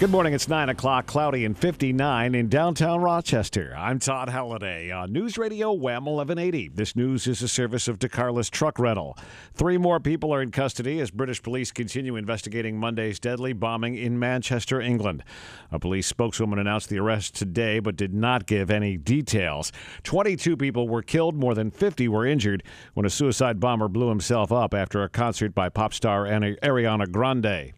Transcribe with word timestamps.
Good 0.00 0.10
morning. 0.10 0.32
It's 0.32 0.46
9 0.46 0.68
o'clock, 0.68 1.06
cloudy 1.06 1.44
and 1.44 1.58
59 1.58 2.36
in 2.36 2.48
downtown 2.48 3.00
Rochester. 3.00 3.74
I'm 3.76 3.98
Todd 3.98 4.28
Halliday 4.28 4.92
on 4.92 5.10
News 5.10 5.36
Radio 5.36 5.72
Wham 5.72 6.04
1180. 6.04 6.68
This 6.68 6.94
news 6.94 7.26
is 7.26 7.42
a 7.42 7.48
service 7.48 7.88
of 7.88 7.98
DeCarlos 7.98 8.48
Truck 8.48 8.78
Rental. 8.78 9.18
Three 9.54 9.76
more 9.76 9.98
people 9.98 10.32
are 10.32 10.40
in 10.40 10.52
custody 10.52 11.00
as 11.00 11.10
British 11.10 11.42
police 11.42 11.72
continue 11.72 12.14
investigating 12.14 12.78
Monday's 12.78 13.18
deadly 13.18 13.52
bombing 13.52 13.96
in 13.96 14.20
Manchester, 14.20 14.80
England. 14.80 15.24
A 15.72 15.80
police 15.80 16.06
spokeswoman 16.06 16.60
announced 16.60 16.90
the 16.90 17.00
arrest 17.00 17.34
today 17.34 17.80
but 17.80 17.96
did 17.96 18.14
not 18.14 18.46
give 18.46 18.70
any 18.70 18.96
details. 18.96 19.72
22 20.04 20.56
people 20.56 20.88
were 20.88 21.02
killed, 21.02 21.34
more 21.34 21.56
than 21.56 21.72
50 21.72 22.06
were 22.06 22.24
injured 22.24 22.62
when 22.94 23.04
a 23.04 23.10
suicide 23.10 23.58
bomber 23.58 23.88
blew 23.88 24.10
himself 24.10 24.52
up 24.52 24.74
after 24.74 25.02
a 25.02 25.08
concert 25.08 25.56
by 25.56 25.68
pop 25.68 25.92
star 25.92 26.24
Ariana 26.24 27.10
Grande. 27.10 27.72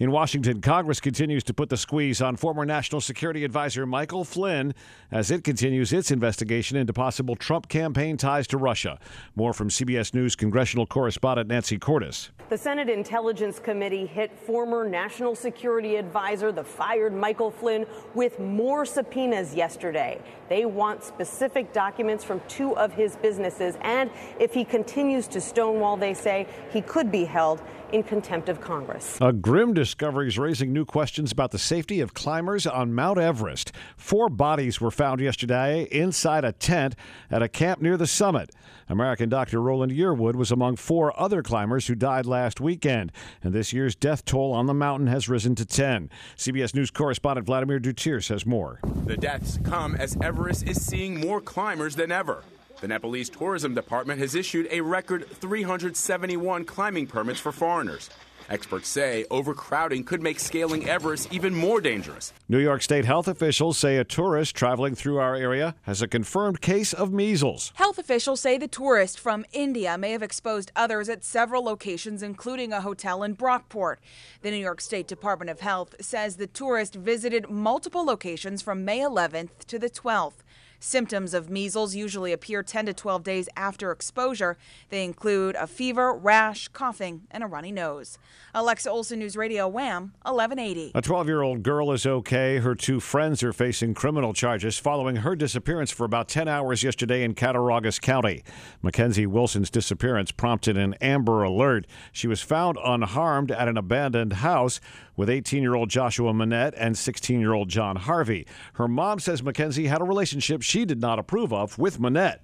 In 0.00 0.12
Washington, 0.12 0.60
Congress 0.60 1.00
continues 1.00 1.42
to 1.42 1.52
put 1.52 1.70
the 1.70 1.76
squeeze 1.76 2.22
on 2.22 2.36
former 2.36 2.64
National 2.64 3.00
Security 3.00 3.42
Advisor 3.42 3.84
Michael 3.84 4.24
Flynn 4.24 4.72
as 5.10 5.32
it 5.32 5.42
continues 5.42 5.92
its 5.92 6.12
investigation 6.12 6.76
into 6.76 6.92
possible 6.92 7.34
Trump 7.34 7.68
campaign 7.68 8.16
ties 8.16 8.46
to 8.46 8.58
Russia. 8.58 9.00
More 9.34 9.52
from 9.52 9.70
CBS 9.70 10.14
News 10.14 10.36
congressional 10.36 10.86
correspondent 10.86 11.48
Nancy 11.48 11.78
Cordes. 11.80 12.30
The 12.48 12.56
Senate 12.56 12.88
Intelligence 12.88 13.58
Committee 13.58 14.06
hit 14.06 14.38
former 14.38 14.88
National 14.88 15.34
Security 15.34 15.96
Advisor, 15.96 16.52
the 16.52 16.62
fired 16.62 17.12
Michael 17.12 17.50
Flynn, 17.50 17.84
with 18.14 18.38
more 18.38 18.86
subpoenas 18.86 19.52
yesterday. 19.52 20.20
They 20.48 20.64
want 20.64 21.04
specific 21.04 21.72
documents 21.72 22.24
from 22.24 22.40
two 22.48 22.76
of 22.76 22.92
his 22.92 23.16
businesses, 23.16 23.76
and 23.82 24.10
if 24.38 24.54
he 24.54 24.64
continues 24.64 25.26
to 25.28 25.40
stonewall, 25.40 25.96
they 25.96 26.14
say 26.14 26.46
he 26.70 26.80
could 26.80 27.10
be 27.10 27.24
held 27.24 27.62
in 27.92 28.02
contempt 28.02 28.48
of 28.48 28.60
Congress. 28.60 29.18
A 29.20 29.32
grim 29.32 29.72
discovery 29.72 30.28
is 30.28 30.38
raising 30.38 30.72
new 30.72 30.84
questions 30.84 31.32
about 31.32 31.50
the 31.50 31.58
safety 31.58 32.00
of 32.00 32.14
climbers 32.14 32.66
on 32.66 32.94
Mount 32.94 33.18
Everest. 33.18 33.72
Four 33.96 34.28
bodies 34.28 34.80
were 34.80 34.90
found 34.90 35.20
yesterday 35.20 35.88
inside 35.90 36.44
a 36.44 36.52
tent 36.52 36.94
at 37.30 37.42
a 37.42 37.48
camp 37.48 37.80
near 37.80 37.96
the 37.96 38.06
summit. 38.06 38.50
American 38.90 39.28
doctor 39.28 39.60
Roland 39.60 39.92
Yearwood 39.92 40.34
was 40.34 40.50
among 40.50 40.76
four 40.76 41.18
other 41.20 41.42
climbers 41.42 41.86
who 41.86 41.94
died 41.94 42.26
last 42.26 42.60
weekend, 42.60 43.12
and 43.42 43.52
this 43.52 43.72
year's 43.72 43.94
death 43.94 44.24
toll 44.24 44.52
on 44.52 44.66
the 44.66 44.74
mountain 44.74 45.06
has 45.08 45.28
risen 45.28 45.54
to 45.56 45.66
10. 45.66 46.10
CBS 46.36 46.74
News 46.74 46.90
correspondent 46.90 47.46
Vladimir 47.46 47.78
Duthiers 47.78 48.24
says 48.24 48.46
more. 48.46 48.80
The 49.04 49.16
deaths 49.16 49.58
come 49.62 49.94
as 49.94 50.16
Everest 50.38 50.68
is 50.68 50.86
seeing 50.86 51.18
more 51.18 51.40
climbers 51.40 51.96
than 51.96 52.12
ever. 52.12 52.44
The 52.80 52.86
Nepalese 52.86 53.28
Tourism 53.28 53.74
Department 53.74 54.20
has 54.20 54.36
issued 54.36 54.68
a 54.70 54.80
record 54.80 55.28
371 55.28 56.64
climbing 56.64 57.08
permits 57.08 57.40
for 57.40 57.50
foreigners. 57.50 58.08
Experts 58.48 58.88
say 58.88 59.26
overcrowding 59.30 60.04
could 60.04 60.22
make 60.22 60.40
scaling 60.40 60.88
Everest 60.88 61.30
even 61.32 61.54
more 61.54 61.80
dangerous. 61.82 62.32
New 62.48 62.58
York 62.58 62.80
State 62.82 63.04
health 63.04 63.28
officials 63.28 63.76
say 63.76 63.98
a 63.98 64.04
tourist 64.04 64.54
traveling 64.56 64.94
through 64.94 65.18
our 65.18 65.36
area 65.36 65.74
has 65.82 66.00
a 66.00 66.08
confirmed 66.08 66.62
case 66.62 66.94
of 66.94 67.12
measles. 67.12 67.72
Health 67.74 67.98
officials 67.98 68.40
say 68.40 68.56
the 68.56 68.66
tourist 68.66 69.20
from 69.20 69.44
India 69.52 69.98
may 69.98 70.12
have 70.12 70.22
exposed 70.22 70.72
others 70.74 71.10
at 71.10 71.24
several 71.24 71.62
locations, 71.62 72.22
including 72.22 72.72
a 72.72 72.80
hotel 72.80 73.22
in 73.22 73.36
Brockport. 73.36 73.96
The 74.40 74.50
New 74.50 74.56
York 74.56 74.80
State 74.80 75.06
Department 75.08 75.50
of 75.50 75.60
Health 75.60 75.94
says 76.00 76.36
the 76.36 76.46
tourist 76.46 76.94
visited 76.94 77.50
multiple 77.50 78.04
locations 78.04 78.62
from 78.62 78.84
May 78.84 79.00
11th 79.00 79.66
to 79.66 79.78
the 79.78 79.90
12th. 79.90 80.42
Symptoms 80.80 81.34
of 81.34 81.50
measles 81.50 81.94
usually 81.94 82.32
appear 82.32 82.62
10 82.62 82.86
to 82.86 82.94
12 82.94 83.24
days 83.24 83.48
after 83.56 83.90
exposure. 83.90 84.56
They 84.90 85.04
include 85.04 85.56
a 85.56 85.66
fever, 85.66 86.14
rash, 86.14 86.68
coughing, 86.68 87.22
and 87.30 87.42
a 87.42 87.46
runny 87.46 87.72
nose. 87.72 88.16
Alexa 88.54 88.88
Olson 88.88 89.18
News 89.18 89.36
Radio 89.36 89.66
Wham 89.66 90.12
1180. 90.22 90.92
A 90.94 91.02
12 91.02 91.26
year 91.26 91.42
old 91.42 91.62
girl 91.64 91.92
is 91.92 92.06
okay. 92.06 92.58
Her 92.58 92.76
two 92.76 93.00
friends 93.00 93.42
are 93.42 93.52
facing 93.52 93.94
criminal 93.94 94.32
charges 94.32 94.78
following 94.78 95.16
her 95.16 95.34
disappearance 95.34 95.90
for 95.90 96.04
about 96.04 96.28
10 96.28 96.46
hours 96.46 96.84
yesterday 96.84 97.24
in 97.24 97.34
Cattaraugus 97.34 97.98
County. 97.98 98.44
Mackenzie 98.80 99.26
Wilson's 99.26 99.70
disappearance 99.70 100.30
prompted 100.30 100.76
an 100.76 100.94
Amber 101.00 101.42
Alert. 101.42 101.86
She 102.12 102.28
was 102.28 102.40
found 102.40 102.78
unharmed 102.84 103.50
at 103.50 103.66
an 103.66 103.76
abandoned 103.76 104.34
house 104.34 104.80
with 105.18 105.28
18 105.28 105.62
year 105.62 105.74
old 105.74 105.90
Joshua 105.90 106.32
Manette 106.32 106.72
and 106.78 106.96
16 106.96 107.40
year 107.40 107.52
old 107.52 107.68
John 107.68 107.96
Harvey. 107.96 108.46
Her 108.74 108.88
mom 108.88 109.18
says 109.18 109.42
Mackenzie 109.42 109.88
had 109.88 110.00
a 110.00 110.04
relationship 110.04 110.62
she 110.62 110.86
did 110.86 111.00
not 111.00 111.18
approve 111.18 111.52
of 111.52 111.76
with 111.76 112.00
Manette. 112.00 112.40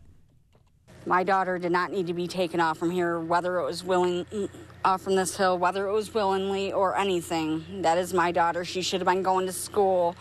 My 1.06 1.22
daughter 1.22 1.58
did 1.58 1.70
not 1.70 1.92
need 1.92 2.06
to 2.08 2.14
be 2.14 2.26
taken 2.26 2.60
off 2.60 2.78
from 2.78 2.90
here, 2.90 3.20
whether 3.20 3.58
it 3.58 3.64
was 3.64 3.84
willing 3.84 4.26
off 4.84 5.02
from 5.02 5.14
this 5.14 5.36
hill, 5.36 5.56
whether 5.58 5.86
it 5.86 5.92
was 5.92 6.12
willingly 6.12 6.72
or 6.72 6.96
anything. 6.96 7.82
That 7.82 7.96
is 7.96 8.12
my 8.12 8.32
daughter. 8.32 8.64
She 8.64 8.82
should 8.82 9.00
have 9.00 9.06
been 9.06 9.22
going 9.22 9.46
to 9.46 9.52
school 9.52 10.16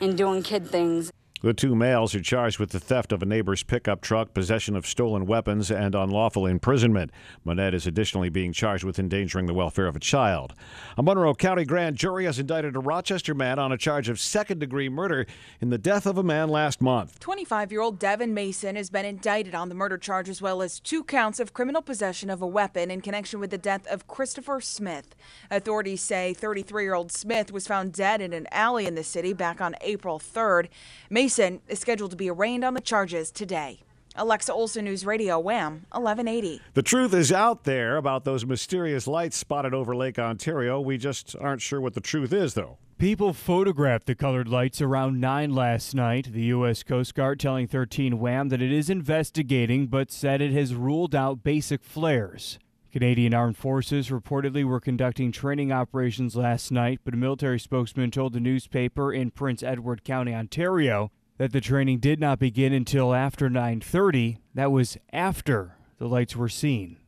and 0.00 0.16
doing 0.16 0.42
kid 0.42 0.66
things. 0.66 1.12
The 1.40 1.54
two 1.54 1.76
males 1.76 2.16
are 2.16 2.20
charged 2.20 2.58
with 2.58 2.70
the 2.70 2.80
theft 2.80 3.12
of 3.12 3.22
a 3.22 3.26
neighbor's 3.26 3.62
pickup 3.62 4.00
truck, 4.00 4.34
possession 4.34 4.74
of 4.74 4.88
stolen 4.88 5.24
weapons, 5.24 5.70
and 5.70 5.94
unlawful 5.94 6.46
imprisonment. 6.46 7.12
Monette 7.44 7.74
is 7.74 7.86
additionally 7.86 8.28
being 8.28 8.52
charged 8.52 8.82
with 8.82 8.98
endangering 8.98 9.46
the 9.46 9.54
welfare 9.54 9.86
of 9.86 9.94
a 9.94 10.00
child. 10.00 10.52
A 10.96 11.02
Monroe 11.02 11.36
County 11.36 11.64
grand 11.64 11.94
jury 11.94 12.24
has 12.24 12.40
indicted 12.40 12.74
a 12.74 12.80
Rochester 12.80 13.34
man 13.34 13.60
on 13.60 13.70
a 13.70 13.78
charge 13.78 14.08
of 14.08 14.18
second 14.18 14.58
degree 14.58 14.88
murder 14.88 15.26
in 15.60 15.70
the 15.70 15.78
death 15.78 16.06
of 16.06 16.18
a 16.18 16.24
man 16.24 16.48
last 16.48 16.82
month. 16.82 17.20
25 17.20 17.70
year 17.70 17.82
old 17.82 18.00
Devin 18.00 18.34
Mason 18.34 18.74
has 18.74 18.90
been 18.90 19.04
indicted 19.04 19.54
on 19.54 19.68
the 19.68 19.76
murder 19.76 19.96
charge 19.96 20.28
as 20.28 20.42
well 20.42 20.60
as 20.60 20.80
two 20.80 21.04
counts 21.04 21.38
of 21.38 21.52
criminal 21.52 21.82
possession 21.82 22.30
of 22.30 22.42
a 22.42 22.48
weapon 22.48 22.90
in 22.90 23.00
connection 23.00 23.38
with 23.38 23.50
the 23.50 23.58
death 23.58 23.86
of 23.86 24.08
Christopher 24.08 24.60
Smith. 24.60 25.14
Authorities 25.52 26.00
say 26.00 26.34
33 26.34 26.82
year 26.82 26.94
old 26.94 27.12
Smith 27.12 27.52
was 27.52 27.68
found 27.68 27.92
dead 27.92 28.20
in 28.20 28.32
an 28.32 28.48
alley 28.50 28.86
in 28.86 28.96
the 28.96 29.04
city 29.04 29.32
back 29.32 29.60
on 29.60 29.76
April 29.82 30.18
3rd. 30.18 30.66
Mason 31.08 31.27
Mason 31.28 31.60
is 31.68 31.78
scheduled 31.78 32.10
to 32.10 32.16
be 32.16 32.30
arraigned 32.30 32.64
on 32.64 32.72
the 32.72 32.80
charges 32.80 33.30
today. 33.30 33.80
Alexa 34.16 34.50
Olson 34.50 34.86
News 34.86 35.04
Radio, 35.04 35.38
Wham, 35.38 35.84
1180. 35.92 36.62
The 36.72 36.82
truth 36.82 37.12
is 37.12 37.30
out 37.30 37.64
there 37.64 37.98
about 37.98 38.24
those 38.24 38.46
mysterious 38.46 39.06
lights 39.06 39.36
spotted 39.36 39.74
over 39.74 39.94
Lake 39.94 40.18
Ontario. 40.18 40.80
We 40.80 40.96
just 40.96 41.36
aren't 41.36 41.60
sure 41.60 41.82
what 41.82 41.92
the 41.92 42.00
truth 42.00 42.32
is, 42.32 42.54
though. 42.54 42.78
People 42.96 43.34
photographed 43.34 44.06
the 44.06 44.14
colored 44.14 44.48
lights 44.48 44.80
around 44.80 45.20
9 45.20 45.54
last 45.54 45.94
night. 45.94 46.32
The 46.32 46.44
U.S. 46.44 46.82
Coast 46.82 47.14
Guard 47.14 47.38
telling 47.38 47.68
13 47.68 48.18
Wham 48.18 48.48
that 48.48 48.62
it 48.62 48.72
is 48.72 48.88
investigating, 48.88 49.86
but 49.88 50.10
said 50.10 50.40
it 50.40 50.52
has 50.52 50.74
ruled 50.74 51.14
out 51.14 51.44
basic 51.44 51.84
flares. 51.84 52.58
Canadian 52.90 53.34
Armed 53.34 53.58
Forces 53.58 54.08
reportedly 54.08 54.64
were 54.64 54.80
conducting 54.80 55.30
training 55.30 55.70
operations 55.70 56.34
last 56.34 56.72
night, 56.72 57.00
but 57.04 57.12
a 57.12 57.18
military 57.18 57.60
spokesman 57.60 58.10
told 58.10 58.32
the 58.32 58.40
newspaper 58.40 59.12
in 59.12 59.30
Prince 59.30 59.62
Edward 59.62 60.04
County, 60.04 60.34
Ontario, 60.34 61.12
that 61.38 61.52
the 61.52 61.60
training 61.60 61.98
did 62.00 62.20
not 62.20 62.38
begin 62.38 62.72
until 62.72 63.14
after 63.14 63.48
9:30. 63.48 64.38
That 64.54 64.70
was 64.70 64.98
after 65.12 65.76
the 65.98 66.08
lights 66.08 66.36
were 66.36 66.48
seen. 66.48 66.98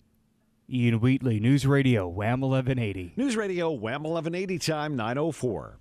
Ian 0.72 1.00
Wheatley, 1.00 1.40
News 1.40 1.66
Radio, 1.66 2.06
Wham 2.08 2.40
1180. 2.40 3.12
News 3.16 3.36
Radio, 3.36 3.70
Wham 3.70 4.04
1180, 4.04 4.58
time 4.58 4.96
904. 4.96 5.78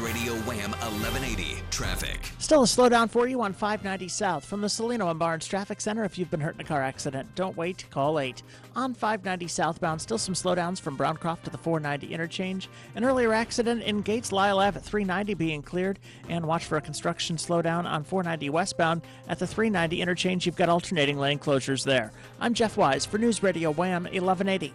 Radio 0.00 0.32
Wham 0.46 0.70
1180 0.70 1.62
traffic. 1.70 2.30
Still 2.38 2.62
a 2.62 2.66
slowdown 2.66 3.08
for 3.08 3.28
you 3.28 3.42
on 3.42 3.52
590 3.52 4.08
South 4.08 4.44
from 4.44 4.60
the 4.60 4.66
Cellino 4.66 5.10
and 5.10 5.18
Barnes 5.18 5.46
Traffic 5.46 5.80
Center. 5.80 6.04
If 6.04 6.18
you've 6.18 6.30
been 6.30 6.40
hurt 6.40 6.54
in 6.54 6.60
a 6.60 6.64
car 6.64 6.82
accident, 6.82 7.34
don't 7.34 7.56
wait. 7.56 7.84
Call 7.90 8.18
8. 8.18 8.42
On 8.76 8.94
590 8.94 9.46
southbound, 9.48 10.00
still 10.00 10.16
some 10.16 10.34
slowdowns 10.34 10.80
from 10.80 10.96
Browncroft 10.96 11.44
to 11.44 11.50
the 11.50 11.58
490 11.58 12.14
interchange. 12.14 12.68
An 12.94 13.04
earlier 13.04 13.32
accident 13.32 13.82
in 13.82 14.00
Gates 14.00 14.32
Lyell 14.32 14.60
Ave 14.60 14.78
at 14.78 14.84
390 14.84 15.34
being 15.34 15.62
cleared. 15.62 15.98
And 16.28 16.46
watch 16.46 16.64
for 16.64 16.78
a 16.78 16.80
construction 16.80 17.36
slowdown 17.36 17.84
on 17.84 18.02
490 18.02 18.50
westbound 18.50 19.02
at 19.28 19.38
the 19.38 19.46
390 19.46 20.00
interchange. 20.00 20.46
You've 20.46 20.56
got 20.56 20.68
alternating 20.68 21.18
lane 21.18 21.38
closures 21.38 21.84
there. 21.84 22.12
I'm 22.40 22.54
Jeff 22.54 22.76
Wise 22.76 23.04
for 23.04 23.18
News 23.18 23.42
Radio 23.42 23.70
Wham 23.70 24.04
1180. 24.04 24.72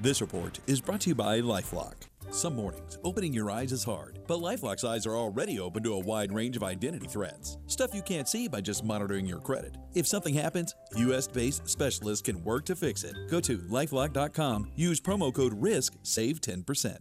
This 0.00 0.20
report 0.20 0.60
is 0.66 0.80
brought 0.80 1.00
to 1.02 1.10
you 1.10 1.14
by 1.14 1.40
Lifelock. 1.40 2.09
Some 2.30 2.54
mornings, 2.54 2.96
opening 3.02 3.32
your 3.32 3.50
eyes 3.50 3.72
is 3.72 3.82
hard, 3.82 4.20
but 4.28 4.38
Lifelock's 4.38 4.84
eyes 4.84 5.04
are 5.04 5.16
already 5.16 5.58
open 5.58 5.82
to 5.82 5.94
a 5.94 5.98
wide 5.98 6.32
range 6.32 6.56
of 6.56 6.62
identity 6.62 7.08
threats. 7.08 7.58
Stuff 7.66 7.92
you 7.92 8.02
can't 8.02 8.28
see 8.28 8.46
by 8.46 8.60
just 8.60 8.84
monitoring 8.84 9.26
your 9.26 9.40
credit. 9.40 9.76
If 9.94 10.06
something 10.06 10.34
happens, 10.34 10.74
US 10.94 11.26
based 11.26 11.68
specialists 11.68 12.22
can 12.22 12.42
work 12.44 12.64
to 12.66 12.76
fix 12.76 13.02
it. 13.02 13.16
Go 13.28 13.40
to 13.40 13.58
lifelock.com, 13.58 14.70
use 14.76 15.00
promo 15.00 15.34
code 15.34 15.60
RISK, 15.60 15.96
save 16.02 16.40
10% 16.40 16.98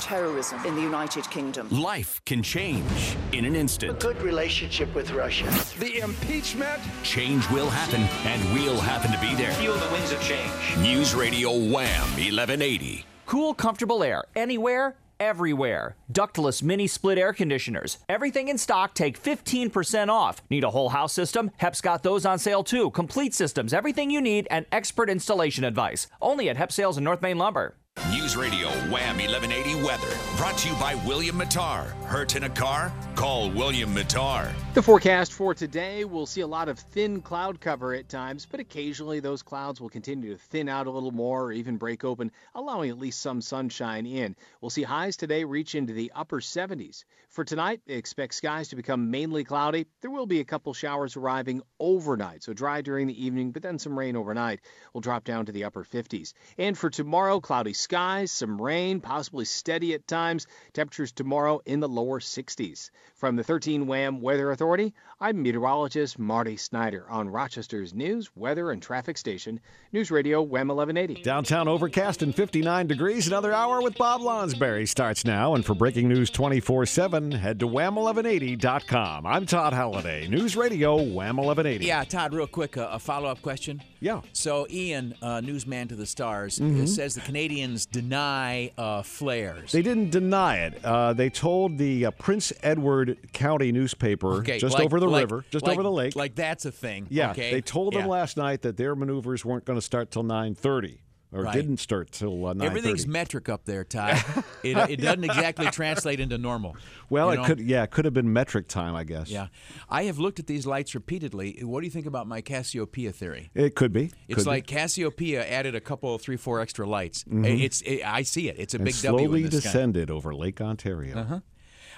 terrorism 0.00 0.64
in 0.64 0.74
the 0.74 0.82
United 0.82 1.28
Kingdom. 1.30 1.68
Life 1.70 2.20
can 2.24 2.42
change 2.42 3.16
in 3.32 3.44
an 3.44 3.54
instant. 3.54 3.92
A 3.92 4.06
good 4.06 4.20
relationship 4.22 4.94
with 4.94 5.10
Russia. 5.12 5.46
The 5.78 5.98
impeachment. 5.98 6.80
Change 7.02 7.48
will 7.50 7.70
happen, 7.70 8.02
and 8.26 8.54
we'll 8.54 8.80
happen 8.80 9.12
to 9.12 9.20
be 9.20 9.34
there. 9.34 9.52
Feel 9.52 9.76
the 9.76 9.92
winds 9.92 10.12
of 10.12 10.20
change. 10.22 10.50
News 10.78 11.14
Radio 11.14 11.50
Wham 11.50 12.08
1180. 12.16 13.04
Cool, 13.26 13.54
comfortable 13.54 14.02
air 14.02 14.24
anywhere 14.34 14.96
everywhere. 15.20 15.96
Ductless 16.10 16.62
mini 16.62 16.86
split 16.86 17.18
air 17.18 17.32
conditioners. 17.32 17.98
Everything 18.08 18.48
in 18.48 18.58
stock, 18.58 18.94
take 18.94 19.22
15% 19.22 20.08
off. 20.08 20.42
Need 20.50 20.64
a 20.64 20.70
whole 20.70 20.88
house 20.88 21.12
system? 21.12 21.52
HEP's 21.58 21.82
got 21.82 22.02
those 22.02 22.26
on 22.26 22.38
sale 22.38 22.64
too. 22.64 22.90
Complete 22.90 23.34
systems, 23.34 23.72
everything 23.72 24.10
you 24.10 24.20
need, 24.20 24.48
and 24.50 24.66
expert 24.72 25.10
installation 25.10 25.62
advice. 25.62 26.08
Only 26.20 26.48
at 26.48 26.56
HEP 26.56 26.72
Sales 26.72 26.98
in 26.98 27.04
North 27.04 27.22
Main 27.22 27.38
Lumber. 27.38 27.76
News 28.08 28.36
Radio 28.36 28.68
Wham 28.90 29.18
1180 29.18 29.84
Weather. 29.84 30.08
Brought 30.36 30.56
to 30.58 30.68
you 30.68 30.74
by 30.76 30.94
William 31.06 31.38
Mattar. 31.38 31.90
Hurt 32.06 32.34
in 32.34 32.44
a 32.44 32.48
car? 32.48 32.92
Call 33.14 33.50
William 33.50 33.94
Mattar. 33.94 34.50
The 34.72 34.82
forecast 34.82 35.32
for 35.32 35.52
today 35.52 36.04
we'll 36.04 36.26
see 36.26 36.42
a 36.42 36.46
lot 36.46 36.68
of 36.68 36.78
thin 36.78 37.22
cloud 37.22 37.60
cover 37.60 37.92
at 37.92 38.08
times, 38.08 38.46
but 38.48 38.60
occasionally 38.60 39.18
those 39.18 39.42
clouds 39.42 39.80
will 39.80 39.88
continue 39.88 40.32
to 40.32 40.38
thin 40.38 40.68
out 40.68 40.86
a 40.86 40.90
little 40.92 41.10
more 41.10 41.46
or 41.46 41.52
even 41.52 41.76
break 41.76 42.04
open, 42.04 42.30
allowing 42.54 42.88
at 42.88 42.98
least 42.98 43.20
some 43.20 43.40
sunshine 43.40 44.06
in. 44.06 44.36
We'll 44.60 44.70
see 44.70 44.84
highs 44.84 45.16
today 45.16 45.42
reach 45.42 45.74
into 45.74 45.92
the 45.92 46.12
upper 46.14 46.40
70s. 46.40 47.02
For 47.30 47.44
tonight, 47.44 47.80
expect 47.88 48.34
skies 48.34 48.68
to 48.68 48.76
become 48.76 49.10
mainly 49.10 49.42
cloudy. 49.42 49.86
There 50.02 50.10
will 50.10 50.26
be 50.26 50.38
a 50.38 50.44
couple 50.44 50.72
showers 50.72 51.16
arriving 51.16 51.62
overnight, 51.80 52.44
so 52.44 52.52
dry 52.52 52.80
during 52.80 53.08
the 53.08 53.24
evening, 53.24 53.50
but 53.50 53.62
then 53.62 53.80
some 53.80 53.98
rain 53.98 54.14
overnight. 54.14 54.60
will 54.92 55.00
drop 55.00 55.24
down 55.24 55.46
to 55.46 55.52
the 55.52 55.64
upper 55.64 55.82
50s. 55.82 56.32
And 56.58 56.78
for 56.78 56.90
tomorrow, 56.90 57.40
cloudy 57.40 57.72
skies, 57.72 58.30
some 58.30 58.62
rain, 58.62 59.00
possibly 59.00 59.46
steady 59.46 59.94
at 59.94 60.06
times. 60.06 60.46
Temperatures 60.72 61.10
tomorrow 61.10 61.60
in 61.66 61.80
the 61.80 61.88
lower 61.88 62.20
60s. 62.20 62.90
From 63.16 63.34
the 63.34 63.44
13 63.44 63.88
WHAM 63.88 64.20
Weather 64.20 64.52
Authority, 64.60 64.92
I'm 65.22 65.40
meteorologist 65.42 66.18
Marty 66.18 66.54
Snyder 66.54 67.06
on 67.08 67.30
Rochester's 67.30 67.94
news, 67.94 68.28
weather, 68.36 68.72
and 68.72 68.82
traffic 68.82 69.16
station, 69.16 69.58
News 69.90 70.10
Radio 70.10 70.42
WHAM 70.42 70.68
1180. 70.68 71.22
Downtown 71.22 71.66
overcast 71.66 72.20
and 72.22 72.34
59 72.34 72.86
degrees. 72.86 73.26
Another 73.26 73.54
hour 73.54 73.80
with 73.80 73.96
Bob 73.96 74.20
Lonsberry 74.20 74.86
starts 74.86 75.24
now. 75.24 75.54
And 75.54 75.64
for 75.64 75.74
breaking 75.74 76.08
news 76.10 76.28
24 76.28 76.84
7, 76.84 77.32
head 77.32 77.58
to 77.60 77.66
wham1180.com. 77.66 79.24
I'm 79.26 79.46
Todd 79.46 79.72
Halliday, 79.72 80.28
News 80.28 80.56
Radio 80.56 80.96
Wham 80.96 81.38
1180. 81.38 81.86
Yeah, 81.86 82.04
Todd, 82.04 82.34
real 82.34 82.46
quick, 82.46 82.76
uh, 82.76 82.90
a 82.92 82.98
follow 82.98 83.30
up 83.30 83.40
question. 83.40 83.80
Yeah. 84.00 84.20
So, 84.34 84.66
Ian, 84.70 85.14
uh, 85.22 85.40
newsman 85.40 85.88
to 85.88 85.96
the 85.96 86.06
stars, 86.06 86.58
Mhm. 86.58 86.82
uh, 86.82 86.86
says 86.86 87.14
the 87.14 87.20
Canadians 87.22 87.86
deny 87.86 88.72
uh, 88.76 89.00
flares. 89.02 89.72
They 89.72 89.82
didn't 89.82 90.10
deny 90.10 90.58
it. 90.58 90.84
Uh, 90.84 91.14
they 91.14 91.30
told 91.30 91.78
the 91.78 92.06
uh, 92.06 92.10
Prince 92.12 92.52
Edward 92.62 93.16
County 93.32 93.72
newspaper 93.72 94.42
Okay, 94.50 94.58
just 94.58 94.74
like- 94.74 94.84
over 94.84 95.00
the 95.00 95.08
like- 95.08 95.22
river, 95.22 95.44
just 95.50 95.64
like- 95.64 95.72
over 95.72 95.82
the 95.82 95.90
lake. 95.90 96.16
Like 96.16 96.34
that's 96.34 96.64
a 96.64 96.72
thing. 96.72 97.06
Yeah, 97.10 97.30
okay? 97.32 97.50
they 97.52 97.60
told 97.60 97.92
them 97.94 98.02
Yeah. 98.02 98.06
last 98.08 98.36
night 98.36 98.62
that 98.62 98.76
their 98.76 98.94
maneuvers 98.94 99.44
weren't 99.44 99.64
going 99.64 99.78
to 99.78 99.82
start 99.84 100.10
till 100.10 100.22
9:30, 100.24 100.98
or 101.32 101.42
Right. 101.44 101.54
didn't 101.54 101.76
start 101.78 102.10
till 102.10 102.46
uh, 102.46 102.54
9:30. 102.54 102.64
Everything's 102.66 103.06
metric 103.06 103.48
up 103.48 103.64
there, 103.64 103.84
Ty. 103.84 104.20
it, 104.64 104.76
it 104.90 104.96
doesn't 105.00 105.22
exactly 105.24 105.66
translate 105.70 106.18
into 106.18 106.36
normal. 106.38 106.76
well, 107.08 107.32
you 107.34 107.40
it 107.40 107.46
could, 107.46 107.60
yeah, 107.60 107.84
it 107.84 107.90
could 107.92 108.04
have 108.04 108.14
been 108.14 108.32
metric 108.32 108.66
time, 108.66 108.94
I 108.96 109.04
guess. 109.04 109.30
Yeah, 109.30 109.46
I 109.88 110.04
have 110.04 110.18
looked 110.18 110.40
at 110.40 110.46
these 110.48 110.66
lights 110.66 110.94
repeatedly. 110.94 111.60
What 111.62 111.80
do 111.80 111.86
you 111.86 111.90
think 111.92 112.06
about 112.06 112.26
my 112.26 112.40
Cassiopeia 112.40 113.12
theory? 113.12 113.50
it 113.54 113.74
could 113.76 113.92
be. 113.92 114.10
It's 114.28 114.36
Could 114.38 114.44
be. 114.44 114.50
like 114.50 114.66
Cassiopeia 114.66 115.46
added 115.46 115.74
a 115.76 115.80
couple, 115.80 116.18
three, 116.18 116.36
four 116.36 116.60
extra 116.60 116.86
lights. 116.86 117.22
Mhm. 117.24 117.60
It's, 117.62 117.80
it, 117.82 118.02
I 118.04 118.22
see 118.22 118.48
it. 118.48 118.56
It's 118.58 118.74
a 118.74 118.78
and 118.78 118.84
big 118.86 118.94
slowly 118.94 119.24
W 119.24 119.46
sky. 119.46 119.50
descended 119.60 120.10
over 120.10 120.34
Lake 120.34 120.60
Ontario. 120.60 121.16
Uh-huh. 121.18 121.40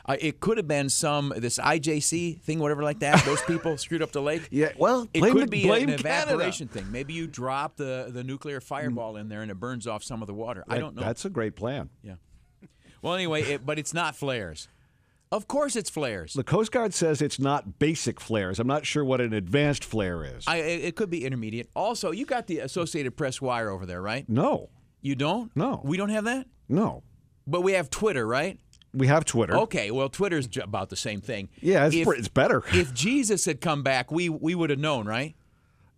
Uh, 0.04 0.16
it 0.20 0.40
could 0.40 0.56
have 0.56 0.66
been 0.66 0.88
some 0.88 1.32
this 1.36 1.58
IJC 1.58 2.40
thing, 2.42 2.58
whatever 2.58 2.82
like 2.82 2.98
that. 3.00 3.24
Those 3.24 3.40
people 3.42 3.76
screwed 3.78 4.02
up 4.02 4.10
the 4.12 4.20
lake. 4.22 4.48
Yeah, 4.50 4.72
well, 4.76 5.08
it 5.14 5.20
could 5.20 5.42
the- 5.42 5.46
be 5.46 5.68
an 5.68 5.96
Canada. 5.98 6.52
thing. 6.52 6.90
Maybe 6.90 7.12
you 7.12 7.26
drop 7.26 7.76
the 7.76 8.08
the 8.12 8.24
nuclear 8.24 8.60
fireball 8.60 9.16
in 9.16 9.28
there 9.28 9.42
and 9.42 9.50
it 9.50 9.60
burns 9.60 9.86
off 9.86 10.02
some 10.02 10.20
of 10.22 10.26
the 10.26 10.34
water. 10.34 10.64
I 10.68 10.78
don't 10.78 10.94
know. 10.96 11.02
That's 11.02 11.24
a 11.24 11.30
great 11.30 11.54
plan. 11.56 11.88
Yeah. 12.02 12.14
Well, 13.00 13.14
anyway, 13.14 13.42
it, 13.42 13.66
but 13.66 13.78
it's 13.78 13.94
not 13.94 14.14
flares. 14.16 14.68
Of 15.32 15.48
course, 15.48 15.76
it's 15.76 15.88
flares. 15.88 16.34
The 16.34 16.44
Coast 16.44 16.70
Guard 16.72 16.92
says 16.92 17.22
it's 17.22 17.38
not 17.40 17.78
basic 17.78 18.20
flares. 18.20 18.58
I'm 18.60 18.66
not 18.66 18.84
sure 18.84 19.02
what 19.04 19.20
an 19.20 19.32
advanced 19.32 19.82
flare 19.82 20.24
is. 20.24 20.44
I, 20.46 20.56
it 20.58 20.94
could 20.94 21.08
be 21.08 21.24
intermediate. 21.24 21.70
Also, 21.74 22.10
you 22.10 22.26
got 22.26 22.46
the 22.48 22.58
Associated 22.58 23.16
Press 23.16 23.40
wire 23.40 23.70
over 23.70 23.86
there, 23.86 24.02
right? 24.02 24.28
no, 24.28 24.68
You 25.00 25.14
don't? 25.14 25.50
No. 25.56 25.80
We 25.84 25.96
don't 25.96 26.10
have 26.10 26.24
that? 26.24 26.46
no. 26.68 27.02
But 27.46 27.62
we 27.62 27.72
have 27.72 27.88
Twitter, 27.90 28.24
right? 28.26 28.60
We 28.94 29.06
have 29.06 29.24
Twitter. 29.24 29.56
Okay, 29.56 29.90
well, 29.90 30.08
Twitter's 30.08 30.48
about 30.56 30.90
the 30.90 30.96
same 30.96 31.20
thing. 31.20 31.48
Yeah, 31.60 31.86
it's, 31.86 31.96
If- 31.96 32.08
it's 32.08 32.28
better. 32.28 32.62
if 32.72 32.92
Jesus 32.92 33.44
had 33.44 33.60
come 33.60 33.82
back, 33.82 34.10
we 34.10 34.28
we 34.28 34.54
would 34.54 34.70
have 34.70 34.78
known, 34.78 35.06
right? 35.06 35.34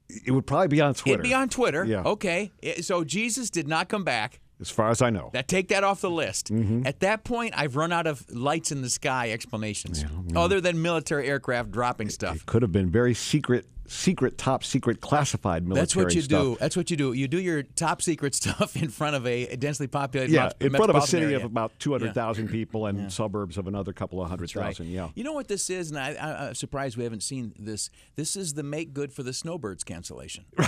It 0.08 0.31
would 0.31 0.46
probably 0.46 0.69
be 0.69 0.81
on 0.81 0.94
Twitter. 0.94 1.14
It'd 1.14 1.23
be 1.25 1.35
on 1.35 1.49
Twitter. 1.49 1.85
Yeah. 1.85 2.02
Okay. 2.05 2.52
So 2.82 3.05
Jesus 3.05 3.50
did 3.50 3.67
not 3.67 3.88
come 3.88 4.05
back. 4.05 4.41
As 4.61 4.70
far 4.70 4.91
as 4.91 5.02
I 5.02 5.11
know. 5.11 5.31
That 5.32 5.49
take 5.49 5.69
that 5.69 5.82
off 5.82 6.00
the 6.00 6.11
list. 6.11 6.52
Mm-hmm. 6.52 6.87
At 6.87 7.00
that 7.00 7.25
point, 7.25 7.55
I've 7.56 7.75
run 7.75 7.91
out 7.93 8.06
of 8.06 8.25
lights 8.31 8.70
in 8.70 8.82
the 8.82 8.88
sky 8.91 9.32
explanations, 9.32 10.05
other 10.37 10.61
than 10.61 10.81
military 10.81 11.26
aircraft 11.26 11.73
dropping 11.73 12.08
stuff. 12.08 12.37
It 12.37 12.47
could 12.47 12.62
have 12.62 12.70
been 12.70 12.88
very 12.88 13.14
secret, 13.14 13.67
secret, 13.87 14.39
top 14.39 14.65
secret, 14.65 15.01
classified 15.01 15.67
military 15.67 15.83
That's 15.83 15.97
what 15.97 16.15
you 16.15 16.23
stuff. 16.23 16.43
do. 16.43 16.57
That's 16.61 16.77
what 16.77 16.91
you 16.91 16.97
do. 16.97 17.13
You 17.13 17.29
do 17.29 17.41
your 17.41 17.63
top 17.63 18.03
secret 18.03 18.35
stuff 18.45 18.77
in 18.77 18.89
front 18.89 19.17
of 19.17 19.27
a 19.27 19.57
densely 19.57 19.87
populated 19.87 20.33
Yeah, 20.33 20.51
in 20.61 20.71
front 20.71 20.91
of 20.91 20.97
a 20.97 21.03
city 21.03 21.27
area. 21.27 21.37
of 21.37 21.45
about 21.45 21.73
200,000 21.79 22.49
people 22.49 22.87
and 22.87 23.13
suburbs 23.13 23.59
of 23.59 23.67
another 23.67 23.93
couple 23.93 24.23
of 24.23 24.29
hundred 24.29 24.55
right. 24.57 24.67
thousand. 24.67 24.89
Yeah. 24.89 25.09
You 25.15 25.25
know 25.25 25.33
what 25.33 25.49
this 25.49 25.71
is, 25.71 25.91
and 25.91 25.99
I, 25.99 26.15
I, 26.15 26.49
I'm 26.49 26.55
surprised 26.55 26.97
we 26.97 27.05
haven't 27.05 27.23
seen 27.23 27.55
this. 27.59 27.91
This 28.17 28.37
is 28.37 28.55
the 28.55 28.63
make 28.63 28.93
good 28.95 29.13
for 29.13 29.23
the 29.23 29.33
snowbirds 29.33 29.85
cancellation. 29.85 30.45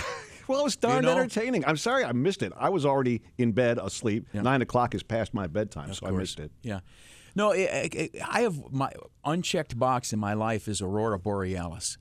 Well, 0.47 0.61
it 0.61 0.63
was 0.63 0.77
darn 0.77 1.03
know? 1.03 1.11
entertaining. 1.11 1.65
I'm 1.65 1.75
sorry 1.75 2.05
I 2.05 2.13
missed 2.13 2.41
it. 2.41 2.53
I 2.57 2.69
was 2.69 2.85
already 2.85 3.21
in 3.37 3.51
bed 3.51 3.77
asleep. 3.77 4.27
Nine 4.33 4.61
o'clock 4.61 4.95
is 4.95 5.03
past 5.03 5.33
my 5.33 5.45
bedtime, 5.47 5.93
so 5.93 6.07
I 6.07 6.11
missed 6.11 6.39
it. 6.39 6.51
Yeah. 6.61 6.79
No, 7.35 7.51
it, 7.51 7.93
it, 7.93 8.15
I 8.27 8.41
have 8.41 8.71
my 8.71 8.91
unchecked 9.23 9.77
box 9.77 10.11
in 10.11 10.19
my 10.19 10.33
life 10.33 10.67
is 10.67 10.81
Aurora 10.81 11.19
Borealis, 11.19 11.97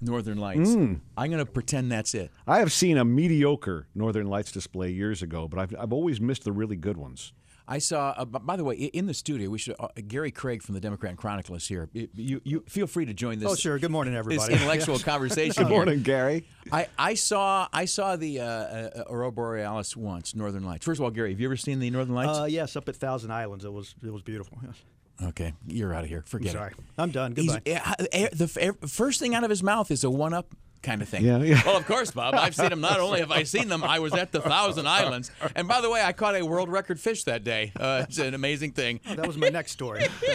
Northern 0.00 0.38
Lights. 0.38 0.70
Mm. 0.70 1.00
I'm 1.16 1.30
going 1.30 1.44
to 1.44 1.50
pretend 1.50 1.90
that's 1.90 2.14
it. 2.14 2.30
I 2.46 2.58
have 2.58 2.72
seen 2.72 2.96
a 2.96 3.04
mediocre 3.04 3.88
Northern 3.94 4.26
Lights 4.28 4.52
display 4.52 4.90
years 4.90 5.22
ago, 5.22 5.48
but 5.48 5.58
I've, 5.58 5.74
I've 5.78 5.92
always 5.92 6.20
missed 6.20 6.44
the 6.44 6.52
really 6.52 6.76
good 6.76 6.96
ones. 6.96 7.32
I 7.70 7.78
saw. 7.78 8.14
Uh, 8.16 8.24
by 8.24 8.56
the 8.56 8.64
way, 8.64 8.76
in 8.76 9.06
the 9.06 9.12
studio, 9.12 9.50
we 9.50 9.58
should. 9.58 9.76
Uh, 9.78 9.88
Gary 10.06 10.30
Craig 10.30 10.62
from 10.62 10.74
the 10.74 10.80
Democrat 10.80 11.10
and 11.10 11.18
Chronicle 11.18 11.54
is 11.54 11.68
here. 11.68 11.90
You, 11.92 12.08
you, 12.14 12.40
you 12.42 12.64
feel 12.66 12.86
free 12.86 13.04
to 13.04 13.12
join 13.12 13.38
this. 13.38 13.50
Oh, 13.50 13.54
sure. 13.54 13.78
Good 13.78 13.90
morning, 13.90 14.16
everybody. 14.16 14.54
This 14.54 14.62
intellectual 14.62 14.98
conversation. 15.00 15.64
Good 15.64 15.68
here. 15.68 15.76
morning, 15.76 16.02
Gary. 16.02 16.46
I, 16.72 16.88
I 16.98 17.12
saw 17.12 17.68
I 17.70 17.84
saw 17.84 18.16
the 18.16 18.40
uh, 18.40 18.44
uh, 18.44 19.04
Aurora 19.10 19.32
Borealis 19.32 19.94
once, 19.94 20.34
Northern 20.34 20.64
Lights. 20.64 20.86
First 20.86 20.98
of 20.98 21.04
all, 21.04 21.10
Gary, 21.10 21.30
have 21.30 21.40
you 21.40 21.46
ever 21.46 21.56
seen 21.56 21.78
the 21.78 21.90
Northern 21.90 22.14
Lights? 22.14 22.38
Uh, 22.38 22.44
yes, 22.44 22.74
up 22.74 22.88
at 22.88 22.96
Thousand 22.96 23.32
Islands. 23.32 23.66
It 23.66 23.72
was 23.72 23.94
it 24.02 24.10
was 24.10 24.22
beautiful. 24.22 24.58
Yes. 24.64 24.76
Okay, 25.22 25.52
you're 25.66 25.92
out 25.92 26.04
of 26.04 26.10
here. 26.10 26.22
Forget 26.26 26.52
Sorry. 26.52 26.70
it. 26.70 26.76
I'm 26.96 27.10
done. 27.10 27.34
Goodbye. 27.34 27.60
eh, 27.66 28.28
the 28.32 28.46
first 28.86 29.18
thing 29.20 29.34
out 29.34 29.42
of 29.44 29.50
his 29.50 29.62
mouth 29.62 29.90
is 29.90 30.04
a 30.04 30.10
one 30.10 30.32
up 30.32 30.54
kind 30.82 31.02
of 31.02 31.08
thing. 31.08 31.24
Yeah, 31.24 31.38
yeah. 31.38 31.60
Well, 31.66 31.76
of 31.76 31.86
course, 31.86 32.12
Bob. 32.12 32.34
I've 32.34 32.54
seen 32.54 32.68
them. 32.70 32.80
Not 32.80 33.00
only 33.00 33.18
have 33.18 33.32
I 33.32 33.42
seen 33.42 33.68
them, 33.68 33.82
I 33.82 33.98
was 33.98 34.14
at 34.14 34.30
the 34.30 34.40
Thousand 34.40 34.86
Islands. 35.00 35.32
And 35.56 35.66
by 35.66 35.80
the 35.80 35.90
way, 35.90 36.02
I 36.02 36.12
caught 36.12 36.36
a 36.36 36.42
world 36.42 36.68
record 36.68 37.00
fish 37.00 37.24
that 37.24 37.42
day. 37.42 37.72
Uh, 37.74 38.04
it's 38.08 38.18
an 38.18 38.34
amazing 38.34 38.72
thing. 38.72 39.00
that 39.06 39.26
was 39.26 39.36
my 39.36 39.48
next 39.48 39.72
story. 39.72 40.06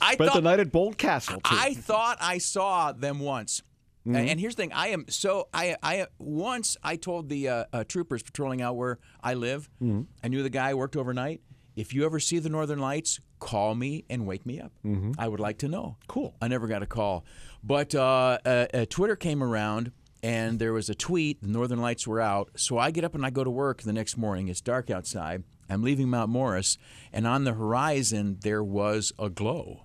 I 0.00 0.14
Spent 0.14 0.30
thought 0.30 0.34
the 0.34 0.40
night 0.40 0.60
at 0.60 0.72
Boldt 0.72 0.96
Castle, 0.96 1.36
too. 1.36 1.40
I 1.44 1.74
thought 1.74 2.18
I 2.20 2.38
saw 2.38 2.92
them 2.92 3.18
once. 3.20 3.62
Mhm. 4.06 4.30
And 4.30 4.40
here's 4.40 4.54
the 4.54 4.62
thing: 4.62 4.72
I 4.72 4.88
am 4.88 5.04
so 5.08 5.48
I 5.52 5.76
I 5.82 6.06
once 6.18 6.76
I 6.82 6.96
told 6.96 7.28
the 7.28 7.48
uh, 7.48 7.64
uh, 7.72 7.84
troopers 7.84 8.22
patrolling 8.22 8.62
out 8.62 8.76
where 8.76 8.98
I 9.22 9.34
live. 9.34 9.68
Mhm. 9.82 10.06
I 10.24 10.28
knew 10.28 10.42
the 10.42 10.48
guy 10.50 10.72
worked 10.74 10.96
overnight. 10.96 11.42
If 11.76 11.92
you 11.92 12.06
ever 12.06 12.18
see 12.18 12.38
the 12.38 12.48
Northern 12.48 12.78
Lights, 12.78 13.20
call 13.38 13.74
me 13.74 14.04
and 14.10 14.26
wake 14.26 14.44
me 14.46 14.60
up. 14.60 14.72
Mhm. 14.84 15.14
I 15.18 15.28
would 15.28 15.40
like 15.40 15.58
to 15.58 15.68
know. 15.68 15.96
Cool. 16.06 16.34
I 16.42 16.48
never 16.48 16.66
got 16.66 16.82
a 16.82 16.86
call, 16.86 17.24
but 17.62 17.94
uh, 17.94 18.38
uh, 18.44 18.66
uh, 18.74 18.84
Twitter 18.88 19.16
came 19.16 19.42
around 19.42 19.92
and 20.22 20.58
there 20.58 20.72
was 20.72 20.88
a 20.88 20.94
tweet. 20.94 21.40
The 21.40 21.48
Northern 21.48 21.80
Lights 21.80 22.06
were 22.06 22.20
out, 22.20 22.50
so 22.56 22.76
I 22.78 22.90
get 22.90 23.04
up 23.04 23.14
and 23.14 23.24
I 23.24 23.30
go 23.30 23.44
to 23.44 23.50
work 23.50 23.82
the 23.82 23.92
next 23.92 24.16
morning. 24.16 24.48
It's 24.48 24.60
dark 24.60 24.90
outside. 24.90 25.44
I'm 25.70 25.82
leaving 25.82 26.08
Mount 26.08 26.30
Morris, 26.30 26.78
and 27.12 27.26
on 27.26 27.44
the 27.44 27.52
horizon 27.52 28.38
there 28.40 28.64
was 28.64 29.12
a 29.18 29.28
glow. 29.28 29.84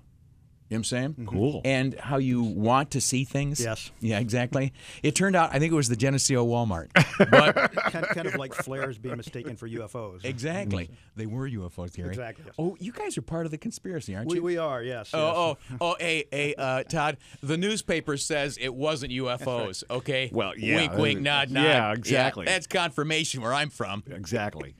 You 0.70 0.76
know 0.76 0.80
what 0.80 0.80
I'm 0.80 0.84
saying? 1.18 1.28
Cool. 1.28 1.62
And 1.66 1.94
how 2.00 2.18
you 2.18 2.42
want 2.42 2.92
to 2.92 3.02
see 3.02 3.26
things. 3.26 3.60
Yes. 3.60 3.92
Yeah, 4.00 4.20
exactly. 4.20 4.74
It 5.04 5.16
turned 5.16 5.36
out, 5.36 5.50
I 5.54 5.60
think 5.60 5.72
it 5.72 5.76
was 5.76 5.90
the 5.90 5.96
Geneseo 5.96 6.46
Walmart. 6.46 6.88
But 7.30 7.74
kind, 7.92 8.06
kind 8.08 8.28
of 8.28 8.36
like 8.36 8.54
flares 8.54 8.98
being 8.98 9.18
mistaken 9.18 9.56
for 9.56 9.68
UFOs. 9.68 10.24
exactly. 10.26 10.90
They 11.16 11.26
were 11.26 11.48
UFOs, 11.50 11.94
Gary. 11.94 12.10
Exactly, 12.10 12.46
yes. 12.48 12.56
Oh, 12.58 12.76
you 12.80 12.92
guys 12.92 13.18
are 13.18 13.22
part 13.22 13.46
of 13.46 13.52
the 13.52 13.58
conspiracy, 13.58 14.16
aren't 14.16 14.30
We, 14.30 14.38
you? 14.38 14.44
we 14.44 14.58
are, 14.58 14.82
yes. 14.82 15.12
yes. 15.14 15.22
Oh, 15.22 15.58
oh, 15.72 15.78
oh, 15.82 15.96
hey, 16.00 16.26
hey, 16.32 16.56
uh, 16.58 16.84
Todd. 16.84 17.18
The 17.42 17.58
newspaper 17.58 18.18
says 18.18 18.58
it 18.60 18.74
wasn't 18.74 19.12
UFOs. 19.12 19.84
Okay. 19.94 20.30
Well, 20.34 20.58
yeah, 20.58 20.76
Wink, 20.78 20.94
wink, 20.94 21.20
uh, 21.20 21.22
nod, 21.22 21.52
nod. 21.52 21.64
yeah, 21.64 21.92
exactly. 21.94 22.46
that's 22.46 22.66
confirmation 22.68 23.42
where 23.42 23.54
I'm 23.54 23.70
from. 23.70 24.04
Exactly. 24.10 24.76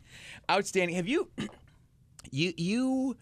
Outstanding. 0.50 0.96
Have 0.96 1.08
you, 1.08 1.30
you, 2.32 2.54
you, 2.58 3.18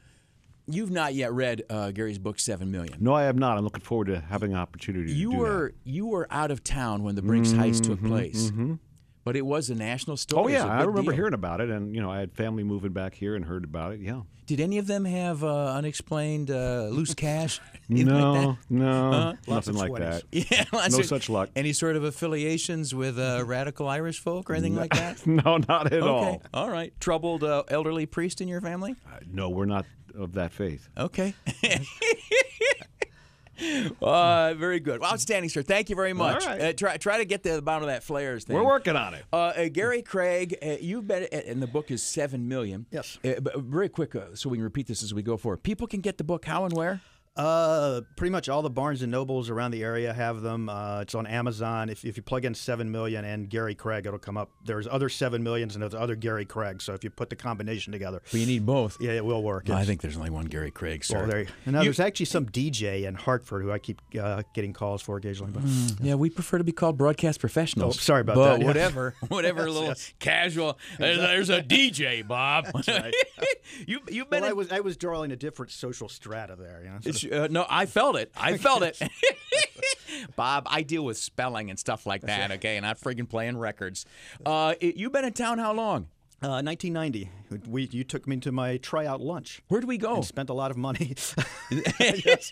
you've 0.67 0.91
not 0.91 1.13
yet 1.13 1.31
read 1.33 1.63
uh, 1.69 1.91
Gary's 1.91 2.17
book 2.17 2.39
Seven 2.39 2.71
Million. 2.71 2.97
No, 2.99 3.13
I 3.13 3.23
have 3.23 3.35
not. 3.37 3.57
I'm 3.57 3.63
looking 3.63 3.81
forward 3.83 4.07
to 4.07 4.19
having 4.19 4.51
an 4.53 4.57
opportunity 4.59 5.07
to 5.07 5.13
You 5.13 5.31
do 5.31 5.37
were 5.37 5.73
you 5.83 6.07
were 6.07 6.27
out 6.31 6.51
of 6.51 6.63
town 6.63 7.03
when 7.03 7.15
the 7.15 7.21
Brinks 7.21 7.51
heist 7.51 7.83
took 7.83 7.99
Mhm, 7.99 8.07
place. 8.07 8.51
mhm. 8.51 8.79
But 9.23 9.35
it 9.35 9.45
was 9.45 9.69
a 9.69 9.75
national 9.75 10.17
story. 10.17 10.55
Oh 10.55 10.57
yeah, 10.57 10.65
I 10.65 10.81
remember 10.83 11.11
deal. 11.11 11.17
hearing 11.17 11.35
about 11.35 11.61
it, 11.61 11.69
and 11.69 11.93
you 11.95 12.01
know, 12.01 12.09
I 12.09 12.19
had 12.19 12.33
family 12.33 12.63
moving 12.63 12.91
back 12.91 13.13
here 13.13 13.35
and 13.35 13.45
heard 13.45 13.63
about 13.63 13.93
it. 13.93 13.99
Yeah. 14.01 14.21
Did 14.47 14.59
any 14.59 14.79
of 14.79 14.87
them 14.87 15.05
have 15.05 15.43
uh, 15.43 15.73
unexplained 15.75 16.49
uh, 16.51 16.87
loose 16.91 17.13
cash? 17.13 17.59
No, 17.87 18.31
like 18.31 18.57
no, 18.69 19.11
Huh? 19.11 19.33
nothing 19.49 19.75
like 19.75 19.93
that. 19.95 20.23
Yeah, 20.31 20.63
lots 20.71 20.93
no 20.93 20.99
of- 20.99 21.05
such 21.05 21.29
luck. 21.29 21.49
Any 21.57 21.73
sort 21.73 21.97
of 21.97 22.05
affiliations 22.05 22.95
with 22.95 23.19
uh, 23.19 23.43
radical 23.45 23.87
Irish 23.89 24.19
folk 24.19 24.49
or 24.49 24.53
anything 24.53 24.77
like 24.77 24.91
that? 24.93 25.27
no, 25.27 25.57
not 25.57 25.87
at 25.87 25.93
okay. 25.93 26.01
all. 26.07 26.41
All 26.53 26.69
right. 26.69 26.93
Troubled 27.01 27.43
uh, 27.43 27.63
elderly 27.67 28.05
priest 28.05 28.39
in 28.39 28.47
your 28.47 28.61
family? 28.61 28.95
No, 29.29 29.49
we're 29.49 29.65
not 29.65 29.85
of 30.15 30.33
that 30.33 30.53
faith. 30.53 30.89
Okay. 30.97 31.33
Uh, 34.01 34.53
very 34.55 34.79
good. 34.79 35.01
Well, 35.01 35.11
outstanding, 35.11 35.49
sir. 35.49 35.61
Thank 35.61 35.89
you 35.89 35.95
very 35.95 36.13
much. 36.13 36.43
All 36.43 36.49
right. 36.49 36.61
Uh, 36.61 36.73
try 36.73 36.97
try 36.97 37.17
to 37.17 37.25
get 37.25 37.43
to 37.43 37.53
the 37.53 37.61
bottom 37.61 37.83
of 37.83 37.89
that 37.89 38.03
flares 38.03 38.43
thing. 38.43 38.55
We're 38.55 38.65
working 38.65 38.95
on 38.95 39.13
it. 39.13 39.23
Uh, 39.31 39.35
uh, 39.35 39.69
Gary 39.69 40.01
Craig, 40.01 40.57
uh, 40.63 40.77
you've 40.81 41.07
been, 41.07 41.23
and 41.31 41.61
the 41.61 41.67
book 41.67 41.91
is 41.91 42.01
seven 42.01 42.47
million. 42.47 42.85
Yes. 42.91 43.19
Uh, 43.23 43.39
but 43.39 43.59
very 43.59 43.89
quick, 43.89 44.15
uh, 44.15 44.33
so 44.33 44.49
we 44.49 44.57
can 44.57 44.63
repeat 44.63 44.87
this 44.87 45.03
as 45.03 45.13
we 45.13 45.21
go 45.21 45.37
forward. 45.37 45.63
People 45.63 45.87
can 45.87 46.01
get 46.01 46.17
the 46.17 46.23
book 46.23 46.45
how 46.45 46.65
and 46.65 46.73
where? 46.73 47.01
Uh, 47.37 48.01
pretty 48.17 48.29
much 48.29 48.49
all 48.49 48.61
the 48.61 48.69
Barnes 48.69 49.01
and 49.01 49.09
Nobles 49.11 49.49
around 49.49 49.71
the 49.71 49.81
area 49.83 50.11
have 50.11 50.41
them. 50.41 50.67
Uh, 50.67 50.99
it's 51.01 51.15
on 51.15 51.25
Amazon. 51.25 51.89
If, 51.89 52.03
if 52.03 52.17
you 52.17 52.23
plug 52.23 52.43
in 52.43 52.53
seven 52.53 52.91
million 52.91 53.23
and 53.23 53.49
Gary 53.49 53.73
Craig, 53.73 54.05
it'll 54.05 54.19
come 54.19 54.35
up. 54.35 54.51
There's 54.65 54.85
other 54.85 55.07
seven 55.07 55.41
millions 55.41 55.73
and 55.73 55.81
there's 55.81 55.93
other 55.95 56.15
Gary 56.17 56.43
Craig. 56.43 56.81
So 56.81 56.93
if 56.93 57.05
you 57.05 57.09
put 57.09 57.29
the 57.29 57.37
combination 57.37 57.93
together, 57.93 58.21
But 58.31 58.39
you 58.41 58.45
need 58.45 58.65
both. 58.65 58.97
yeah, 58.99 59.11
it 59.11 59.23
will 59.23 59.41
work. 59.43 59.65
Well, 59.69 59.77
I 59.77 59.85
think 59.85 60.01
there's 60.01 60.17
only 60.17 60.29
one 60.29 60.45
Gary 60.47 60.71
Craig, 60.71 61.05
sir. 61.05 61.19
Well, 61.19 61.27
there. 61.27 61.45
Now 61.65 61.79
You- 61.79 61.85
there's 61.85 62.01
actually 62.01 62.25
some 62.25 62.47
DJ 62.47 63.05
in 63.05 63.15
Hartford 63.15 63.61
who 63.63 63.71
I 63.71 63.79
keep 63.79 64.01
uh, 64.21 64.43
getting 64.53 64.73
calls 64.73 65.01
for 65.01 65.15
occasionally. 65.15 65.53
But 65.53 65.63
Yeah, 66.05 66.15
we 66.15 66.29
prefer 66.29 66.57
to 66.57 66.65
be 66.65 66.73
called 66.73 66.97
broadcast 66.97 67.39
professionals. 67.39 67.95
Oh, 67.95 67.99
sorry 68.01 68.21
about 68.21 68.35
but 68.35 68.45
that, 68.57 68.59
yeah. 68.59 68.67
whatever, 68.67 69.15
whatever, 69.29 69.59
Yes, 69.61 69.67
little 69.69 69.87
yes. 69.87 70.13
casual. 70.19 70.77
There's, 70.99 71.17
there's 71.17 71.49
a 71.49 71.61
DJ, 71.61 72.27
Bob. 72.27 72.67
right. 72.89 73.13
you 73.87 74.01
been 74.25 74.41
well, 74.41 74.49
I 74.49 74.53
was 74.53 74.69
I 74.71 74.79
was 74.81 74.97
drawing 74.97 75.31
a 75.31 75.35
different 75.37 75.71
social 75.71 76.09
strata 76.09 76.55
there. 76.59 76.81
You 76.83 76.89
know, 76.89 76.95
sort 76.95 77.05
It's, 77.05 77.17
of- 77.17 77.20
uh, 77.25 77.47
no, 77.49 77.65
I 77.69 77.85
felt 77.85 78.15
it. 78.15 78.31
I 78.35 78.57
felt 78.57 78.83
it. 78.83 78.99
Bob, 80.35 80.67
I 80.69 80.83
deal 80.83 81.03
with 81.05 81.17
spelling 81.17 81.69
and 81.69 81.79
stuff 81.79 82.05
like 82.05 82.21
that, 82.23 82.51
okay, 82.53 82.77
and 82.77 82.85
I'm 82.85 82.95
freaking 82.95 83.27
playing 83.29 83.57
records. 83.57 84.05
Uh, 84.45 84.75
it- 84.79 84.97
you've 84.97 85.11
been 85.11 85.25
in 85.25 85.33
town 85.33 85.57
how 85.59 85.73
long? 85.73 86.07
Uh, 86.43 86.57
1990. 86.63 87.29
We 87.69 87.87
you 87.91 88.03
took 88.03 88.27
me 88.27 88.37
to 88.37 88.51
my 88.51 88.77
tryout 88.77 89.21
lunch. 89.21 89.61
Where'd 89.67 89.83
we 89.83 89.99
go? 89.99 90.21
Spent 90.21 90.49
a 90.49 90.53
lot 90.53 90.71
of 90.71 90.77
money, 90.77 91.13
Yes. 91.99 92.49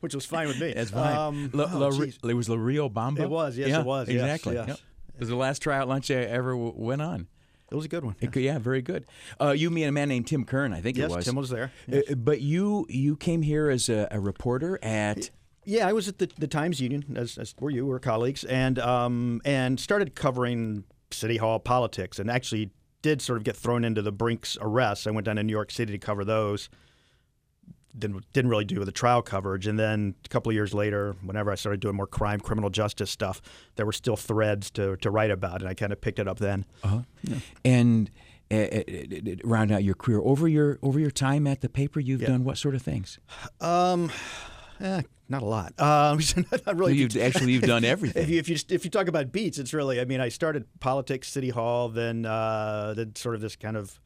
which 0.00 0.12
was 0.12 0.26
fine 0.26 0.48
with 0.48 0.60
me. 0.60 0.72
That's 0.72 0.90
fine. 0.90 1.16
Um, 1.16 1.50
La, 1.52 1.68
oh, 1.72 1.78
La, 1.78 1.88
it 2.30 2.34
was 2.34 2.48
La 2.48 2.56
Rio 2.56 2.88
Bamba? 2.88 3.20
It 3.20 3.30
was, 3.30 3.56
yes, 3.56 3.68
Yeah, 3.68 3.80
it 3.80 3.86
was, 3.86 4.08
yes, 4.08 4.22
Exactly. 4.22 4.54
yes. 4.56 4.68
Yep. 4.68 4.76
It 5.14 5.20
was 5.20 5.28
the 5.28 5.36
last 5.36 5.62
tryout 5.62 5.86
lunch 5.86 6.10
I 6.10 6.14
ever 6.14 6.50
w- 6.52 6.72
went 6.74 7.00
on. 7.00 7.28
It 7.72 7.76
was 7.76 7.86
a 7.86 7.88
good 7.88 8.04
one. 8.04 8.16
It- 8.20 8.36
yeah, 8.36 8.58
very 8.58 8.82
good. 8.82 9.06
Uh, 9.40 9.50
you, 9.52 9.70
me, 9.70 9.82
and 9.82 9.88
a 9.88 9.92
man 9.92 10.08
named 10.10 10.26
Tim 10.26 10.44
Kern, 10.44 10.74
I 10.74 10.82
think 10.82 10.98
Yes, 10.98 11.10
it 11.10 11.16
was. 11.16 11.24
Tim 11.24 11.36
was 11.36 11.48
there. 11.48 11.72
Uh, 11.90 12.14
but 12.14 12.42
you 12.42 12.86
you 12.90 13.16
came 13.16 13.40
here 13.40 13.70
as 13.70 13.88
a, 13.88 14.08
a 14.10 14.20
reporter 14.20 14.78
at. 14.82 15.30
Yeah, 15.64 15.88
I 15.88 15.92
was 15.92 16.08
at 16.08 16.18
the, 16.18 16.28
the 16.38 16.48
Times 16.48 16.80
Union, 16.80 17.16
as, 17.16 17.38
as 17.38 17.54
were 17.60 17.70
you, 17.70 17.84
we 17.86 17.90
were 17.92 18.00
colleagues, 18.00 18.42
and 18.44 18.78
um, 18.80 19.40
and 19.44 19.78
started 19.80 20.14
covering 20.14 20.84
City 21.12 21.36
Hall 21.38 21.58
politics, 21.60 22.18
and 22.18 22.30
actually 22.30 22.70
did 23.00 23.22
sort 23.22 23.38
of 23.38 23.44
get 23.44 23.56
thrown 23.56 23.84
into 23.84 24.02
the 24.02 24.12
Brinks 24.12 24.58
arrests. 24.60 25.06
I 25.06 25.12
went 25.12 25.24
down 25.24 25.36
to 25.36 25.42
New 25.42 25.52
York 25.52 25.70
City 25.70 25.92
to 25.92 25.98
cover 25.98 26.24
those. 26.24 26.68
Didn't 27.98 28.24
didn't 28.32 28.50
really 28.50 28.64
do 28.64 28.82
the 28.84 28.92
trial 28.92 29.20
coverage, 29.20 29.66
and 29.66 29.78
then 29.78 30.14
a 30.24 30.28
couple 30.30 30.48
of 30.50 30.54
years 30.54 30.72
later, 30.72 31.14
whenever 31.22 31.52
I 31.52 31.56
started 31.56 31.80
doing 31.80 31.94
more 31.94 32.06
crime, 32.06 32.40
criminal 32.40 32.70
justice 32.70 33.10
stuff, 33.10 33.42
there 33.76 33.84
were 33.84 33.92
still 33.92 34.16
threads 34.16 34.70
to, 34.72 34.96
to 34.96 35.10
write 35.10 35.30
about, 35.30 35.60
and 35.60 35.68
I 35.68 35.74
kind 35.74 35.92
of 35.92 36.00
picked 36.00 36.18
it 36.18 36.26
up 36.26 36.38
then. 36.38 36.64
Uh-huh. 36.82 37.00
And 37.66 38.10
uh, 38.50 38.54
uh, 38.54 38.82
uh, 38.88 39.34
round 39.44 39.72
out 39.72 39.84
your 39.84 39.94
career 39.94 40.20
over 40.22 40.48
your 40.48 40.78
over 40.82 40.98
your 40.98 41.10
time 41.10 41.46
at 41.46 41.60
the 41.60 41.68
paper, 41.68 42.00
you've 42.00 42.22
Yeah. 42.22 42.28
done 42.28 42.44
what 42.44 42.56
sort 42.56 42.74
of 42.74 42.80
things? 42.80 43.18
Um, 43.60 44.10
eh, 44.80 45.02
not 45.28 45.42
a 45.42 45.46
lot. 45.46 45.74
Um, 45.78 46.18
not 46.66 46.76
really. 46.76 46.94
You've- 46.96 47.20
actually, 47.20 47.52
you've 47.52 47.62
done 47.64 47.84
everything. 47.94 48.22
If 48.22 48.30
you, 48.30 48.38
if 48.38 48.48
you 48.48 48.56
if 48.70 48.84
you 48.86 48.90
talk 48.90 49.06
about 49.08 49.32
beats, 49.32 49.58
it's 49.58 49.74
really. 49.74 50.00
I 50.00 50.06
mean, 50.06 50.20
I 50.22 50.30
started 50.30 50.64
politics, 50.80 51.28
City 51.28 51.50
Hall, 51.50 51.90
then 51.90 52.24
uh, 52.24 52.94
then 52.96 53.14
sort 53.16 53.34
of 53.34 53.42
this 53.42 53.54
kind 53.54 53.76
of 53.76 54.00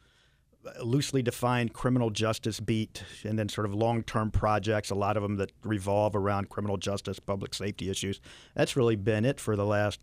loosely 0.82 1.22
defined 1.22 1.72
criminal 1.72 2.10
justice 2.10 2.60
beat, 2.60 3.02
and 3.24 3.38
then 3.38 3.48
sort 3.48 3.66
of 3.66 3.74
long 3.74 4.02
term 4.02 4.30
projects. 4.30 4.90
A 4.90 4.94
lot 4.94 5.16
of 5.16 5.22
them 5.22 5.36
that 5.36 5.52
revolve 5.62 6.14
around 6.16 6.48
criminal 6.48 6.76
justice, 6.76 7.18
public 7.18 7.54
safety 7.54 7.90
issues. 7.90 8.20
That's 8.54 8.76
really 8.76 8.96
been 8.96 9.24
it 9.24 9.40
for 9.40 9.56
the 9.56 9.66
last 9.66 10.00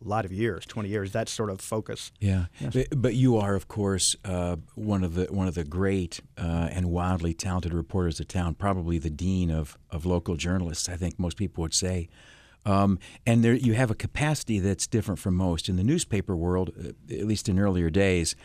lot 0.00 0.24
of 0.24 0.32
years, 0.32 0.64
twenty 0.64 0.88
years. 0.88 1.12
That 1.12 1.28
sort 1.28 1.50
of 1.50 1.60
focus. 1.60 2.12
Yeah, 2.20 2.46
Yes. 2.60 2.72
but, 2.74 2.86
but 3.02 3.14
you 3.14 3.36
are, 3.36 3.54
of 3.56 3.66
course, 3.68 4.14
uh, 4.24 4.56
one 4.74 5.02
of 5.02 5.14
the 5.14 5.24
one 5.26 5.48
of 5.48 5.54
the 5.54 5.64
great 5.64 6.20
uh, 6.36 6.68
and 6.70 6.90
wildly 6.90 7.34
talented 7.34 7.74
reporters 7.74 8.20
of 8.20 8.28
town. 8.28 8.54
Probably 8.54 8.98
the 8.98 9.10
dean 9.10 9.50
of, 9.50 9.76
of 9.90 10.06
local 10.06 10.36
journalists. 10.36 10.88
I 10.88 10.96
think 10.96 11.18
most 11.18 11.36
people 11.36 11.62
would 11.62 11.74
say. 11.74 12.08
Um, 12.66 12.98
and 13.26 13.42
there, 13.42 13.54
you 13.54 13.74
have 13.74 13.90
a 13.90 13.94
capacity 13.94 14.58
that's 14.58 14.86
different 14.86 15.18
from 15.18 15.34
most. 15.34 15.68
In 15.68 15.76
the 15.76 15.84
newspaper 15.84 16.36
world, 16.36 16.70
uh, 16.78 16.88
at 17.14 17.26
least 17.26 17.48
in 17.48 17.58
earlier 17.58 17.88
days, 17.88 18.36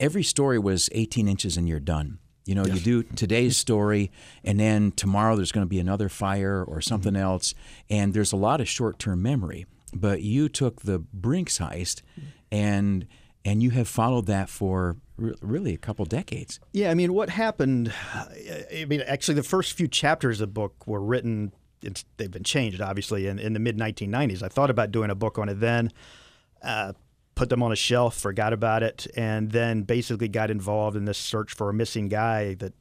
every 0.00 0.24
story 0.24 0.58
was 0.58 0.88
18 0.92 1.28
inches 1.28 1.56
and 1.56 1.68
you're 1.68 1.78
done. 1.78 2.18
You 2.46 2.54
know, 2.56 2.64
you 2.64 2.80
do 2.80 3.02
today's 3.04 3.56
story, 3.56 4.10
and 4.42 4.58
then 4.58 4.90
tomorrow 4.92 5.36
there's 5.36 5.52
going 5.52 5.64
to 5.64 5.68
be 5.68 5.78
another 5.78 6.08
fire 6.08 6.64
or 6.64 6.80
something 6.80 7.14
else, 7.14 7.54
and 7.88 8.12
there's 8.12 8.32
a 8.32 8.36
lot 8.36 8.60
of 8.60 8.68
short-term 8.68 9.22
memory. 9.22 9.66
But 9.92 10.22
you 10.22 10.48
took 10.48 10.80
the 10.80 10.98
Brinks 10.98 11.58
heist, 11.58 12.02
and 12.50 13.06
and 13.44 13.62
you 13.62 13.70
have 13.70 13.86
followed 13.86 14.26
that 14.26 14.48
for 14.48 14.96
re- 15.16 15.34
really 15.40 15.74
a 15.74 15.78
couple 15.78 16.04
decades. 16.06 16.58
Yeah, 16.72 16.90
I 16.90 16.94
mean, 16.94 17.12
what 17.12 17.30
happened? 17.30 17.92
I 18.14 18.84
mean, 18.88 19.02
actually, 19.02 19.34
the 19.34 19.42
first 19.42 19.74
few 19.74 19.86
chapters 19.86 20.40
of 20.40 20.48
the 20.48 20.52
book 20.52 20.86
were 20.86 21.00
written. 21.00 21.52
It's, 21.82 22.04
they've 22.16 22.30
been 22.30 22.44
changed, 22.44 22.80
obviously, 22.80 23.26
in, 23.26 23.38
in 23.38 23.52
the 23.52 23.60
mid 23.60 23.78
1990s. 23.78 24.42
I 24.42 24.48
thought 24.48 24.70
about 24.70 24.90
doing 24.90 25.10
a 25.10 25.14
book 25.14 25.38
on 25.38 25.48
it 25.48 25.60
then, 25.60 25.92
uh, 26.62 26.94
put 27.40 27.48
them 27.48 27.62
on 27.62 27.72
a 27.72 27.76
shelf, 27.76 28.18
forgot 28.18 28.52
about 28.52 28.82
it, 28.82 29.06
and 29.16 29.50
then 29.50 29.80
basically 29.80 30.28
got 30.28 30.50
involved 30.50 30.94
in 30.94 31.06
this 31.06 31.16
search 31.16 31.54
for 31.54 31.70
a 31.70 31.72
missing 31.72 32.06
guy 32.06 32.52
that 32.52 32.74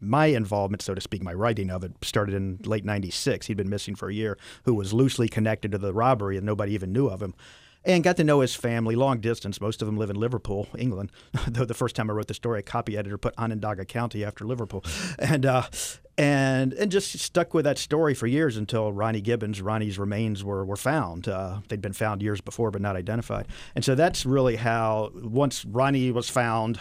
my 0.00 0.24
involvement, 0.24 0.80
so 0.80 0.94
to 0.94 1.02
speak, 1.02 1.22
my 1.22 1.34
writing 1.34 1.70
of 1.70 1.84
it 1.84 1.92
started 2.00 2.34
in 2.34 2.58
late 2.64 2.82
96. 2.82 3.46
He'd 3.46 3.58
been 3.58 3.68
missing 3.68 3.94
for 3.94 4.08
a 4.08 4.14
year, 4.14 4.38
who 4.64 4.72
was 4.72 4.94
loosely 4.94 5.28
connected 5.28 5.72
to 5.72 5.76
the 5.76 5.92
robbery, 5.92 6.38
and 6.38 6.46
nobody 6.46 6.72
even 6.72 6.94
knew 6.94 7.08
of 7.08 7.20
him. 7.20 7.34
And 7.84 8.04
got 8.04 8.16
to 8.18 8.24
know 8.24 8.40
his 8.40 8.54
family 8.54 8.94
long 8.94 9.20
distance. 9.20 9.60
Most 9.60 9.80
of 9.80 9.86
them 9.86 9.96
live 9.96 10.10
in 10.10 10.16
Liverpool, 10.16 10.68
England. 10.76 11.10
Though 11.48 11.64
the 11.64 11.74
first 11.74 11.96
time 11.96 12.10
I 12.10 12.12
wrote 12.12 12.28
the 12.28 12.34
story, 12.34 12.60
a 12.60 12.62
copy 12.62 12.96
editor 12.96 13.16
put 13.16 13.34
Onondaga 13.38 13.86
County 13.86 14.24
after 14.24 14.44
Liverpool, 14.44 14.84
and 15.18 15.46
uh, 15.46 15.62
and 16.18 16.74
and 16.74 16.92
just 16.92 17.18
stuck 17.18 17.54
with 17.54 17.64
that 17.64 17.78
story 17.78 18.14
for 18.14 18.26
years 18.26 18.58
until 18.58 18.92
Ronnie 18.92 19.22
Gibbons, 19.22 19.62
Ronnie's 19.62 19.98
remains 19.98 20.44
were 20.44 20.64
were 20.64 20.76
found. 20.76 21.28
Uh, 21.28 21.60
they'd 21.68 21.80
been 21.80 21.94
found 21.94 22.22
years 22.22 22.42
before, 22.42 22.70
but 22.70 22.82
not 22.82 22.96
identified. 22.96 23.48
And 23.74 23.84
so 23.84 23.94
that's 23.94 24.26
really 24.26 24.56
how 24.56 25.10
once 25.14 25.64
Ronnie 25.64 26.10
was 26.10 26.28
found, 26.28 26.78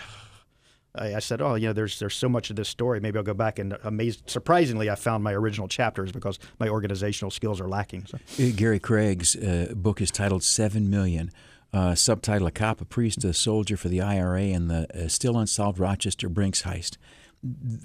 I, 0.99 1.15
I 1.15 1.19
said, 1.19 1.41
"Oh, 1.41 1.55
you 1.55 1.67
know, 1.67 1.73
there's 1.73 1.97
there's 1.99 2.15
so 2.15 2.29
much 2.29 2.49
of 2.49 2.55
this 2.55 2.69
story. 2.69 2.99
Maybe 2.99 3.17
I'll 3.17 3.23
go 3.23 3.33
back 3.33 3.57
and 3.59 3.77
amazed. 3.83 4.29
Surprisingly, 4.29 4.89
I 4.89 4.95
found 4.95 5.23
my 5.23 5.33
original 5.33 5.67
chapters 5.67 6.11
because 6.11 6.37
my 6.59 6.67
organizational 6.69 7.31
skills 7.31 7.59
are 7.61 7.67
lacking." 7.67 8.05
So. 8.05 8.17
Uh, 8.43 8.51
Gary 8.55 8.79
Craig's 8.79 9.35
uh, 9.35 9.73
book 9.75 10.01
is 10.01 10.11
titled 10.11 10.43
Seven 10.43 10.89
Million. 10.89 11.31
Uh, 11.71 11.95
subtitle: 11.95 12.47
A 12.47 12.51
cop, 12.51 12.81
a 12.81 12.85
priest, 12.85 13.23
a 13.23 13.33
soldier 13.33 13.77
for 13.77 13.89
the 13.89 14.01
IRA, 14.01 14.41
and 14.41 14.69
the 14.69 14.87
uh, 15.05 15.07
still 15.07 15.37
unsolved 15.37 15.79
Rochester 15.79 16.27
Brinks 16.29 16.63
heist. 16.63 16.97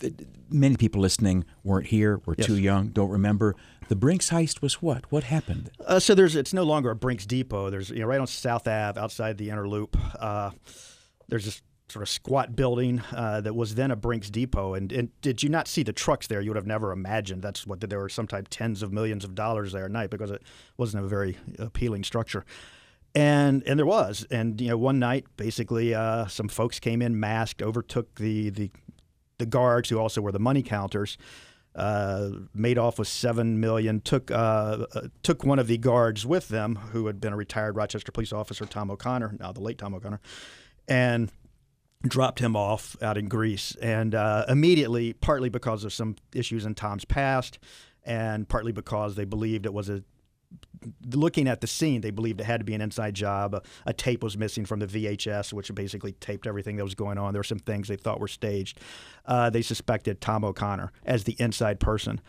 Th- 0.01 0.15
many 0.51 0.77
people 0.77 1.01
listening 1.01 1.45
weren't 1.63 1.87
here, 1.87 2.21
were 2.27 2.35
Yes. 2.37 2.47
too 2.49 2.57
young, 2.57 2.89
don't 2.89 3.11
remember. 3.11 3.55
The 3.89 3.95
Brinks 3.95 4.31
heist 4.31 4.63
was 4.63 4.83
what? 4.83 5.05
What 5.13 5.25
happened? 5.25 5.71
Uh, 5.87 6.01
so 6.01 6.15
there's 6.15 6.35
it's 6.35 6.53
no 6.55 6.65
longer 6.65 6.91
a 6.91 6.97
Brinks 6.97 7.25
Depot. 7.27 7.71
There's 7.71 7.91
you 7.91 8.01
know 8.01 8.07
right 8.07 8.19
on 8.19 8.27
South 8.27 8.67
Ave 8.67 8.99
outside 8.99 9.37
the 9.39 9.51
inner 9.51 9.69
loop. 9.69 9.97
Uh, 10.19 10.51
there's 11.29 11.45
this 11.45 11.63
sort 11.89 12.03
of 12.03 12.09
squat 12.09 12.57
building 12.57 13.03
uh, 13.13 13.41
that 13.43 13.55
was 13.55 13.75
then 13.75 13.91
a 13.91 13.97
Brinks 13.97 14.31
Depot. 14.31 14.75
And, 14.75 14.91
and 14.93 15.21
did 15.21 15.43
you 15.43 15.49
not 15.49 15.69
see 15.69 15.83
the 15.83 15.93
trucks 15.93 16.27
there? 16.27 16.41
You 16.41 16.51
would 16.51 16.57
have 16.57 16.67
never 16.67 16.93
imagined 16.93 17.43
that's 17.43 17.67
what 17.67 17.81
there 17.81 17.99
were 17.99 18.09
sometimes 18.09 18.49
tens 18.51 18.83
of 18.83 18.93
millions 18.93 19.25
of 19.25 19.35
dollars 19.35 19.73
there 19.73 19.85
at 19.85 19.91
night 19.91 20.11
because 20.11 20.31
it 20.31 20.43
wasn't 20.77 21.05
a 21.05 21.09
very 21.09 21.37
appealing 21.59 22.05
structure. 22.05 22.45
And 23.15 23.63
and 23.65 23.79
there 23.79 23.87
was, 23.87 24.27
and 24.31 24.61
you 24.61 24.69
know, 24.69 24.79
one 24.79 24.99
night 24.99 25.27
basically 25.37 25.95
uh, 25.95 26.27
some 26.27 26.49
folks 26.49 26.81
came 26.81 27.01
in 27.01 27.21
masked, 27.21 27.63
overtook 27.63 28.17
the 28.17 28.51
the 28.51 28.71
the 29.39 29.47
guards 29.47 29.89
who 29.89 29.99
also 29.99 30.21
were 30.21 30.33
the 30.33 30.41
money 30.41 30.63
counters. 30.63 31.17
Uh, 31.77 32.31
made 32.55 32.79
off 32.79 33.01
with 33.01 33.09
seven 33.09 33.59
million. 33.59 34.01
Took 34.01 34.31
uh, 34.31 34.87
uh, 34.95 35.09
took 35.25 35.45
one 35.45 35.59
of 35.59 35.67
the 35.67 35.77
guards 35.77 36.25
with 36.25 36.49
them, 36.49 36.77
who 36.77 37.07
had 37.07 37.21
been 37.21 37.33
a 37.33 37.37
retired 37.37 37.75
Rochester 37.75 38.13
police 38.13 38.33
officer, 38.33 38.65
Tom 38.65 38.93
O'Connor, 38.93 39.37
now 39.41 39.51
the 39.51 39.61
late 39.61 39.79
Tom 39.79 39.93
O'Connor, 39.93 40.21
and 40.87 41.33
dropped 42.07 42.39
him 42.39 42.55
off 42.57 42.97
out 43.03 43.17
in 43.17 43.29
Greece. 43.29 43.77
And 43.81 44.15
uh, 44.15 44.45
immediately, 44.49 45.13
partly 45.15 45.49
because 45.49 45.85
of 45.85 45.93
some 45.93 46.17
issues 46.35 46.67
in 46.67 46.75
Tom's 46.75 47.05
past, 47.05 47.59
and 48.05 48.49
partly 48.49 48.73
because 48.73 49.17
they 49.17 49.25
believed 49.25 49.67
it 49.67 49.73
was 49.73 49.89
a 49.89 50.03
looking 51.15 51.49
at 51.49 51.61
the 51.61 51.67
scene, 51.67 52.03
they 52.03 52.11
believed 52.11 52.41
it 52.41 52.45
had 52.45 52.61
to 52.61 52.65
be 52.65 52.75
an 52.75 52.81
inside 52.81 53.15
job. 53.15 53.55
A, 53.55 53.63
a, 53.87 53.93
tape 53.93 54.23
was 54.23 54.37
missing 54.37 54.67
from 54.67 54.81
the 54.81 54.87
VHS, 54.87 55.53
which 55.53 55.75
basically 55.75 56.13
taped 56.13 56.47
everything 56.47 56.77
that 56.77 56.85
was 56.85 56.95
going 56.95 57.17
on. 57.17 57.33
There 57.33 57.41
were 57.41 57.45
some 57.45 57.59
things 57.59 57.89
they 57.89 57.97
thought 57.97 58.21
were 58.21 58.29
staged. 58.29 58.81
Uh, 59.25 59.49
they 59.49 59.63
suspected 59.63 60.21
Tom 60.21 60.45
O'Connor 60.45 60.93
as 61.05 61.25
the 61.25 61.37
inside 61.39 61.81
person. 61.81 62.21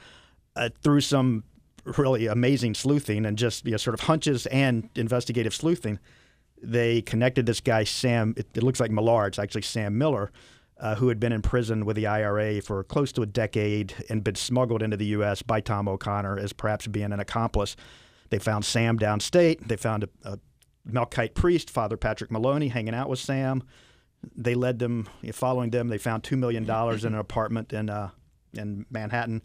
Uh, 0.55 0.69
through 0.81 1.01
some 1.01 1.43
really 1.83 2.27
amazing 2.27 2.73
sleuthing 2.73 3.25
and 3.25 3.37
just 3.37 3.65
you 3.65 3.71
know, 3.71 3.77
sort 3.77 3.93
of 3.93 4.01
hunches 4.01 4.45
and 4.47 4.89
investigative 4.95 5.53
sleuthing, 5.53 5.99
they 6.61 7.01
connected 7.01 7.45
this 7.45 7.59
guy, 7.59 7.83
Sam, 7.83 8.33
it, 8.37 8.47
it 8.55 8.63
looks 8.63 8.79
like 8.79 8.91
Millard, 8.91 9.29
it's 9.29 9.39
actually 9.39 9.61
Sam 9.63 9.97
Miller, 9.97 10.31
uh, 10.79 10.95
who 10.95 11.07
had 11.09 11.19
been 11.19 11.31
in 11.31 11.41
prison 11.41 11.85
with 11.85 11.95
the 11.95 12.07
IRA 12.07 12.61
for 12.61 12.83
close 12.83 13.11
to 13.13 13.21
a 13.21 13.25
decade 13.25 13.93
and 14.09 14.23
been 14.23 14.35
smuggled 14.35 14.81
into 14.81 14.97
the 14.97 15.05
U.S. 15.07 15.41
by 15.41 15.61
Tom 15.61 15.87
O'Connor 15.87 16.39
as 16.39 16.53
perhaps 16.53 16.87
being 16.87 17.11
an 17.11 17.19
accomplice. 17.19 17.75
They 18.29 18.39
found 18.39 18.65
Sam 18.65 18.97
downstate. 18.97 19.67
They 19.67 19.77
found 19.77 20.03
a, 20.03 20.09
a 20.23 20.39
Melkite 20.89 21.33
priest, 21.33 21.69
Father 21.69 21.97
Patrick 21.97 22.31
Maloney, 22.31 22.69
hanging 22.69 22.93
out 22.93 23.09
with 23.09 23.19
Sam. 23.19 23.63
They 24.35 24.55
led 24.55 24.79
them, 24.79 25.07
following 25.33 25.69
them. 25.69 25.87
They 25.87 25.97
found 25.97 26.23
$2 26.23 26.37
million 26.37 26.63
in 26.63 27.13
an 27.13 27.15
apartment 27.19 27.73
in, 27.73 27.89
uh, 27.89 28.09
in 28.53 28.85
Manhattan. 28.89 29.43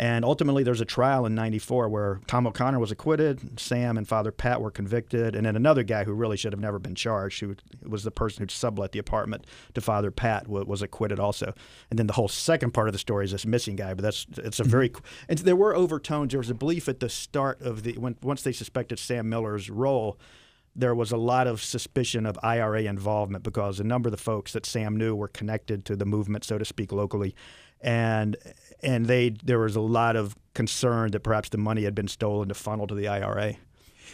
And 0.00 0.24
ultimately, 0.24 0.62
there's 0.62 0.80
a 0.80 0.86
trial 0.86 1.26
in 1.26 1.34
94 1.34 1.90
where 1.90 2.20
Tom 2.26 2.46
O'Connor 2.46 2.78
was 2.78 2.90
acquitted, 2.90 3.60
Sam 3.60 3.98
and 3.98 4.08
Father 4.08 4.32
Pat 4.32 4.62
were 4.62 4.70
convicted, 4.70 5.36
and 5.36 5.44
then 5.44 5.56
another 5.56 5.82
guy 5.82 6.04
who 6.04 6.14
really 6.14 6.38
should 6.38 6.54
have 6.54 6.60
never 6.60 6.78
been 6.78 6.94
charged, 6.94 7.40
who 7.40 7.54
was 7.86 8.02
the 8.02 8.10
person 8.10 8.42
who 8.42 8.48
sublet 8.48 8.92
the 8.92 8.98
apartment 8.98 9.46
to 9.74 9.82
Father 9.82 10.10
Pat, 10.10 10.48
was 10.48 10.80
acquitted 10.80 11.20
also. 11.20 11.52
And 11.90 11.98
then 11.98 12.06
the 12.06 12.14
whole 12.14 12.28
second 12.28 12.70
part 12.70 12.88
of 12.88 12.94
the 12.94 12.98
story 12.98 13.26
is 13.26 13.32
this 13.32 13.44
missing 13.44 13.76
guy, 13.76 13.92
but 13.92 14.00
that's 14.00 14.26
it's 14.38 14.58
a 14.58 14.64
very 14.64 14.88
mm-hmm. 14.88 15.04
and 15.28 15.38
there 15.40 15.54
were 15.54 15.76
overtones. 15.76 16.30
There 16.30 16.40
was 16.40 16.48
a 16.48 16.54
belief 16.54 16.88
at 16.88 17.00
the 17.00 17.10
start 17.10 17.60
of 17.60 17.82
the 17.82 17.98
when 17.98 18.16
once 18.22 18.40
they 18.40 18.52
suspected 18.52 18.98
Sam 18.98 19.28
Miller's 19.28 19.68
role 19.68 20.18
there 20.74 20.94
was 20.94 21.10
a 21.10 21.16
lot 21.16 21.48
of 21.48 21.60
suspicion 21.60 22.24
of 22.24 22.38
IRA 22.44 22.82
involvement 22.82 23.42
because 23.42 23.80
a 23.80 23.84
number 23.84 24.06
of 24.06 24.12
the 24.12 24.16
folks 24.16 24.52
that 24.52 24.64
Sam 24.64 24.96
knew 24.96 25.16
were 25.16 25.28
connected 25.28 25.84
to 25.86 25.96
the 25.96 26.06
movement, 26.06 26.44
so 26.44 26.58
to 26.58 26.64
speak, 26.64 26.92
locally 26.92 27.34
and 27.80 28.36
and 28.82 29.06
they 29.06 29.30
there 29.30 29.58
was 29.58 29.76
a 29.76 29.80
lot 29.80 30.16
of 30.16 30.36
concern 30.54 31.10
that 31.12 31.20
perhaps 31.20 31.48
the 31.48 31.58
money 31.58 31.84
had 31.84 31.94
been 31.94 32.08
stolen 32.08 32.48
to 32.48 32.54
funnel 32.54 32.86
to 32.86 32.94
the 32.94 33.08
IRA. 33.08 33.54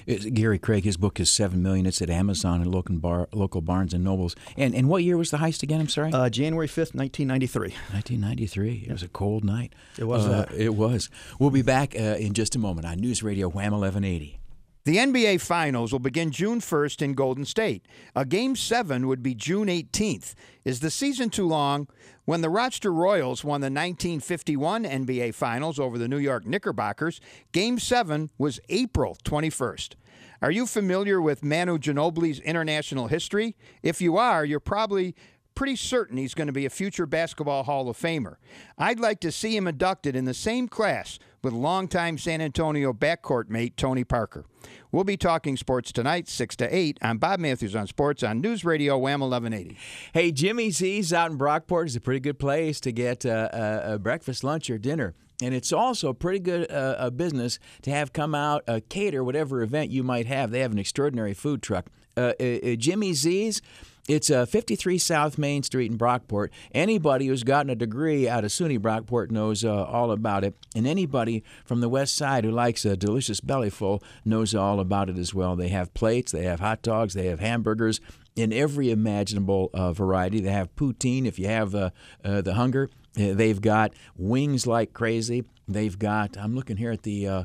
It's 0.05 0.27
Gary 0.27 0.59
Craig, 0.59 0.85
his 0.85 0.97
book 0.97 1.19
is 1.19 1.31
seven 1.31 1.63
million. 1.63 1.87
It's 1.87 2.03
at 2.03 2.11
Amazon 2.11 2.61
and 2.61 2.71
local 2.71 2.97
bar, 2.97 3.29
local 3.33 3.63
Barnes 3.63 3.95
and 3.95 4.05
Nobles. 4.05 4.37
And 4.57 4.75
and 4.75 4.89
what 4.89 5.03
year 5.03 5.17
was 5.17 5.31
the 5.31 5.39
heist 5.39 5.63
again? 5.63 5.81
I'm 5.81 5.89
sorry. 5.89 6.13
Uh, 6.13 6.29
January 6.29 6.69
fifth, 6.69 6.95
nineteen 6.95 7.29
ninety 7.29 7.47
three. 7.47 7.75
Nineteen 7.93 8.21
ninety 8.21 8.47
three. 8.47 8.85
It 8.87 8.93
was 8.93 9.03
a 9.03 9.09
cold 9.09 9.45
night. 9.45 9.73
It 9.99 10.05
was. 10.05 10.27
Uh, 10.27 10.47
it 10.55 10.75
was. 10.75 11.09
We'll 11.39 11.51
be 11.51 11.63
back 11.63 11.95
uh, 11.99 12.17
in 12.19 12.35
just 12.35 12.55
a 12.55 12.59
moment 12.59 12.87
on 12.87 12.99
News 12.99 13.23
Radio 13.23 13.49
Wham 13.49 13.73
eleven 13.73 14.05
eighty. 14.05 14.39
The 14.87 14.99
NBA 14.99 15.41
Finals 15.41 15.91
will 15.91 15.99
begin 15.99 16.31
June 16.31 16.61
1st 16.61 17.03
in 17.03 17.15
Golden 17.15 17.45
State. 17.45 17.89
A 18.15 18.25
Game 18.25 18.55
7 18.55 19.09
would 19.09 19.21
be 19.21 19.35
June 19.35 19.67
18th. 19.67 20.35
Is 20.65 20.79
the 20.79 20.93
season 20.93 21.29
too 21.29 21.49
long? 21.49 21.89
When 22.25 22.41
the 22.41 22.51
Rochester 22.51 22.93
Royals 22.93 23.43
won 23.43 23.63
the 23.63 23.65
1951 23.65 24.85
NBA 24.85 25.35
Finals 25.35 25.81
over 25.81 25.99
the 25.99 26.07
New 26.07 26.19
York 26.19 26.47
Knickerbockers, 26.47 27.21
Game 27.51 27.81
7 27.81 28.31
was 28.39 28.61
April 28.69 29.17
21st. 29.25 29.97
Are 30.41 30.53
you 30.53 30.67
familiar 30.67 31.21
with 31.21 31.43
Manu 31.43 31.79
Ginobili's 31.79 32.39
international 32.39 33.09
history? 33.09 33.57
If 33.83 34.01
you 34.01 34.17
are, 34.17 34.45
you're 34.45 34.61
probably 34.61 35.17
pretty 35.57 35.75
certain 35.75 36.19
he's 36.19 36.35
going 36.35 36.47
to 36.47 36.53
be 36.53 36.67
a 36.67 36.71
future 36.71 37.07
Basketball 37.07 37.65
Hall 37.65 37.89
of 37.89 37.97
Famer. 37.97 38.37
I'd 38.79 39.01
like 39.01 39.19
to 39.21 39.33
see 39.33 39.57
him 39.57 39.67
inducted 39.67 40.15
in 40.15 40.27
the 40.27 40.35
same 40.35 40.69
class 40.69 41.19
with 41.43 41.53
longtime 41.53 42.19
San 42.19 42.41
Antonio 42.41 42.93
backcourt 42.93 43.49
mate 43.49 43.77
Tony 43.77 44.05
Parker. 44.05 44.45
We'll 44.93 45.05
be 45.05 45.17
talking 45.17 45.57
sports 45.57 45.91
tonight, 45.91 46.29
6 46.29 46.57
to 46.57 46.75
8. 46.75 46.99
I'm 47.03 47.19
Bob 47.19 47.41
Matthews 47.41 47.75
on 47.75 47.87
Sports 47.87 48.23
on 48.23 48.41
News 48.41 48.65
Radio 48.65 48.97
Wham 48.99 49.21
1180. 49.21 49.77
Hey, 50.13 50.31
Jimmy 50.31 50.71
Z's 50.71 51.13
out 51.13 51.31
in 51.31 51.39
Brockport 51.39 51.87
is 51.87 51.97
a 51.97 52.01
pretty 52.01 52.21
good 52.21 52.39
place 52.39 52.79
to 52.81 52.93
get 52.93 53.27
uh, 53.27 53.49
a, 53.53 53.95
a 53.95 53.99
breakfast, 53.99 54.45
lunch, 54.45 54.71
or 54.71 54.79
dinner. 54.79 55.15
And 55.43 55.55
it's 55.55 55.73
also 55.73 56.11
a 56.11 56.15
pretty 56.15 56.39
good 56.39 56.71
uh, 56.71 56.97
a 56.99 57.11
business 57.11 57.59
to 57.83 57.91
have 57.91 58.13
come 58.13 58.35
out, 58.35 58.63
uh, 58.67 58.81
cater 58.89 59.23
whatever 59.23 59.63
event 59.63 59.91
you 59.91 60.03
might 60.03 60.27
have. 60.27 60.51
They 60.51 60.61
have 60.61 60.73
an 60.73 60.79
extraordinary 60.79 61.35
food 61.35 61.63
truck. 61.63 61.87
Uh, 62.17 62.33
uh, 62.41 62.45
uh 62.45 62.75
Jimmy 62.77 63.13
Z's 63.13 63.61
it's 64.09 64.31
uh, 64.31 64.47
53 64.47 64.99
South 64.99 65.37
Main 65.37 65.63
Street 65.63 65.91
in 65.91 65.99
Brockport. 65.99 66.51
Anybody 66.73 67.27
who's 67.27 67.43
gotten 67.43 67.71
a 67.71 67.75
degree 67.75 68.29
out 68.29 68.45
of 68.45 68.51
SUNY 68.51 68.79
Brockport 68.79 69.31
knows 69.31 69.65
uh, 69.65 69.85
all 69.85 70.13
about 70.13 70.45
it. 70.45 70.55
And 70.75 70.87
anybody 70.87 71.43
from 71.65 71.81
the 71.81 71.89
west 71.89 72.17
side 72.17 72.45
who 72.45 72.51
likes 72.51 72.85
a 72.85 72.97
delicious 72.97 73.41
bellyful 73.41 74.03
knows 74.25 74.55
all 74.55 74.79
about 74.79 75.11
it 75.11 75.19
as 75.19 75.35
well. 75.35 75.57
They 75.57 75.69
have 75.69 75.93
plates, 75.95 76.33
they 76.33 76.45
have 76.45 76.61
hot 76.61 76.83
dogs, 76.83 77.15
they 77.15 77.27
have 77.27 77.41
hamburgers 77.41 78.01
in 78.37 78.53
every 78.53 78.91
imaginable 78.91 79.71
uh, 79.75 79.93
variety. 79.93 80.41
They 80.41 80.53
have 80.53 80.75
poutine 80.77 81.27
if 81.27 81.39
you 81.39 81.49
have 81.49 81.75
uh, 81.75 81.91
uh, 82.25 82.43
the 82.43 82.55
hunger. 82.55 82.91
Uh, 83.19 83.33
they've 83.33 83.61
got 83.61 83.93
wings 84.17 84.67
like 84.67 84.93
crazy. 84.93 85.45
They've 85.67 85.99
got, 85.99 86.37
I'm 86.37 86.55
looking 86.55 86.77
here 86.77 86.93
at 86.93 87.03
the 87.03 87.45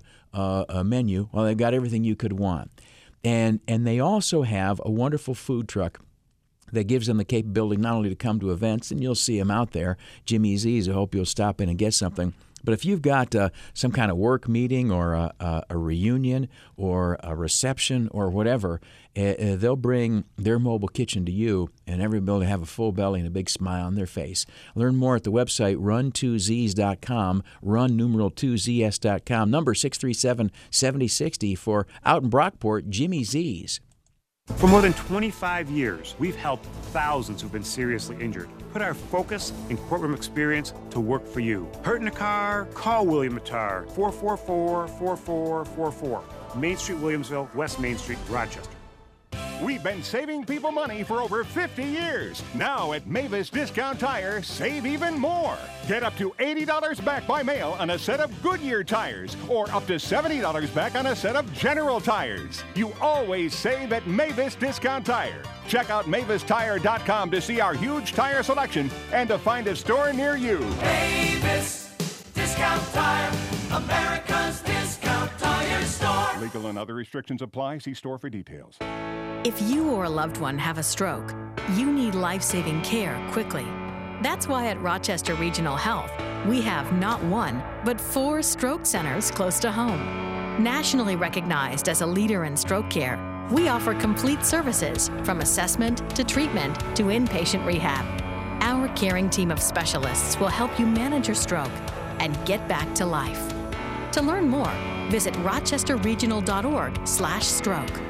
menu. 0.84 1.30
Well, 1.32 1.46
they've 1.46 1.58
got 1.58 1.74
everything 1.74 2.04
you 2.04 2.16
could 2.16 2.34
want. 2.34 2.70
And, 3.24 3.62
and 3.68 3.88
they 3.88 4.00
also 4.00 4.44
have 4.44 4.82
a 4.84 4.92
wonderful 4.92 5.34
food 5.34 5.68
truck 5.68 6.02
that 6.72 6.86
gives 6.86 7.08
them 7.08 7.18
the 7.18 7.26
capability 7.26 7.82
not 7.82 7.96
only 7.96 8.10
to 8.10 8.16
come 8.16 8.40
to 8.40 8.52
events, 8.52 8.92
and 8.92 9.02
you'll 9.02 9.16
see 9.16 9.38
them 9.38 9.52
out 9.52 9.72
there, 9.72 9.98
Jimmy 10.26 10.58
Z's. 10.58 10.88
I 10.88 10.94
hope 10.94 11.16
you'll 11.16 11.26
stop 11.26 11.62
in 11.62 11.70
and 11.70 11.78
get 11.78 11.94
something. 11.94 12.34
But 12.64 12.74
if 12.74 12.86
you've 12.86 13.02
got 13.02 13.36
uh, 13.36 13.50
some 13.74 13.92
kind 13.92 14.12
of 14.12 14.18
work 14.18 14.48
meeting 14.48 14.92
or 14.92 15.14
a, 15.14 15.34
a, 15.40 15.64
a, 15.72 15.78
reunion 15.78 16.48
or 16.78 17.18
a 17.24 17.36
reception 17.36 18.08
or 18.12 18.30
whatever, 18.30 18.80
uh, 19.18 19.56
they'll 19.56 19.76
bring 19.76 20.26
their 20.38 20.60
mobile 20.60 20.88
kitchen 20.88 21.26
to 21.26 21.32
you, 21.32 21.70
and 21.88 22.02
everybody 22.02 22.40
will 22.40 22.48
have 22.48 22.62
a 22.62 22.68
full 22.68 22.92
belly 22.92 23.20
and 23.20 23.28
a 23.28 23.32
big 23.32 23.50
smile 23.50 23.86
on 23.86 23.96
their 23.96 24.06
face. 24.06 24.46
Learn 24.76 24.96
more 24.96 25.16
at 25.16 25.24
the 25.24 25.32
website 25.32 25.78
run2zs.com, 25.78 27.44
run 27.62 27.98
numeral 27.98 28.32
2zs.com, 28.32 29.52
number 29.52 29.74
637 29.74 30.52
7060 30.70 31.56
for 31.56 31.88
out 32.06 32.24
in 32.24 32.30
Brockport, 32.30 32.90
Jimmy 32.90 33.24
Z's. 33.24 33.82
For 34.58 34.68
more 34.68 34.82
than 34.82 34.94
25 34.94 35.70
years, 35.70 36.16
we've 36.20 36.36
helped 36.36 36.66
thousands 36.94 37.42
who've 37.42 37.52
been 37.52 37.64
seriously 37.64 38.18
injured. 38.20 38.50
Put 38.72 38.82
our 38.82 38.94
focus 38.94 39.52
and 39.70 39.80
courtroom 39.82 40.14
experience 40.14 40.74
to 40.92 41.00
work 41.00 41.26
for 41.26 41.40
you. 41.40 41.70
Hurt 41.84 42.02
in 42.02 42.08
a 42.08 42.12
car? 42.12 42.66
Call 42.74 43.06
William 43.06 43.40
Mattar, 43.40 43.90
444 43.96 44.88
4444. 44.88 46.24
Main 46.56 46.78
Street, 46.78 47.00
Williamsville, 47.00 47.54
West 47.56 47.80
Main 47.80 47.98
Street, 47.98 48.20
Rochester. 48.30 48.76
We've 49.62 49.84
been 49.84 50.02
saving 50.02 50.46
people 50.46 50.72
money 50.72 51.04
for 51.04 51.22
over 51.22 51.44
50 51.44 51.84
years. 51.84 52.42
Now 52.56 52.94
at 52.94 53.06
Mavis 53.06 53.50
Discount 53.50 54.00
Tire, 54.00 54.42
save 54.42 54.88
even 54.88 55.20
more. 55.20 55.58
Get 55.88 56.02
up 56.02 56.18
to 56.18 56.32
$80 56.40 57.06
back 57.06 57.28
by 57.28 57.44
mail 57.44 57.76
on 57.80 57.92
a 57.92 58.00
set 58.00 58.20
of 58.20 58.32
Goodyear 58.42 58.84
tires 58.84 59.38
or 59.48 59.70
up 59.72 59.86
to 59.88 59.94
$70 59.94 60.74
back 60.74 60.96
on 60.96 61.08
a 61.08 61.16
set 61.16 61.36
of 61.36 61.52
General 61.54 62.02
tires. 62.02 62.64
You 62.74 62.92
always 63.00 63.54
save 63.54 63.94
at 63.94 64.08
Mavis 64.08 64.56
Discount 64.56 65.06
Tire. 65.06 65.44
Check 65.68 65.92
out 65.92 66.06
MavisTire.com 66.06 67.30
to 67.30 67.40
see 67.40 67.62
our 67.62 67.76
huge 67.76 68.14
tire 68.14 68.42
selection 68.42 68.90
and 69.12 69.30
to 69.30 69.38
find 69.38 69.68
a 69.68 69.76
store 69.76 70.12
near 70.12 70.36
you. 70.38 70.60
Mavis 70.60 71.94
Discount 72.34 72.94
Tire, 72.94 73.32
America's 73.72 74.62
discount 74.62 75.41
store. 75.86 76.30
Legal 76.40 76.68
and 76.68 76.78
other 76.78 76.94
restrictions 76.94 77.42
apply. 77.42 77.80
See 77.80 77.94
store 77.94 78.18
for 78.18 78.30
details. 78.30 78.78
If 79.44 79.62
you 79.64 79.90
or 79.90 80.04
a 80.04 80.10
loved 80.10 80.38
one 80.38 80.58
have 80.58 80.78
a 80.78 80.84
stroke, 80.84 81.34
you 81.76 81.92
need 81.92 82.16
life 82.16 82.44
saving 82.44 82.82
care 82.84 83.20
quickly. 83.32 83.66
That's 84.22 84.48
why 84.48 84.68
at 84.68 84.80
Rochester 84.82 85.34
Regional 85.36 85.76
Health, 85.76 86.12
we 86.46 86.62
have 86.62 86.94
not 86.94 87.24
one, 87.24 87.64
but 87.84 88.00
four 88.00 88.44
stroke 88.44 88.86
centers 88.86 89.32
close 89.32 89.60
to 89.62 89.72
home. 89.72 90.00
Nationally 90.62 91.16
recognized 91.16 91.90
as 91.90 92.02
a 92.02 92.06
leader 92.06 92.46
in 92.46 92.56
stroke 92.56 92.90
care, 92.90 93.18
we 93.52 93.68
offer 93.68 93.96
complete 93.96 94.46
services 94.46 95.10
from 95.24 95.42
assessment 95.42 96.08
to 96.16 96.24
treatment 96.24 96.78
to 96.96 97.04
inpatient 97.06 97.66
rehab. 97.66 98.06
Our 98.62 98.88
caring 98.90 99.30
team 99.30 99.50
of 99.50 99.60
specialists 99.60 100.40
will 100.40 100.50
help 100.50 100.80
you 100.80 100.86
manage 100.86 101.28
your 101.28 101.36
stroke 101.36 101.72
and 102.20 102.38
get 102.46 102.68
back 102.68 102.94
to 102.96 103.06
life. 103.06 103.52
To 104.12 104.22
learn 104.22 104.48
more, 104.48 104.72
visit 105.12 105.34
rochesterregional.org 105.36 107.06
slash 107.06 107.46
stroke. 107.46 108.02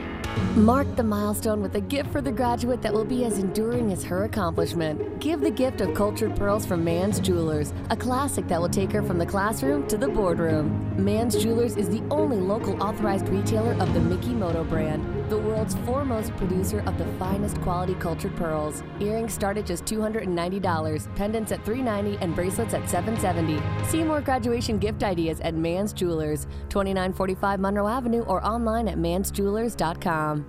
Mark 0.55 0.95
the 0.95 1.03
milestone 1.03 1.61
with 1.61 1.75
a 1.75 1.81
gift 1.81 2.09
for 2.11 2.21
the 2.21 2.31
graduate 2.31 2.81
that 2.81 2.93
will 2.93 3.03
be 3.03 3.25
as 3.25 3.39
enduring 3.39 3.91
as 3.91 4.03
her 4.03 4.23
accomplishment. 4.23 5.19
Give 5.19 5.41
the 5.41 5.51
gift 5.51 5.81
of 5.81 5.93
cultured 5.93 6.35
pearls 6.35 6.65
from 6.65 6.83
Mann's 6.85 7.19
Jewelers, 7.19 7.73
a 7.89 7.97
classic 7.97 8.47
that 8.47 8.61
will 8.61 8.69
take 8.69 8.91
her 8.91 9.01
from 9.01 9.17
the 9.17 9.25
classroom 9.25 9.87
to 9.87 9.97
the 9.97 10.07
boardroom. 10.07 10.93
Mann's 10.95 11.41
Jewelers 11.41 11.75
is 11.75 11.89
the 11.89 12.03
only 12.11 12.37
local 12.37 12.81
authorized 12.81 13.27
retailer 13.29 13.73
of 13.73 13.93
the 13.93 13.99
Mikimoto 13.99 14.67
brand, 14.69 15.03
the 15.31 15.37
world's 15.37 15.75
foremost 15.85 16.35
producer 16.35 16.81
of 16.81 16.97
the 16.97 17.05
finest 17.17 17.59
quality 17.61 17.95
cultured 17.95 18.35
pearls. 18.35 18.83
Earrings 18.99 19.33
start 19.33 19.57
at 19.57 19.65
just 19.65 19.85
$290, 19.85 21.15
pendants 21.15 21.53
at 21.53 21.63
390, 21.63 22.21
and 22.21 22.35
bracelets 22.35 22.73
at 22.73 22.89
770. 22.89 23.87
See 23.87 24.03
more 24.03 24.19
graduation 24.19 24.77
gift 24.77 25.03
ideas 25.03 25.39
at 25.39 25.55
Mann's 25.55 25.93
Jewelers, 25.93 26.47
2945 26.67 27.61
Monroe 27.61 27.87
Avenue, 27.87 28.23
or 28.23 28.45
online 28.45 28.89
at 28.89 28.97
mannsjewelers.com. 28.97 30.45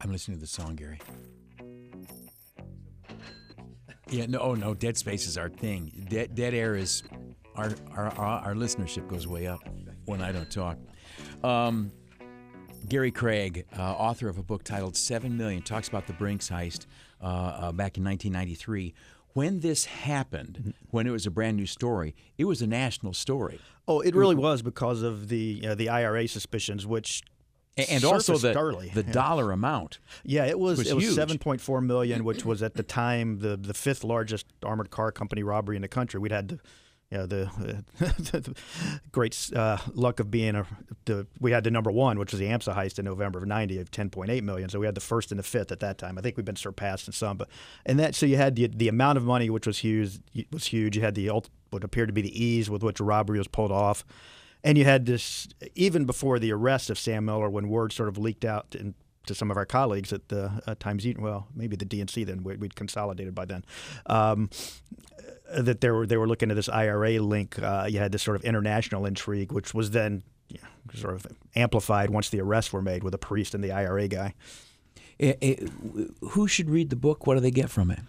I'm 0.00 0.10
listening 0.10 0.38
to 0.38 0.40
the 0.40 0.48
song, 0.48 0.74
Gary. 0.74 0.98
Yeah, 4.10 4.26
no, 4.26 4.40
oh 4.40 4.54
no, 4.54 4.74
dead 4.74 4.96
space 4.96 5.28
is 5.28 5.38
our 5.38 5.48
thing. 5.48 6.06
Dead, 6.08 6.34
dead 6.34 6.52
air 6.52 6.74
is 6.74 7.04
our, 7.54 7.72
our 7.94 8.10
our 8.18 8.54
listenership 8.54 9.06
goes 9.08 9.26
way 9.26 9.46
up 9.46 9.60
when 10.06 10.20
I 10.20 10.32
don't 10.32 10.50
talk. 10.50 10.78
Um, 11.44 11.92
Gary 12.88 13.12
Craig, 13.12 13.66
uh, 13.78 13.82
author 13.82 14.28
of 14.28 14.36
a 14.36 14.42
book 14.42 14.64
titled 14.64 14.96
Seven 14.96 15.36
Million, 15.36 15.62
talks 15.62 15.86
about 15.86 16.08
the 16.08 16.12
Brinks 16.12 16.50
heist 16.50 16.86
uh, 17.22 17.26
uh, 17.26 17.72
back 17.72 17.96
in 17.98 18.04
1993. 18.04 18.94
When 19.34 19.60
this 19.60 19.84
happened, 19.84 20.74
when 20.90 21.06
it 21.06 21.10
was 21.10 21.24
a 21.24 21.30
brand 21.30 21.56
new 21.56 21.66
story, 21.66 22.16
it 22.36 22.46
was 22.46 22.62
a 22.62 22.66
national 22.66 23.12
story. 23.12 23.60
Oh, 23.86 24.00
it 24.00 24.16
really 24.16 24.34
was 24.34 24.60
because 24.60 25.02
of 25.02 25.28
the 25.28 25.64
uh, 25.68 25.74
the 25.76 25.88
IRA 25.88 26.26
suspicions, 26.26 26.84
which 26.84 27.22
and 27.76 28.04
also 28.04 28.36
the, 28.36 28.58
early. 28.58 28.90
the 28.92 29.02
Yeah. 29.04 29.12
dollar 29.12 29.52
amount. 29.52 29.98
Yeah, 30.24 30.44
it 30.46 30.58
was, 30.58 30.78
was 30.78 30.88
it 30.90 30.94
was 30.94 31.04
huge. 31.04 31.14
seven 31.14 31.38
point 31.38 31.60
four 31.60 31.80
million, 31.80 32.24
which 32.24 32.44
was 32.44 32.62
at 32.62 32.74
the 32.74 32.82
time 32.82 33.38
the 33.38 33.56
the 33.56 33.74
fifth 33.74 34.04
largest 34.04 34.46
armored 34.64 34.90
car 34.90 35.12
company 35.12 35.42
robbery 35.42 35.76
in 35.76 35.82
the 35.82 35.88
country. 35.88 36.20
We'd 36.20 36.32
had 36.32 36.48
the 36.48 36.58
you 37.10 37.18
know, 37.18 37.26
the, 37.26 37.84
the 37.98 38.54
great 39.10 39.50
uh, 39.56 39.78
luck 39.94 40.20
of 40.20 40.30
being 40.30 40.54
a 40.54 40.64
the, 41.06 41.26
we 41.40 41.50
had 41.50 41.64
the 41.64 41.70
number 41.70 41.90
one, 41.90 42.20
which 42.20 42.30
was 42.30 42.38
the 42.38 42.46
AMSA 42.46 42.76
heist 42.76 43.00
in 43.00 43.04
November 43.04 43.40
of 43.40 43.46
'90 43.46 43.80
of 43.80 43.90
10.8 43.90 44.42
million. 44.44 44.68
So 44.68 44.78
we 44.78 44.86
had 44.86 44.94
the 44.94 45.00
first 45.00 45.32
and 45.32 45.38
the 45.38 45.42
fifth 45.42 45.72
at 45.72 45.80
that 45.80 45.98
time. 45.98 46.18
I 46.18 46.20
think 46.20 46.36
we've 46.36 46.46
been 46.46 46.54
surpassed 46.54 47.08
in 47.08 47.12
some, 47.12 47.36
but 47.36 47.48
and 47.84 47.98
that 47.98 48.14
so 48.14 48.26
you 48.26 48.36
had 48.36 48.54
the 48.54 48.68
the 48.68 48.86
amount 48.88 49.18
of 49.18 49.24
money, 49.24 49.50
which 49.50 49.66
was 49.66 49.78
huge, 49.78 50.20
was 50.52 50.66
huge. 50.66 50.96
You 50.96 51.02
had 51.02 51.16
the 51.16 51.30
what 51.70 51.82
appeared 51.82 52.08
to 52.10 52.12
be 52.12 52.22
the 52.22 52.44
ease 52.44 52.70
with 52.70 52.84
which 52.84 53.00
robbery 53.00 53.38
was 53.38 53.48
pulled 53.48 53.72
off. 53.72 54.04
And 54.62 54.76
you 54.76 54.84
had 54.84 55.06
this 55.06 55.48
even 55.74 56.04
before 56.04 56.38
the 56.38 56.52
arrest 56.52 56.90
of 56.90 56.98
Sam 56.98 57.24
Miller, 57.24 57.48
when 57.48 57.68
word 57.68 57.92
sort 57.92 58.08
of 58.08 58.18
leaked 58.18 58.44
out 58.44 58.74
to 59.26 59.34
some 59.34 59.50
of 59.50 59.56
our 59.56 59.66
colleagues 59.66 60.12
at 60.12 60.28
the 60.28 60.62
uh, 60.66 60.74
Times, 60.78 61.06
Eaton- 61.06 61.22
well, 61.22 61.46
maybe 61.54 61.76
the 61.76 61.84
DNC 61.84 62.24
then 62.26 62.42
we- 62.42 62.56
we'd 62.56 62.74
consolidated 62.74 63.34
by 63.34 63.44
then. 63.44 63.64
Um, 64.06 64.50
that 65.58 65.80
they 65.80 65.90
were 65.90 66.06
they 66.06 66.16
were 66.16 66.28
looking 66.28 66.50
at 66.50 66.56
this 66.56 66.68
IRA 66.68 67.18
link. 67.20 67.58
Uh, 67.60 67.86
you 67.88 67.98
had 67.98 68.12
this 68.12 68.22
sort 68.22 68.36
of 68.36 68.44
international 68.44 69.04
intrigue, 69.06 69.50
which 69.52 69.74
was 69.74 69.90
then 69.90 70.22
you 70.48 70.58
know, 70.62 71.00
sort 71.00 71.14
of 71.14 71.26
amplified 71.56 72.10
once 72.10 72.28
the 72.30 72.40
arrests 72.40 72.72
were 72.72 72.82
made 72.82 73.02
with 73.02 73.14
a 73.14 73.18
priest 73.18 73.54
and 73.54 73.62
the 73.64 73.72
IRA 73.72 74.08
guy. 74.08 74.34
Eh, 75.18 75.34
eh, 75.42 75.54
who 76.30 76.46
should 76.48 76.70
read 76.70 76.90
the 76.90 76.96
book? 76.96 77.26
What 77.26 77.34
do 77.34 77.40
they 77.40 77.50
get 77.50 77.68
from 77.68 77.90
it? 77.90 78.00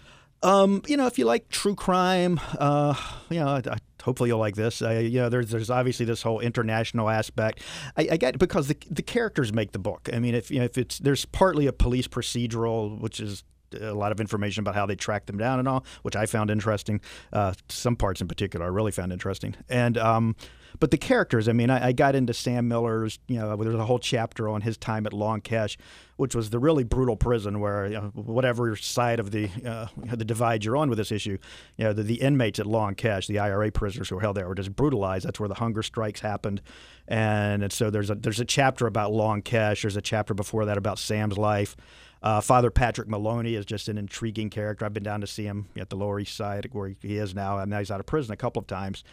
Um, 0.43 0.81
you 0.87 0.97
know, 0.97 1.05
if 1.05 1.19
you 1.19 1.25
like 1.25 1.49
true 1.49 1.75
crime, 1.75 2.39
uh, 2.59 2.95
you 3.29 3.39
know, 3.39 3.47
I, 3.47 3.57
I- 3.65 3.77
hopefully 4.03 4.29
you'll 4.29 4.39
like 4.39 4.55
this. 4.55 4.81
I, 4.81 4.97
you 4.99 5.19
know, 5.19 5.29
there's 5.29 5.49
there's 5.51 5.69
obviously 5.69 6.05
this 6.07 6.23
whole 6.23 6.39
international 6.39 7.09
aspect. 7.09 7.61
I, 7.95 8.07
I 8.13 8.17
get 8.17 8.39
because 8.39 8.67
the 8.67 8.77
the 8.89 9.03
characters 9.03 9.53
make 9.53 9.71
the 9.73 9.79
book. 9.79 10.09
I 10.11 10.17
mean, 10.19 10.33
if 10.33 10.49
you 10.49 10.57
know, 10.59 10.65
if 10.65 10.77
it's 10.77 10.97
there's 10.97 11.25
partly 11.25 11.67
a 11.67 11.73
police 11.73 12.07
procedural, 12.07 12.99
which 12.99 13.19
is 13.19 13.43
a 13.79 13.93
lot 13.93 14.11
of 14.11 14.19
information 14.19 14.61
about 14.61 14.75
how 14.75 14.85
they 14.85 14.95
tracked 14.95 15.27
them 15.27 15.37
down 15.37 15.59
and 15.59 15.67
all, 15.67 15.85
which 16.01 16.15
I 16.15 16.25
found 16.25 16.49
interesting. 16.51 17.01
Uh, 17.31 17.53
some 17.69 17.95
parts 17.95 18.21
in 18.21 18.27
particular 18.27 18.65
I 18.65 18.69
really 18.69 18.91
found 18.91 19.11
interesting. 19.13 19.55
And 19.69 19.97
um, 19.97 20.35
but 20.79 20.91
the 20.91 20.97
characters, 20.97 21.47
I 21.47 21.53
mean, 21.53 21.69
I, 21.69 21.87
I 21.87 21.91
got 21.91 22.15
into 22.15 22.33
Sam 22.33 22.67
Miller's. 22.67 23.19
You 23.27 23.39
know, 23.39 23.55
there's 23.55 23.75
a 23.75 23.85
whole 23.85 23.99
chapter 23.99 24.47
on 24.47 24.61
his 24.61 24.77
time 24.77 25.05
at 25.05 25.13
Long 25.13 25.41
Kesh, 25.41 25.77
which 26.17 26.35
was 26.35 26.49
the 26.49 26.59
really 26.59 26.83
brutal 26.83 27.15
prison 27.15 27.59
where 27.59 27.87
you 27.87 27.93
know, 27.93 28.11
whatever 28.13 28.75
side 28.75 29.19
of 29.19 29.31
the 29.31 29.49
uh, 29.65 29.87
the 30.15 30.25
divide 30.25 30.63
you're 30.63 30.77
on 30.77 30.89
with 30.89 30.97
this 30.97 31.11
issue, 31.11 31.37
you 31.77 31.83
know, 31.83 31.93
the, 31.93 32.03
the 32.03 32.21
inmates 32.21 32.59
at 32.59 32.65
Long 32.65 32.95
Kesh, 32.95 33.27
the 33.27 33.39
IRA 33.39 33.71
prisoners 33.71 34.09
who 34.09 34.15
were 34.15 34.21
held 34.21 34.37
there, 34.37 34.47
were 34.47 34.55
just 34.55 34.75
brutalized. 34.75 35.25
That's 35.25 35.39
where 35.39 35.49
the 35.49 35.55
hunger 35.55 35.83
strikes 35.83 36.21
happened, 36.21 36.61
and, 37.07 37.63
and 37.63 37.71
so 37.71 37.89
there's 37.89 38.09
a 38.09 38.15
there's 38.15 38.39
a 38.39 38.45
chapter 38.45 38.87
about 38.87 39.11
Long 39.11 39.41
Kesh. 39.41 39.81
There's 39.81 39.97
a 39.97 40.01
chapter 40.01 40.33
before 40.33 40.65
that 40.65 40.77
about 40.77 40.99
Sam's 40.99 41.37
life. 41.37 41.75
Uh, 42.21 42.39
Father 42.39 42.69
Patrick 42.69 43.07
Maloney 43.07 43.55
is 43.55 43.65
just 43.65 43.87
an 43.87 43.97
intriguing 43.97 44.49
character. 44.49 44.85
I've 44.85 44.93
been 44.93 45.03
down 45.03 45.21
to 45.21 45.27
see 45.27 45.45
him 45.45 45.67
at 45.75 45.89
the 45.89 45.95
Lower 45.95 46.19
East 46.19 46.35
Side 46.35 46.69
where 46.71 46.95
he 47.01 47.17
is 47.17 47.33
now, 47.33 47.57
and 47.57 47.69
now 47.69 47.79
he's 47.79 47.91
out 47.91 47.99
of 47.99 48.05
prison 48.05 48.31
a 48.31 48.37
couple 48.37 48.59
of 48.59 48.67
times. 48.67 49.03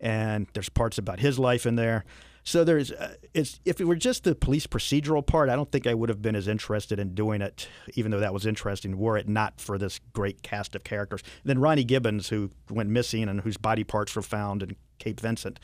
And 0.00 0.46
there's 0.52 0.68
parts 0.68 0.98
about 0.98 1.20
his 1.20 1.38
life 1.38 1.66
in 1.66 1.76
there. 1.76 2.04
So 2.44 2.64
there's, 2.64 2.92
uh, 2.92 3.14
it's 3.34 3.60
if 3.64 3.80
it 3.80 3.84
were 3.84 3.96
just 3.96 4.24
the 4.24 4.34
police 4.34 4.66
procedural 4.66 5.26
part, 5.26 5.50
I 5.50 5.56
don't 5.56 5.70
think 5.70 5.86
I 5.86 5.94
would 5.94 6.08
have 6.08 6.22
been 6.22 6.36
as 6.36 6.48
interested 6.48 6.98
in 6.98 7.14
doing 7.14 7.42
it, 7.42 7.68
even 7.94 8.10
though 8.10 8.20
that 8.20 8.32
was 8.32 8.46
interesting, 8.46 8.96
were 8.96 9.18
it 9.18 9.28
not 9.28 9.60
for 9.60 9.76
this 9.76 10.00
great 10.12 10.42
cast 10.42 10.74
of 10.74 10.84
characters. 10.84 11.22
then 11.44 11.58
Ronnie 11.58 11.84
Gibbons, 11.84 12.28
who 12.28 12.50
went 12.70 12.88
missing 12.88 13.28
and 13.28 13.40
whose 13.40 13.56
body 13.56 13.84
parts 13.84 14.14
were 14.14 14.22
found 14.22 14.62
in 14.62 14.76
Cape 14.98 15.20
Vincent, 15.20 15.58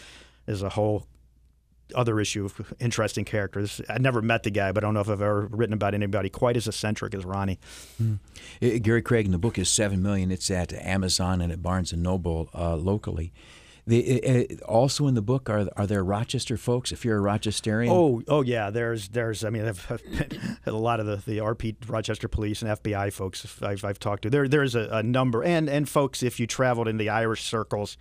is 0.47 0.63
a 0.63 0.71
whole 0.71 1.07
other 1.95 2.21
issue 2.21 2.45
of 2.45 2.75
interesting 2.81 3.25
characters. 3.25 3.81
I 3.89 3.99
never 3.99 4.23
met 4.23 4.43
the 4.43 4.51
guy, 4.51 4.73
but 4.73 4.85
I 4.85 4.87
don't 4.87 4.95
know 4.95 5.01
if 5.01 5.09
I've 5.09 5.21
ever 5.21 5.47
written 5.47 5.75
about 5.75 5.95
anybody 5.95 6.29
quite 6.29 6.57
as 6.57 6.67
eccentric 6.67 7.15
as 7.15 7.25
Ronnie. 7.25 7.59
Mm. 8.03 8.19
Uh, 8.63 8.79
Gary 8.81 9.03
Craig, 9.03 9.27
and 9.27 9.35
the 9.35 9.39
book 9.39 9.59
is 9.59 9.69
seven 9.69 10.03
million. 10.03 10.31
It's 10.31 10.51
at 10.51 10.73
Amazon 10.73 11.41
and 11.41 11.53
at 11.53 11.63
Barnes 11.63 11.93
and 11.93 12.03
Noble 12.03 12.49
uh, 12.55 12.77
locally. 12.77 13.33
Also 14.67 15.07
in 15.07 15.15
the 15.15 15.23
book 15.23 15.51
are 15.51 15.69
are 15.77 15.87
there 15.87 16.03
Rochester 16.03 16.57
folks? 16.57 16.91
If 16.91 17.05
you're 17.05 17.19
a 17.19 17.23
Rochesterian, 17.23 17.91
oh 17.91 18.23
oh 18.29 18.43
yeah, 18.43 18.71
there's 18.71 19.09
there's 19.09 19.45
I 19.45 19.51
mean 19.51 19.71
a 20.67 20.73
lot 20.73 21.01
of 21.01 21.07
the, 21.07 21.17
the 21.17 21.39
RP 21.39 21.77
Rochester 21.87 22.29
Police 22.29 22.63
and 22.63 22.71
FBI 22.83 23.13
folks 23.13 23.63
I've, 23.63 23.85
I've 23.85 23.99
talked 23.99 24.23
to. 24.23 24.31
There 24.31 24.49
there's 24.49 24.75
a, 24.75 24.89
a 24.91 25.03
number 25.03 25.45
and 25.45 25.69
and 25.69 25.89
folks 25.89 26.23
if 26.23 26.41
you 26.41 26.47
traveled 26.47 26.89
in 26.89 26.97
the 26.97 27.11
Irish 27.11 27.45
circles. 27.45 27.97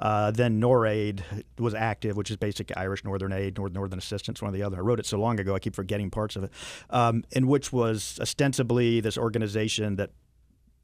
Uh, 0.00 0.30
then 0.30 0.60
NORAID 0.60 1.22
was 1.58 1.74
active, 1.74 2.16
which 2.16 2.30
is 2.30 2.36
basic 2.36 2.70
Irish 2.76 3.02
Northern 3.02 3.32
Aid, 3.32 3.58
North, 3.58 3.72
Northern 3.72 3.98
Assistance, 3.98 4.40
one 4.40 4.50
or 4.50 4.56
the 4.56 4.62
other. 4.62 4.76
I 4.76 4.80
wrote 4.80 5.00
it 5.00 5.06
so 5.06 5.18
long 5.18 5.40
ago, 5.40 5.56
I 5.56 5.58
keep 5.58 5.74
forgetting 5.74 6.08
parts 6.08 6.36
of 6.36 6.44
it. 6.44 6.52
Um, 6.88 7.24
in 7.32 7.48
which 7.48 7.72
was 7.72 8.16
ostensibly 8.20 9.00
this 9.00 9.18
organization 9.18 9.96
that 9.96 10.10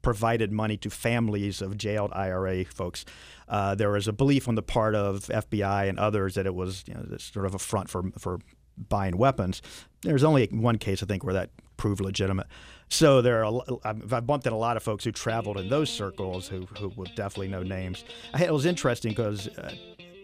provided 0.05 0.51
money 0.51 0.77
to 0.77 0.87
families 0.87 1.63
of 1.63 1.75
jailed 1.79 2.11
IRA 2.13 2.63
folks. 2.63 3.05
Uh, 3.49 3.73
there 3.73 3.89
was 3.89 4.07
a 4.07 4.13
belief 4.13 4.47
on 4.47 4.53
the 4.53 4.61
part 4.61 4.93
of 4.93 5.21
FBI 5.21 5.89
and 5.89 5.97
others 5.97 6.35
that 6.35 6.45
it 6.45 6.53
was 6.53 6.83
you 6.87 6.93
know, 6.93 7.17
sort 7.17 7.47
of 7.47 7.55
a 7.55 7.57
front 7.59 7.89
for 7.89 8.03
for 8.19 8.37
buying 8.77 9.17
weapons. 9.17 9.63
There's 10.03 10.23
only 10.23 10.45
one 10.51 10.77
case 10.77 11.01
I 11.01 11.07
think 11.07 11.23
where 11.23 11.33
that 11.33 11.49
proved 11.77 12.01
legitimate. 12.01 12.45
So 12.87 13.23
there 13.23 13.43
are 13.43 13.61
I've 13.83 14.27
bumped 14.27 14.45
in 14.45 14.53
a 14.53 14.57
lot 14.57 14.77
of 14.77 14.83
folks 14.83 15.03
who 15.03 15.11
traveled 15.11 15.57
in 15.57 15.69
those 15.69 15.89
circles 15.89 16.47
who 16.47 16.67
who 16.77 16.89
would 16.89 17.15
definitely 17.15 17.47
know 17.47 17.63
names. 17.63 18.05
It 18.39 18.53
was 18.53 18.67
interesting 18.67 19.09
because. 19.09 19.47
Uh, 19.47 19.73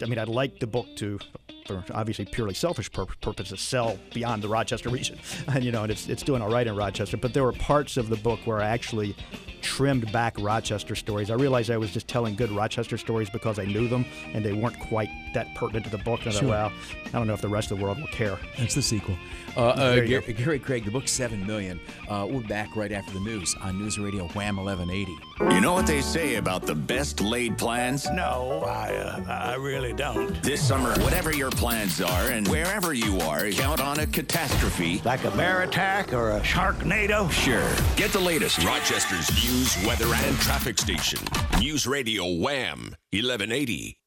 I 0.01 0.05
mean, 0.05 0.19
I'd 0.19 0.29
like 0.29 0.59
the 0.59 0.67
book 0.67 0.87
to, 0.97 1.19
for 1.65 1.83
obviously 1.93 2.25
purely 2.25 2.53
selfish 2.53 2.91
pur- 2.91 3.05
purposes, 3.21 3.59
sell 3.59 3.97
beyond 4.13 4.41
the 4.41 4.47
Rochester 4.49 4.89
region, 4.89 5.17
and 5.47 5.63
you 5.63 5.71
know, 5.71 5.83
and 5.83 5.91
it's 5.91 6.07
it's 6.07 6.23
doing 6.23 6.41
all 6.41 6.49
right 6.49 6.67
in 6.67 6.75
Rochester. 6.75 7.17
But 7.17 7.33
there 7.33 7.43
were 7.43 7.53
parts 7.53 7.97
of 7.97 8.09
the 8.09 8.17
book 8.17 8.39
where 8.45 8.59
I 8.59 8.67
actually 8.69 9.15
trimmed 9.61 10.11
back 10.11 10.35
Rochester 10.39 10.95
stories. 10.95 11.29
I 11.29 11.35
realized 11.35 11.69
I 11.69 11.77
was 11.77 11.91
just 11.91 12.07
telling 12.07 12.35
good 12.35 12.51
Rochester 12.51 12.97
stories 12.97 13.29
because 13.29 13.59
I 13.59 13.65
knew 13.65 13.87
them, 13.87 14.05
and 14.33 14.43
they 14.43 14.53
weren't 14.53 14.79
quite 14.79 15.09
that 15.33 15.53
pertinent 15.55 15.85
to 15.85 15.91
the 15.91 16.03
book. 16.03 16.21
And 16.25 16.29
I 16.29 16.39
sure. 16.39 16.49
thought, 16.49 16.49
well, 16.49 16.71
I 17.05 17.09
don't 17.11 17.27
know 17.27 17.33
if 17.33 17.41
the 17.41 17.49
rest 17.49 17.71
of 17.71 17.77
the 17.77 17.83
world 17.83 17.99
will 17.99 18.07
care. 18.07 18.39
That's 18.57 18.75
the 18.75 18.81
sequel. 18.81 19.15
Uh, 19.57 19.69
uh, 19.69 19.95
Gary, 19.95 20.33
Gary, 20.33 20.59
Craig, 20.59 20.85
the 20.85 20.91
book 20.91 21.07
Seven 21.07 21.45
Million. 21.45 21.79
Uh, 22.07 22.25
we're 22.29 22.41
back 22.41 22.75
right 22.75 22.91
after 22.91 23.11
the 23.11 23.19
news 23.19 23.55
on 23.61 23.77
News 23.77 23.99
Radio 23.99 24.27
Wham 24.29 24.57
1180. 24.57 25.53
You 25.53 25.61
know 25.61 25.73
what 25.73 25.85
they 25.85 26.01
say 26.01 26.35
about 26.35 26.65
the 26.65 26.75
best 26.75 27.19
laid 27.19 27.57
plans? 27.57 28.09
No, 28.11 28.63
I 28.65 28.93
uh, 28.93 29.23
I 29.27 29.55
really 29.55 29.93
don't. 29.93 30.41
This 30.41 30.65
summer, 30.65 30.91
whatever 31.03 31.35
your 31.35 31.51
plans 31.51 31.99
are 32.01 32.31
and 32.31 32.47
wherever 32.47 32.93
you 32.93 33.19
are, 33.19 33.49
count 33.51 33.81
on 33.81 33.99
a 33.99 34.07
catastrophe. 34.07 35.01
Like 35.03 35.25
a 35.25 35.31
bear 35.31 35.63
attack 35.63 36.13
or 36.13 36.31
a 36.31 36.39
sharknado? 36.41 37.29
Sure. 37.31 37.69
Get 37.97 38.11
the 38.11 38.19
latest 38.19 38.63
Rochester's 38.63 39.29
news, 39.31 39.85
weather, 39.85 40.13
and 40.13 40.37
traffic 40.37 40.79
station. 40.79 41.19
News 41.59 41.85
Radio 41.85 42.25
Wham 42.25 42.95
1180. 43.11 43.97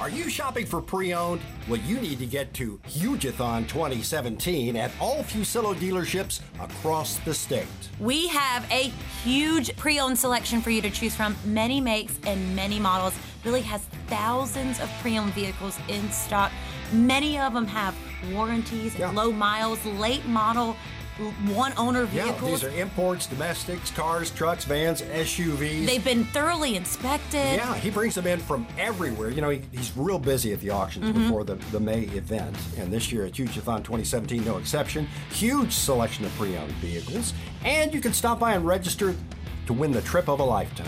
Are 0.00 0.10
you 0.10 0.28
shopping 0.28 0.66
for 0.66 0.80
pre-owned? 0.80 1.40
Well, 1.68 1.80
you 1.80 2.00
need 2.00 2.18
to 2.18 2.26
get 2.26 2.52
to 2.54 2.80
Hugeathon 2.88 3.68
2017 3.68 4.76
at 4.76 4.90
all 4.98 5.22
Fuccillo 5.22 5.74
dealerships 5.74 6.40
across 6.58 7.18
the 7.18 7.32
state. 7.34 7.68
We 8.00 8.26
have 8.28 8.68
a 8.72 8.92
huge 9.22 9.76
pre-owned 9.76 10.18
selection 10.18 10.60
for 10.60 10.70
you 10.70 10.82
to 10.82 10.90
choose 10.90 11.14
from, 11.14 11.36
many 11.44 11.80
makes 11.80 12.18
and 12.26 12.56
many 12.56 12.80
models. 12.80 13.14
Billy 13.44 13.60
has 13.62 13.82
thousands 14.08 14.80
of 14.80 14.90
pre-owned 15.02 15.34
vehicles 15.34 15.78
in 15.88 16.10
stock. 16.10 16.50
Many 16.92 17.38
of 17.38 17.54
them 17.54 17.66
have 17.66 17.94
warranties 18.32 18.96
Yeah. 18.96 19.10
low 19.12 19.30
miles, 19.30 19.84
late 19.84 20.26
model, 20.26 20.76
one 21.54 21.72
owner 21.76 22.04
vehicles. 22.06 22.62
Yeah, 22.62 22.68
these 22.68 22.78
are 22.78 22.80
imports, 22.80 23.26
domestics, 23.26 23.90
cars, 23.90 24.30
trucks, 24.30 24.64
vans, 24.64 25.02
SUVs. 25.02 25.86
They've 25.86 26.04
been 26.04 26.24
thoroughly 26.26 26.76
inspected. 26.76 27.56
Yeah, 27.56 27.74
he 27.76 27.90
brings 27.90 28.14
them 28.14 28.26
in 28.26 28.38
from 28.40 28.66
everywhere. 28.78 29.30
You 29.30 29.40
know, 29.40 29.50
he, 29.50 29.62
he's 29.72 29.92
real 29.96 30.18
busy 30.18 30.52
at 30.52 30.60
the 30.60 30.70
auctions 30.70 31.06
Mhm. 31.06 31.14
before 31.14 31.44
the, 31.44 31.54
the 31.72 31.80
May 31.80 32.00
event. 32.02 32.56
And 32.78 32.92
this 32.92 33.12
year 33.12 33.24
at 33.26 33.32
Hugeathon 33.32 33.82
2017, 33.84 34.44
no 34.44 34.58
exception. 34.58 35.06
Huge 35.30 35.72
selection 35.72 36.24
of 36.24 36.32
pre 36.36 36.56
owned 36.56 36.72
vehicles. 36.72 37.32
And 37.64 37.92
you 37.94 38.00
can 38.00 38.12
stop 38.12 38.38
by 38.40 38.54
and 38.54 38.66
register 38.66 39.14
to 39.66 39.72
win 39.72 39.92
the 39.92 40.02
trip 40.02 40.28
of 40.28 40.40
a 40.40 40.44
lifetime. 40.44 40.86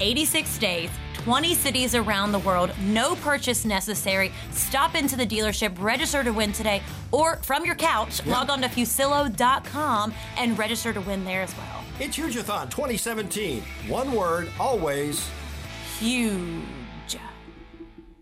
86 0.00 0.58
days, 0.58 0.90
20 1.14 1.54
cities 1.54 1.94
around 1.94 2.32
the 2.32 2.38
world, 2.40 2.70
no 2.80 3.14
purchase 3.16 3.64
necessary. 3.64 4.32
Stop 4.50 4.94
into 4.94 5.16
the 5.16 5.26
dealership, 5.26 5.74
register 5.80 6.22
to 6.22 6.32
win 6.32 6.52
today, 6.52 6.82
or 7.12 7.36
from 7.36 7.64
your 7.64 7.74
couch, 7.74 8.24
log 8.26 8.50
on 8.50 8.60
to 8.62 8.68
fuccillo.com 8.68 10.12
and 10.36 10.58
register 10.58 10.92
to 10.92 11.00
win 11.02 11.24
there 11.24 11.42
as 11.42 11.56
well. 11.56 11.84
It's 12.00 12.16
Hugeathon 12.16 12.70
2017. 12.70 13.62
One 13.88 14.12
word, 14.12 14.50
always. 14.58 15.28
Huge. 15.98 16.83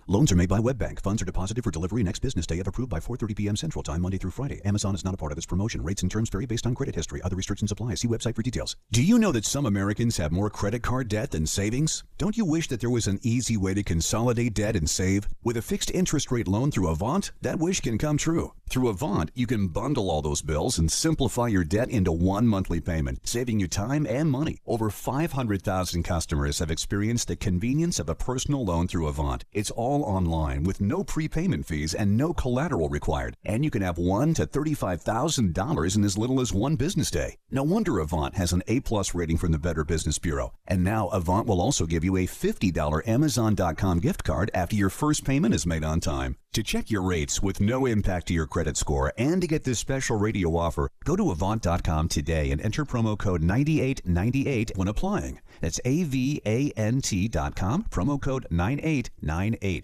Loans 0.08 0.32
are 0.32 0.36
made 0.36 0.48
by 0.48 0.58
WebBank. 0.58 1.00
Funds 1.00 1.22
are 1.22 1.24
deposited 1.24 1.62
for 1.62 1.70
delivery 1.70 2.02
next 2.02 2.18
business 2.18 2.44
day 2.44 2.58
if 2.58 2.66
approved 2.66 2.90
by 2.90 2.98
4:30 2.98 3.36
p.m. 3.36 3.56
Central 3.56 3.84
Time, 3.84 4.02
Monday 4.02 4.18
through 4.18 4.32
Friday. 4.32 4.60
Amazon 4.64 4.96
is 4.96 5.04
not 5.04 5.14
a 5.14 5.16
part 5.16 5.30
of 5.30 5.36
this 5.36 5.46
promotion. 5.46 5.84
Rates 5.84 6.02
and 6.02 6.10
terms 6.10 6.28
vary 6.28 6.44
based 6.44 6.66
on 6.66 6.74
credit 6.74 6.96
history. 6.96 7.22
Other 7.22 7.36
restrictions 7.36 7.70
apply. 7.70 7.94
See 7.94 8.08
website 8.08 8.34
for 8.34 8.42
details. 8.42 8.74
Do 8.90 9.00
you 9.00 9.16
know 9.16 9.30
that 9.30 9.44
some 9.44 9.64
Americans 9.64 10.16
have 10.16 10.32
more 10.32 10.50
credit 10.50 10.82
card 10.82 11.06
debt 11.06 11.30
than 11.30 11.46
savings? 11.46 12.02
Don't 12.18 12.36
you 12.36 12.44
wish 12.44 12.66
that 12.68 12.80
there 12.80 12.90
was 12.90 13.06
an 13.06 13.20
easy 13.22 13.56
way 13.56 13.74
to 13.74 13.84
consolidate 13.84 14.54
debt 14.54 14.74
and 14.74 14.90
save? 14.90 15.28
With 15.44 15.56
a 15.56 15.62
fixed 15.62 15.90
interest 15.92 16.32
rate 16.32 16.48
loan 16.48 16.72
through 16.72 16.88
Avant, 16.88 17.30
that 17.40 17.60
wish 17.60 17.80
can 17.80 17.96
come 17.96 18.16
true. 18.16 18.54
Through 18.72 18.88
Avant, 18.88 19.30
you 19.34 19.46
can 19.46 19.68
bundle 19.68 20.10
all 20.10 20.22
those 20.22 20.40
bills 20.40 20.78
and 20.78 20.90
simplify 20.90 21.46
your 21.46 21.62
debt 21.62 21.90
into 21.90 22.10
one 22.10 22.46
monthly 22.46 22.80
payment, 22.80 23.20
saving 23.28 23.60
you 23.60 23.68
time 23.68 24.06
and 24.06 24.30
money. 24.30 24.58
Over 24.66 24.88
500,000 24.88 26.02
customers 26.02 26.58
have 26.58 26.70
experienced 26.70 27.28
the 27.28 27.36
convenience 27.36 27.98
of 27.98 28.08
a 28.08 28.14
personal 28.14 28.64
loan 28.64 28.88
through 28.88 29.08
Avant. 29.08 29.44
It's 29.52 29.70
all 29.70 30.01
online 30.02 30.62
with 30.64 30.80
no 30.80 31.02
prepayment 31.04 31.66
fees 31.66 31.94
and 31.94 32.16
no 32.16 32.32
collateral 32.32 32.88
required. 32.88 33.36
And 33.44 33.64
you 33.64 33.70
can 33.70 33.82
have 33.82 33.98
one 33.98 34.34
to 34.34 34.46
$35,000 34.46 35.96
in 35.96 36.04
as 36.04 36.18
little 36.18 36.40
as 36.40 36.52
one 36.52 36.76
business 36.76 37.10
day. 37.10 37.36
No 37.50 37.62
wonder 37.62 37.98
Avant 37.98 38.34
has 38.36 38.52
an 38.52 38.62
A-plus 38.66 39.14
rating 39.14 39.38
from 39.38 39.52
the 39.52 39.58
Better 39.58 39.84
Business 39.84 40.18
Bureau. 40.18 40.52
And 40.66 40.84
now 40.84 41.08
Avant 41.08 41.46
will 41.46 41.60
also 41.60 41.86
give 41.86 42.04
you 42.04 42.16
a 42.16 42.26
$50 42.26 43.06
Amazon.com 43.06 44.00
gift 44.00 44.24
card 44.24 44.50
after 44.54 44.76
your 44.76 44.90
first 44.90 45.24
payment 45.24 45.54
is 45.54 45.66
made 45.66 45.84
on 45.84 46.00
time. 46.00 46.36
To 46.52 46.62
check 46.62 46.90
your 46.90 47.02
rates 47.02 47.42
with 47.42 47.62
no 47.62 47.86
impact 47.86 48.28
to 48.28 48.34
your 48.34 48.46
credit 48.46 48.76
score 48.76 49.14
and 49.16 49.40
to 49.40 49.48
get 49.48 49.64
this 49.64 49.78
special 49.78 50.18
radio 50.18 50.54
offer, 50.54 50.90
go 51.02 51.16
to 51.16 51.30
Avant.com 51.30 52.08
today 52.08 52.50
and 52.50 52.60
enter 52.60 52.84
promo 52.84 53.16
code 53.16 53.42
9898 53.42 54.72
when 54.76 54.88
applying. 54.88 55.40
That's 55.62 55.80
A-V-A-N-T.com, 55.86 57.84
promo 57.90 58.20
code 58.20 58.46
9898. 58.50 59.81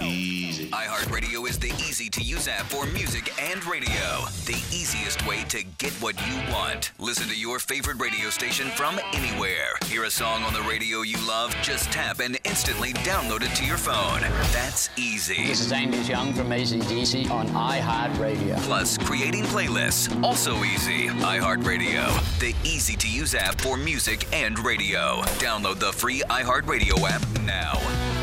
Easy. 0.00 0.70
iHeartRadio 0.70 1.48
is 1.48 1.58
the 1.58 1.70
easy 1.88 2.08
to 2.10 2.22
use 2.22 2.48
app 2.48 2.66
for 2.66 2.86
music 2.86 3.32
and 3.40 3.64
radio. 3.66 4.24
The 4.46 4.60
easiest 4.72 5.26
way 5.26 5.44
to 5.48 5.64
get 5.78 5.92
what 5.94 6.14
you 6.26 6.52
want. 6.52 6.92
Listen 6.98 7.28
to 7.28 7.36
your 7.36 7.58
favorite 7.58 7.98
radio 8.00 8.30
station 8.30 8.68
from 8.68 8.98
anywhere. 9.12 9.74
Hear 9.86 10.04
a 10.04 10.10
song 10.10 10.42
on 10.44 10.52
the 10.52 10.62
radio 10.62 11.02
you 11.02 11.16
love? 11.26 11.54
Just 11.62 11.90
tap 11.90 12.20
and 12.20 12.38
instantly 12.44 12.92
download 12.94 13.42
it 13.42 13.54
to 13.56 13.64
your 13.64 13.76
phone. 13.76 14.20
That's 14.52 14.90
easy. 14.96 15.46
This 15.46 15.60
is 15.60 15.72
Angus 15.72 16.08
Young 16.08 16.32
from 16.32 16.50
ACDC 16.50 17.30
on 17.30 17.48
iHeartRadio. 17.48 18.58
Plus, 18.58 18.98
creating 18.98 19.44
playlists, 19.44 20.22
also 20.22 20.62
easy. 20.64 21.08
iHeartRadio, 21.08 22.38
the 22.38 22.54
easy 22.64 22.96
to 22.96 23.08
use 23.08 23.34
app 23.34 23.60
for 23.60 23.76
music 23.76 24.26
and 24.32 24.58
radio. 24.58 25.22
Download 25.38 25.78
the 25.78 25.92
free 25.92 26.22
iHeartRadio 26.28 27.08
app 27.08 27.22
now. 27.40 28.17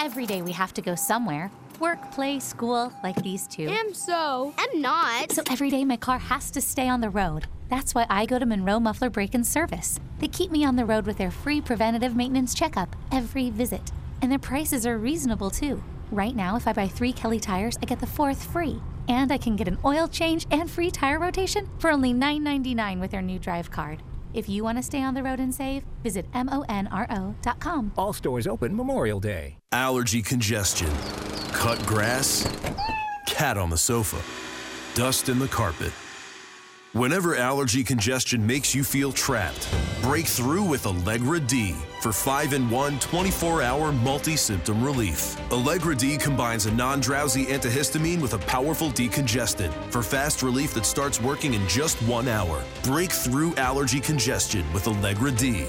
Every 0.00 0.26
day 0.26 0.42
we 0.42 0.52
have 0.52 0.72
to 0.74 0.82
go 0.82 0.94
somewhere. 0.94 1.50
Work, 1.80 2.12
play, 2.12 2.38
school, 2.38 2.92
like 3.02 3.20
these 3.22 3.46
two. 3.46 3.68
Am 3.68 3.92
so. 3.94 4.54
I'm 4.56 4.80
not. 4.80 5.32
So 5.32 5.42
every 5.50 5.70
day 5.70 5.84
my 5.84 5.96
car 5.96 6.18
has 6.18 6.50
to 6.52 6.60
stay 6.60 6.88
on 6.88 7.00
the 7.00 7.10
road. 7.10 7.46
That's 7.68 7.94
why 7.94 8.06
I 8.08 8.24
go 8.24 8.38
to 8.38 8.46
Monro 8.46 8.78
Muffler 8.78 9.10
Brake 9.10 9.34
and 9.34 9.46
Service. 9.46 9.98
They 10.20 10.28
keep 10.28 10.50
me 10.50 10.64
on 10.64 10.76
the 10.76 10.84
road 10.84 11.04
with 11.04 11.18
their 11.18 11.30
free 11.30 11.60
preventative 11.60 12.14
maintenance 12.14 12.54
checkup 12.54 12.94
every 13.10 13.50
visit. 13.50 13.92
And 14.22 14.30
their 14.30 14.38
prices 14.38 14.86
are 14.86 14.98
reasonable 14.98 15.50
too. 15.50 15.82
Right 16.10 16.34
now, 16.34 16.56
if 16.56 16.66
I 16.66 16.72
buy 16.72 16.88
three 16.88 17.12
Kelly 17.12 17.40
tires, 17.40 17.76
I 17.82 17.86
get 17.86 18.00
the 18.00 18.06
fourth 18.06 18.44
free. 18.44 18.80
And 19.08 19.32
I 19.32 19.38
can 19.38 19.56
get 19.56 19.68
an 19.68 19.78
oil 19.84 20.06
change 20.06 20.46
and 20.50 20.70
free 20.70 20.90
tire 20.90 21.18
rotation 21.18 21.68
for 21.78 21.90
only 21.90 22.14
$9.99 22.14 23.00
with 23.00 23.10
their 23.10 23.22
new 23.22 23.38
drive 23.38 23.70
card. 23.70 24.02
If 24.34 24.48
you 24.48 24.64
want 24.64 24.78
to 24.78 24.82
stay 24.82 25.02
on 25.02 25.14
the 25.14 25.22
road 25.22 25.40
and 25.40 25.54
save, 25.54 25.84
visit 26.02 26.26
monro.com. 26.34 27.92
All 27.96 28.12
stores 28.12 28.46
open 28.46 28.76
Memorial 28.76 29.20
Day. 29.20 29.58
Allergy 29.72 30.22
congestion. 30.22 30.90
Cut 31.52 31.84
grass. 31.86 32.46
Cat 33.26 33.56
on 33.56 33.70
the 33.70 33.78
sofa. 33.78 34.20
Dust 34.94 35.28
in 35.28 35.38
the 35.38 35.48
carpet. 35.48 35.92
Whenever 36.94 37.36
allergy 37.36 37.84
congestion 37.84 38.46
makes 38.46 38.74
you 38.74 38.82
feel 38.82 39.12
trapped, 39.12 39.68
break 40.00 40.24
through 40.24 40.62
with 40.62 40.86
Allegra 40.86 41.38
D 41.38 41.74
for 42.00 42.12
5 42.12 42.54
in 42.54 42.70
1 42.70 42.98
24 42.98 43.60
hour 43.60 43.92
multi 43.92 44.36
symptom 44.36 44.82
relief. 44.82 45.36
Allegra 45.52 45.94
D 45.94 46.16
combines 46.16 46.64
a 46.64 46.72
non 46.72 47.00
drowsy 47.00 47.44
antihistamine 47.44 48.22
with 48.22 48.32
a 48.32 48.38
powerful 48.38 48.88
decongestant 48.88 49.70
for 49.92 50.02
fast 50.02 50.42
relief 50.42 50.72
that 50.72 50.86
starts 50.86 51.20
working 51.20 51.52
in 51.52 51.68
just 51.68 52.00
one 52.04 52.26
hour. 52.26 52.64
Break 52.84 53.12
through 53.12 53.54
allergy 53.56 54.00
congestion 54.00 54.64
with 54.72 54.88
Allegra 54.88 55.30
D. 55.32 55.66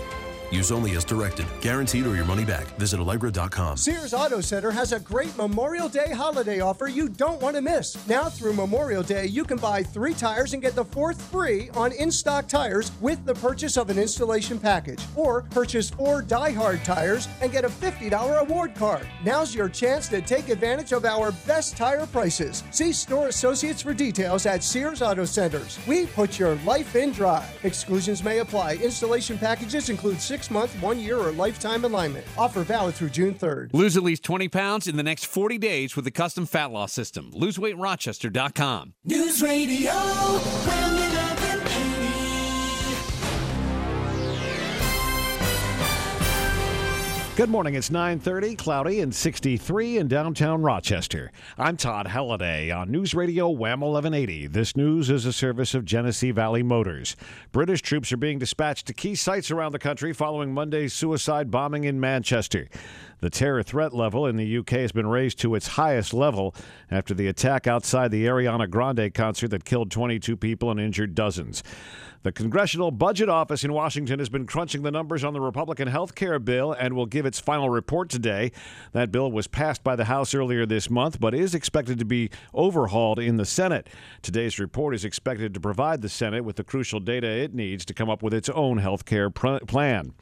Use 0.52 0.72
only 0.72 0.96
as 0.96 1.06
directed. 1.06 1.46
Guaranteed 1.62 2.08
or 2.08 2.16
your 2.16 2.26
money 2.26 2.44
back. 2.44 2.66
Visit 2.78 3.00
Allegra.com. 3.00 3.78
Sears 3.78 4.14
Auto 4.14 4.42
Center 4.42 4.72
has 4.72 4.92
a 4.94 5.00
great 5.00 5.36
Memorial 5.38 5.88
Day 5.88 6.12
holiday 6.12 6.60
offer 6.60 6.88
you 6.88 7.08
don't 7.08 7.42
want 7.42 7.56
to 7.56 7.62
miss. 7.62 7.96
Now 8.08 8.30
through 8.30 8.54
Memorial 8.54 9.04
Day, 9.04 9.28
you 9.28 9.44
can 9.44 9.58
buy 9.58 9.84
three 9.84 10.14
tires 10.14 10.54
and 10.54 10.62
get 10.62 10.76
the 10.76 10.86
fourth 10.86 11.22
free 11.30 11.70
on 11.76 11.92
in 11.92 12.12
stock 12.12 12.48
tires 12.48 12.92
with 13.00 13.24
the 13.26 13.36
purchase 13.36 13.78
of 13.78 13.90
an 13.90 14.00
installation 14.00 14.60
package. 14.60 15.04
Or 15.16 15.44
purchase 15.44 15.90
four 15.90 16.22
Die 16.22 16.52
Hard 16.52 16.84
tires 16.84 17.28
and 17.42 17.52
get 17.52 17.64
a 17.66 17.70
$50 17.70 18.42
award 18.42 18.74
card. 18.76 19.08
Now's 19.24 19.54
your 19.54 19.70
chance 19.70 20.08
to 20.10 20.22
take 20.22 20.50
advantage 20.50 20.94
of 20.94 21.06
our 21.06 21.32
best 21.46 21.78
tire 21.78 22.08
prices. 22.08 22.64
See 22.72 22.92
store 22.92 23.28
associates 23.28 23.82
for 23.82 23.94
details 23.94 24.46
at 24.46 24.64
Sears 24.64 25.02
Auto 25.02 25.26
Centers. 25.26 25.80
We 25.88 26.08
put 26.08 26.40
your 26.40 26.56
life 26.66 26.96
in 26.96 27.12
drive. 27.12 27.50
Exclusions 27.64 28.24
may 28.24 28.40
apply. 28.40 28.76
Installation 28.76 29.38
packages 29.38 29.90
include 29.90 30.20
six 30.20 30.39
month, 30.50 30.72
one 30.82 31.00
year, 31.00 31.18
or 31.18 31.32
lifetime 31.32 31.84
alignment. 31.84 32.26
Offer 32.38 32.64
valid 32.64 32.96
through 32.96 33.10
June 33.10 33.34
3rd. 33.36 33.74
Lose 33.74 33.98
at 33.98 34.04
least 34.04 34.24
20 34.24 34.48
pounds 34.48 34.88
in 34.88 34.96
the 34.96 35.04
next 35.04 35.26
40 35.26 35.58
days 35.58 35.96
with 35.96 36.06
the 36.06 36.12
custom 36.12 36.46
fat 36.46 36.72
loss 36.72 36.94
system. 36.94 37.32
LoseWeightRochester.com. 37.34 38.94
News 39.06 39.42
Radio, 39.42 39.92
Good 47.40 47.50
morning. 47.50 47.76
It's 47.76 47.90
9:30, 47.90 48.58
cloudy 48.58 49.00
and 49.00 49.16
63 49.16 49.98
in 49.98 50.10
downtown 50.10 50.62
Rochester. 50.62 51.32
I'm 51.58 51.78
Todd 51.78 52.08
Halliday 52.08 52.70
on 52.70 52.92
News 52.92 53.14
Radio 53.14 53.48
Wham 53.48 53.80
1180. 53.80 54.48
This 54.48 54.76
news 54.76 55.10
is 55.10 55.26
a 55.26 55.32
service 55.32 55.74
of 55.74 55.86
Genesee 55.86 56.32
Valley 56.32 56.64
Motors. 56.64 57.16
British 57.54 57.82
troops 57.82 58.12
are 58.12 58.18
being 58.18 58.40
dispatched 58.40 58.88
to 58.88 58.94
key 58.94 59.16
sites 59.16 59.52
around 59.52 59.72
the 59.72 59.80
country 59.80 60.12
following 60.12 60.54
Monday's 60.54 60.92
suicide 60.92 61.50
bombing 61.50 61.86
in 61.86 61.98
Manchester. 61.98 62.68
The 63.22 63.30
terror 63.30 63.64
threat 63.64 63.94
level 63.94 64.26
in 64.26 64.38
the 64.38 64.58
UK 64.58 64.70
has 64.72 64.92
been 64.92 65.08
raised 65.08 65.40
to 65.40 65.56
its 65.56 65.68
highest 65.68 66.14
level 66.14 66.56
after 66.90 67.14
the 67.14 67.28
attack 67.28 67.68
outside 67.68 68.12
the 68.12 68.26
Ariana 68.26 68.70
Grande 68.70 69.14
concert 69.14 69.50
that 69.50 69.66
killed 69.66 69.92
22 69.92 70.38
people 70.38 70.72
and 70.72 70.80
injured 70.80 71.16
dozens. 71.16 71.64
The 72.22 72.34
Congressional 72.34 72.92
Budget 72.92 73.30
Office 73.30 73.64
in 73.64 73.72
Washington 73.72 74.20
has 74.20 74.28
been 74.28 74.46
crunching 74.46 74.82
the 74.82 74.92
numbers 74.92 75.24
on 75.24 75.32
the 75.32 75.40
Republican 75.40 75.88
health 75.88 76.16
care 76.16 76.38
bill 76.38 76.74
and 76.74 76.94
will 76.94 77.06
give 77.06 77.26
its 77.26 77.40
final 77.40 77.70
report 77.70 78.10
today. 78.10 78.52
That 78.92 79.10
bill 79.10 79.32
was 79.32 79.48
passed 79.48 79.86
by 79.86 79.96
the 79.96 80.04
House 80.04 80.34
earlier 80.34 80.66
this 80.66 80.90
month, 80.90 81.22
but 81.22 81.34
is 81.34 81.56
expected 81.56 81.98
to 82.00 82.06
be 82.06 82.30
overhauled 82.54 83.20
in 83.20 83.38
the 83.38 83.46
Senate. 83.46 83.88
Today's 84.22 84.60
report 84.60 84.96
is 84.96 85.06
expected 85.06 85.54
to 85.54 85.62
provide 85.62 86.02
the 86.02 86.10
Senate 86.10 86.44
with 86.44 86.58
the 86.58 86.64
crucial 86.66 87.00
data 87.00 87.28
it 87.28 87.54
needs 87.54 87.86
to 87.86 87.94
come 87.94 88.10
up 88.10 88.22
with 88.22 88.34
its 88.34 88.50
own 88.50 88.80
health 88.80 89.06
care 89.06 89.30
pr- 89.30 89.60
plan. 89.60 90.14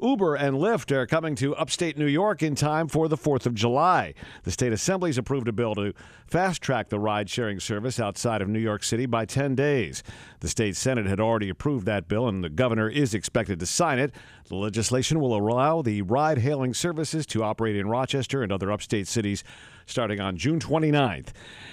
Uber 0.00 0.36
and 0.36 0.56
Lyft 0.56 0.92
are 0.92 1.06
coming 1.06 1.34
to 1.36 1.56
upstate 1.56 1.98
New 1.98 2.06
York 2.06 2.42
in 2.42 2.54
time 2.54 2.86
for 2.86 3.08
the 3.08 3.16
4th 3.16 3.46
of 3.46 3.54
July. 3.54 4.14
The 4.44 4.50
state 4.50 4.72
assembly's 4.72 5.18
approved 5.18 5.48
a 5.48 5.52
bill 5.52 5.74
to 5.74 5.92
fast 6.26 6.62
track 6.62 6.88
the 6.88 7.00
ride 7.00 7.28
sharing 7.28 7.58
service 7.58 7.98
outside 7.98 8.40
of 8.40 8.48
New 8.48 8.60
York 8.60 8.84
City 8.84 9.06
by 9.06 9.24
10 9.24 9.54
days. 9.54 10.02
The 10.40 10.48
state 10.48 10.76
Senate 10.76 11.06
had 11.06 11.18
already 11.18 11.48
approved 11.48 11.86
that 11.86 12.06
bill, 12.06 12.28
and 12.28 12.44
the 12.44 12.48
governor 12.48 12.88
is 12.88 13.12
expected 13.12 13.58
to 13.60 13.66
sign 13.66 13.98
it. 13.98 14.12
The 14.46 14.56
legislation 14.56 15.20
will 15.20 15.36
allow 15.36 15.82
the 15.82 16.02
ride 16.02 16.38
hailing 16.38 16.74
services 16.74 17.26
to 17.26 17.42
operate 17.42 17.76
in 17.76 17.88
Rochester 17.88 18.42
and 18.42 18.52
other 18.52 18.70
upstate 18.70 19.08
cities 19.08 19.42
starting 19.88 20.20
on 20.20 20.36
June 20.36 20.60
29th. 20.60 21.28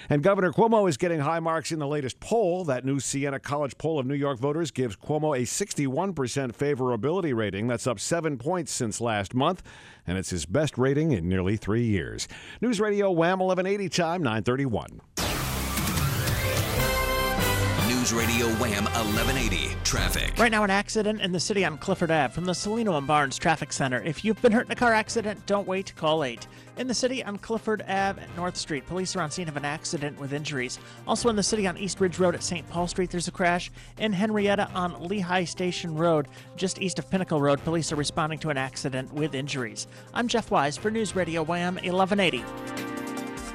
And 0.08 0.22
Governor 0.22 0.52
Cuomo 0.52 0.88
is 0.88 0.96
getting 0.96 1.20
high 1.20 1.40
marks 1.40 1.72
in 1.72 1.78
the 1.78 1.86
latest 1.86 2.20
poll. 2.20 2.64
That 2.64 2.84
new 2.84 3.00
Siena 3.00 3.40
College 3.40 3.76
poll 3.78 3.98
of 3.98 4.06
New 4.06 4.14
York 4.14 4.38
voters 4.38 4.70
gives 4.70 4.96
Cuomo 4.96 5.36
a 5.36 5.42
61% 5.42 6.14
favorability 6.14 7.34
rating. 7.34 7.66
That's 7.66 7.86
up 7.86 7.98
seven 7.98 8.38
points 8.38 8.72
since 8.72 9.00
last 9.00 9.34
month, 9.34 9.62
and 10.06 10.16
it's 10.16 10.30
his 10.30 10.46
best 10.46 10.78
rating 10.78 11.12
in 11.12 11.28
nearly 11.28 11.56
three 11.56 11.84
years. 11.84 12.28
News 12.60 12.80
Radio 12.80 13.10
Wham 13.10 13.40
1180 13.40 13.88
time 13.88 14.22
931. 14.22 15.00
News 18.06 18.14
Radio 18.14 18.46
Wham 18.60 18.84
1180. 18.84 19.74
Traffic. 19.82 20.38
Right 20.38 20.52
now, 20.52 20.62
an 20.62 20.70
accident 20.70 21.20
in 21.20 21.32
the 21.32 21.40
city 21.40 21.64
on 21.64 21.76
Clifford 21.76 22.12
Ave 22.12 22.32
from 22.32 22.44
the 22.44 22.52
Cellino 22.52 22.96
and 22.96 23.04
Barnes 23.04 23.36
Traffic 23.36 23.72
Center. 23.72 24.00
If 24.00 24.24
you've 24.24 24.40
been 24.40 24.52
hurt 24.52 24.66
in 24.66 24.70
a 24.70 24.76
car 24.76 24.92
accident, 24.92 25.44
don't 25.46 25.66
wait. 25.66 25.92
Call 25.96 26.22
8. 26.22 26.46
In 26.76 26.86
the 26.86 26.94
city 26.94 27.24
on 27.24 27.36
Clifford 27.36 27.82
Ave 27.82 28.22
at 28.22 28.36
North 28.36 28.56
Street, 28.56 28.86
police 28.86 29.16
are 29.16 29.22
on 29.22 29.32
scene 29.32 29.48
of 29.48 29.56
an 29.56 29.64
accident 29.64 30.20
with 30.20 30.32
injuries. 30.32 30.78
Also 31.08 31.28
in 31.30 31.34
the 31.34 31.42
city 31.42 31.66
on 31.66 31.76
East 31.76 32.00
Ridge 32.00 32.20
Road 32.20 32.36
at 32.36 32.44
St. 32.44 32.68
Paul 32.70 32.86
Street, 32.86 33.10
there's 33.10 33.26
a 33.26 33.32
crash. 33.32 33.72
In 33.98 34.12
Henrietta 34.12 34.70
on 34.72 35.08
Lehigh 35.08 35.42
Station 35.42 35.96
Road, 35.96 36.28
just 36.54 36.80
east 36.80 37.00
of 37.00 37.10
Pinnacle 37.10 37.40
Road, 37.40 37.58
police 37.64 37.90
are 37.90 37.96
responding 37.96 38.38
to 38.38 38.50
an 38.50 38.56
accident 38.56 39.12
with 39.12 39.34
injuries. 39.34 39.88
I'm 40.14 40.28
Jeff 40.28 40.52
Wise 40.52 40.76
for 40.76 40.92
News 40.92 41.16
Radio 41.16 41.42
Wham 41.42 41.74
1180. 41.74 42.44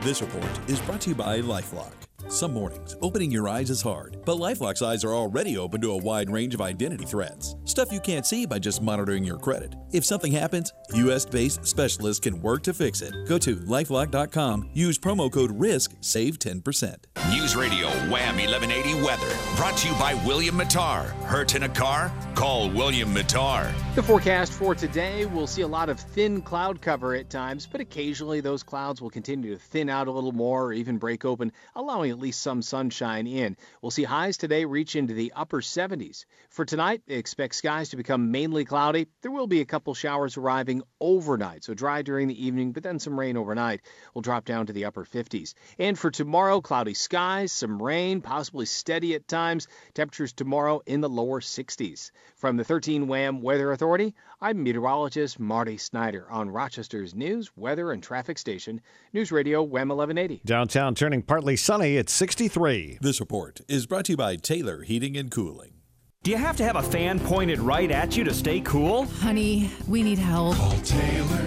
This 0.01 0.21
report 0.21 0.69
is 0.69 0.81
brought 0.81 0.99
to 1.01 1.11
you 1.11 1.15
by 1.15 1.39
Lifelock. 1.39 2.00
Some 2.31 2.53
mornings, 2.53 2.95
opening 3.01 3.29
your 3.29 3.49
eyes 3.49 3.69
is 3.69 3.81
hard, 3.81 4.15
but 4.25 4.37
Lifelock's 4.37 4.81
eyes 4.81 5.03
are 5.03 5.13
already 5.13 5.57
open 5.57 5.81
to 5.81 5.91
a 5.91 5.97
wide 5.97 6.29
range 6.29 6.53
of 6.53 6.61
identity 6.61 7.03
threats. 7.03 7.57
Stuff 7.71 7.93
you 7.93 8.01
can't 8.01 8.25
see 8.25 8.45
by 8.45 8.59
just 8.59 8.81
monitoring 8.81 9.23
your 9.23 9.37
credit. 9.37 9.75
If 9.93 10.03
something 10.03 10.33
happens, 10.33 10.73
US 10.93 11.23
based 11.23 11.65
specialists 11.65 12.19
can 12.19 12.41
work 12.41 12.63
to 12.63 12.73
fix 12.73 13.01
it. 13.01 13.15
Go 13.25 13.37
to 13.37 13.55
lifelock.com, 13.55 14.71
use 14.73 14.99
promo 14.99 15.31
code 15.31 15.57
RISK, 15.57 15.95
save 16.01 16.37
10%. 16.37 16.97
News 17.29 17.55
Radio 17.55 17.87
Wham 18.09 18.35
1180 18.35 19.01
weather. 19.01 19.37
Brought 19.55 19.77
to 19.77 19.87
you 19.87 19.93
by 19.93 20.15
William 20.25 20.55
Mattar. 20.55 21.11
Hurt 21.23 21.55
in 21.55 21.63
a 21.63 21.69
car? 21.69 22.11
Call 22.35 22.69
William 22.69 23.15
Mattar. 23.15 23.71
The 23.95 24.03
forecast 24.03 24.51
for 24.51 24.75
today 24.75 25.25
we'll 25.25 25.47
see 25.47 25.61
a 25.61 25.67
lot 25.67 25.87
of 25.87 25.97
thin 25.97 26.41
cloud 26.41 26.81
cover 26.81 27.15
at 27.15 27.29
times, 27.29 27.69
but 27.71 27.79
occasionally 27.79 28.41
those 28.41 28.63
clouds 28.63 29.01
will 29.01 29.09
continue 29.09 29.53
to 29.53 29.61
thin 29.61 29.87
out 29.87 30.09
a 30.09 30.11
little 30.11 30.33
more 30.33 30.65
or 30.65 30.73
even 30.73 30.97
break 30.97 31.23
open, 31.23 31.53
allowing 31.73 32.11
at 32.11 32.19
least 32.19 32.41
some 32.41 32.61
sunshine 32.61 33.27
in. 33.27 33.55
We'll 33.81 33.91
see 33.91 34.03
highs 34.03 34.35
today 34.35 34.65
reach 34.65 34.97
into 34.97 35.13
the 35.13 35.31
upper 35.33 35.61
70s. 35.61 36.25
For 36.49 36.65
tonight, 36.65 37.01
expect 37.07 37.60
skies 37.61 37.89
to 37.89 37.95
become 37.95 38.31
mainly 38.31 38.65
cloudy. 38.65 39.05
There 39.21 39.29
will 39.29 39.45
be 39.45 39.61
a 39.61 39.65
couple 39.65 39.93
showers 39.93 40.35
arriving 40.35 40.81
overnight, 40.99 41.63
so 41.63 41.75
dry 41.75 42.01
during 42.01 42.27
the 42.27 42.43
evening, 42.43 42.71
but 42.71 42.81
then 42.81 42.97
some 42.97 43.19
rain 43.19 43.37
overnight. 43.37 43.81
will 44.15 44.23
drop 44.23 44.45
down 44.45 44.65
to 44.65 44.73
the 44.73 44.85
upper 44.85 45.05
50s. 45.05 45.53
And 45.77 45.97
for 45.97 46.09
tomorrow, 46.09 46.59
cloudy 46.59 46.95
skies, 46.95 47.51
some 47.51 47.79
rain, 47.79 48.19
possibly 48.19 48.65
steady 48.65 49.13
at 49.13 49.27
times. 49.27 49.67
Temperatures 49.93 50.33
tomorrow 50.33 50.81
in 50.87 51.01
the 51.01 51.09
lower 51.09 51.39
60s. 51.39 52.09
From 52.35 52.57
the 52.57 52.63
13 52.63 53.07
WHAM 53.07 53.43
Weather 53.43 53.71
Authority, 53.71 54.15
I'm 54.41 54.63
meteorologist 54.63 55.39
Marty 55.39 55.77
Snyder 55.77 56.25
on 56.31 56.49
Rochester's 56.49 57.13
news, 57.13 57.51
weather, 57.55 57.91
and 57.91 58.01
traffic 58.01 58.39
station, 58.39 58.81
News 59.13 59.31
Radio 59.31 59.61
WHAM 59.61 59.89
1180. 59.89 60.41
Downtown 60.45 60.95
turning 60.95 61.21
partly 61.21 61.55
sunny 61.55 61.99
at 61.99 62.09
63. 62.09 62.97
This 63.01 63.19
report 63.19 63.61
is 63.67 63.85
brought 63.85 64.05
to 64.05 64.13
you 64.13 64.17
by 64.17 64.35
Taylor 64.35 64.81
Heating 64.81 65.15
and 65.15 65.29
Cooling. 65.29 65.80
Do 66.23 66.29
you 66.29 66.37
have 66.37 66.55
to 66.57 66.63
have 66.63 66.75
a 66.75 66.83
fan 66.83 67.19
pointed 67.19 67.59
right 67.59 67.89
at 67.89 68.15
you 68.15 68.23
to 68.25 68.31
stay 68.31 68.61
cool? 68.61 69.05
Honey, 69.05 69.71
we 69.87 70.03
need 70.03 70.19
help. 70.19 70.55
Call 70.55 70.77
Taylor 70.81 71.41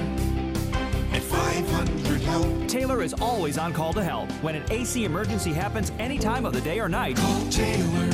at 1.13 1.23
500 1.23 2.21
help. 2.23 2.67
Taylor 2.67 3.01
is 3.01 3.15
always 3.21 3.57
on 3.57 3.73
call 3.73 3.93
to 3.93 4.03
help 4.03 4.29
when 4.43 4.57
an 4.57 4.65
AC 4.73 5.05
emergency 5.05 5.53
happens 5.53 5.93
any 6.01 6.19
time 6.19 6.45
of 6.45 6.55
the 6.55 6.61
day 6.61 6.81
or 6.81 6.89
night. 6.89 7.15
Call 7.15 7.49
Taylor 7.51 8.11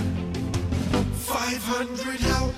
500 1.15 2.21
help. 2.21 2.55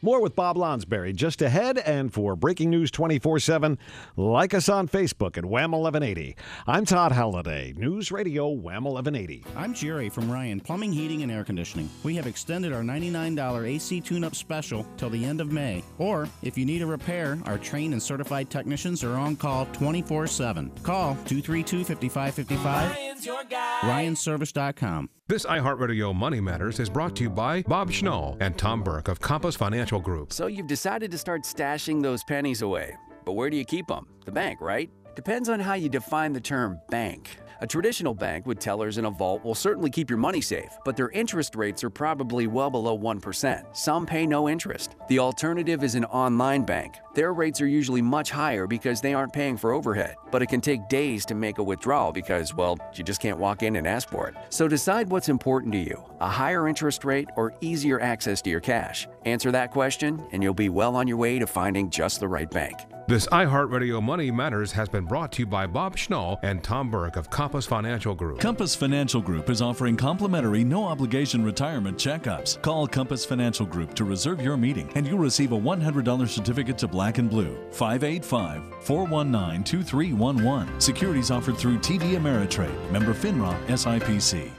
More 0.00 0.20
with 0.20 0.36
Bob 0.36 0.56
Lonsberry 0.56 1.12
just 1.12 1.42
ahead, 1.42 1.76
and 1.78 2.12
for 2.12 2.36
breaking 2.36 2.70
news 2.70 2.92
24 2.92 3.40
7, 3.40 3.76
like 4.16 4.54
us 4.54 4.68
on 4.68 4.86
Facebook 4.86 5.36
at 5.36 5.44
Wham 5.44 5.72
1180. 5.72 6.36
I'm 6.68 6.84
Todd 6.84 7.10
Halliday, 7.10 7.74
News 7.76 8.12
Radio 8.12 8.48
Wham 8.48 8.84
1180. 8.84 9.44
I'm 9.56 9.74
Jerry 9.74 10.08
from 10.08 10.30
Ryan 10.30 10.60
Plumbing, 10.60 10.92
Heating, 10.92 11.24
and 11.24 11.32
Air 11.32 11.42
Conditioning. 11.42 11.90
We 12.04 12.14
have 12.14 12.28
extended 12.28 12.72
our 12.72 12.82
$99 12.82 13.66
AC 13.66 14.00
tune 14.00 14.22
up 14.22 14.36
special 14.36 14.86
till 14.96 15.10
the 15.10 15.24
end 15.24 15.40
of 15.40 15.50
May. 15.50 15.82
Or, 15.98 16.28
if 16.42 16.56
you 16.56 16.64
need 16.64 16.82
a 16.82 16.86
repair, 16.86 17.36
our 17.46 17.58
trained 17.58 17.92
and 17.92 18.02
certified 18.02 18.50
technicians 18.50 19.02
are 19.02 19.16
on 19.16 19.34
call 19.34 19.66
24 19.66 20.28
7. 20.28 20.70
Call 20.84 21.14
232 21.26 21.84
5555. 21.84 22.90
Ryan's 22.92 23.26
your 23.26 23.42
guy. 23.50 23.80
RyanService.com. 23.82 25.10
This 25.28 25.44
iHeartRadio 25.44 26.14
Money 26.14 26.40
Matters 26.40 26.80
is 26.80 26.88
brought 26.88 27.14
to 27.16 27.24
you 27.24 27.28
by 27.28 27.60
Bob 27.64 27.90
Schnall 27.90 28.38
and 28.40 28.56
Tom 28.56 28.82
Burke 28.82 29.08
of 29.08 29.20
Compass 29.20 29.56
Financial 29.56 30.00
Group. 30.00 30.32
So 30.32 30.46
you've 30.46 30.66
decided 30.66 31.10
to 31.10 31.18
start 31.18 31.42
stashing 31.42 32.02
those 32.02 32.24
pennies 32.24 32.62
away. 32.62 32.96
But 33.26 33.32
where 33.32 33.50
do 33.50 33.58
you 33.58 33.66
keep 33.66 33.88
them? 33.88 34.06
The 34.24 34.32
bank, 34.32 34.62
right? 34.62 34.90
Depends 35.16 35.50
on 35.50 35.60
how 35.60 35.74
you 35.74 35.90
define 35.90 36.32
the 36.32 36.40
term 36.40 36.80
bank. 36.88 37.36
A 37.60 37.66
traditional 37.66 38.14
bank 38.14 38.46
with 38.46 38.60
tellers 38.60 38.98
in 38.98 39.04
a 39.04 39.10
vault 39.10 39.44
will 39.44 39.54
certainly 39.54 39.90
keep 39.90 40.08
your 40.08 40.18
money 40.18 40.40
safe, 40.40 40.78
but 40.84 40.96
their 40.96 41.10
interest 41.10 41.56
rates 41.56 41.82
are 41.82 41.90
probably 41.90 42.46
well 42.46 42.70
below 42.70 42.96
1%. 42.96 43.76
Some 43.76 44.06
pay 44.06 44.28
no 44.28 44.48
interest. 44.48 44.94
The 45.08 45.18
alternative 45.18 45.82
is 45.82 45.96
an 45.96 46.04
online 46.04 46.64
bank. 46.64 46.94
Their 47.14 47.32
rates 47.32 47.60
are 47.60 47.66
usually 47.66 48.00
much 48.00 48.30
higher 48.30 48.68
because 48.68 49.00
they 49.00 49.12
aren't 49.12 49.32
paying 49.32 49.56
for 49.56 49.72
overhead, 49.72 50.14
but 50.30 50.40
it 50.40 50.46
can 50.46 50.60
take 50.60 50.88
days 50.88 51.26
to 51.26 51.34
make 51.34 51.58
a 51.58 51.62
withdrawal 51.62 52.12
because, 52.12 52.54
well, 52.54 52.78
you 52.94 53.02
just 53.02 53.20
can't 53.20 53.38
walk 53.38 53.64
in 53.64 53.74
and 53.74 53.88
ask 53.88 54.08
for 54.08 54.28
it. 54.28 54.36
So 54.50 54.68
decide 54.68 55.10
what's 55.10 55.28
important 55.28 55.72
to 55.72 55.80
you 55.80 56.04
a 56.20 56.28
higher 56.28 56.68
interest 56.68 57.04
rate 57.04 57.28
or 57.34 57.54
easier 57.60 58.00
access 58.00 58.40
to 58.42 58.50
your 58.50 58.60
cash. 58.60 59.08
Answer 59.24 59.50
that 59.50 59.72
question, 59.72 60.24
and 60.30 60.44
you'll 60.44 60.54
be 60.54 60.68
well 60.68 60.94
on 60.94 61.08
your 61.08 61.16
way 61.16 61.40
to 61.40 61.46
finding 61.46 61.90
just 61.90 62.20
the 62.20 62.28
right 62.28 62.50
bank. 62.50 62.78
This 63.08 63.26
iHeartRadio 63.28 64.02
Money 64.02 64.30
Matters 64.30 64.70
has 64.72 64.86
been 64.86 65.06
brought 65.06 65.32
to 65.32 65.38
you 65.40 65.46
by 65.46 65.66
Bob 65.66 65.96
Schnall 65.96 66.38
and 66.42 66.62
Tom 66.62 66.90
Burke 66.90 67.16
of 67.16 67.30
Compass 67.30 67.64
Financial 67.64 68.14
Group. 68.14 68.38
Compass 68.38 68.74
Financial 68.74 69.22
Group 69.22 69.48
is 69.48 69.62
offering 69.62 69.96
complimentary, 69.96 70.62
no 70.62 70.84
obligation 70.84 71.42
retirement 71.42 71.96
checkups. 71.96 72.60
Call 72.60 72.86
Compass 72.86 73.24
Financial 73.24 73.64
Group 73.64 73.94
to 73.94 74.04
reserve 74.04 74.42
your 74.42 74.58
meeting, 74.58 74.92
and 74.94 75.06
you'll 75.06 75.18
receive 75.18 75.52
a 75.52 75.58
$100 75.58 76.28
certificate 76.28 76.76
to 76.76 76.86
Black 76.86 77.16
and 77.16 77.30
Blue. 77.30 77.56
585 77.70 78.62
419 78.84 79.64
2311. 79.64 80.78
Securities 80.78 81.30
offered 81.30 81.56
through 81.56 81.78
TD 81.78 82.10
Ameritrade, 82.10 82.90
member 82.90 83.14
FINRA 83.14 83.56
SIPC. 83.68 84.50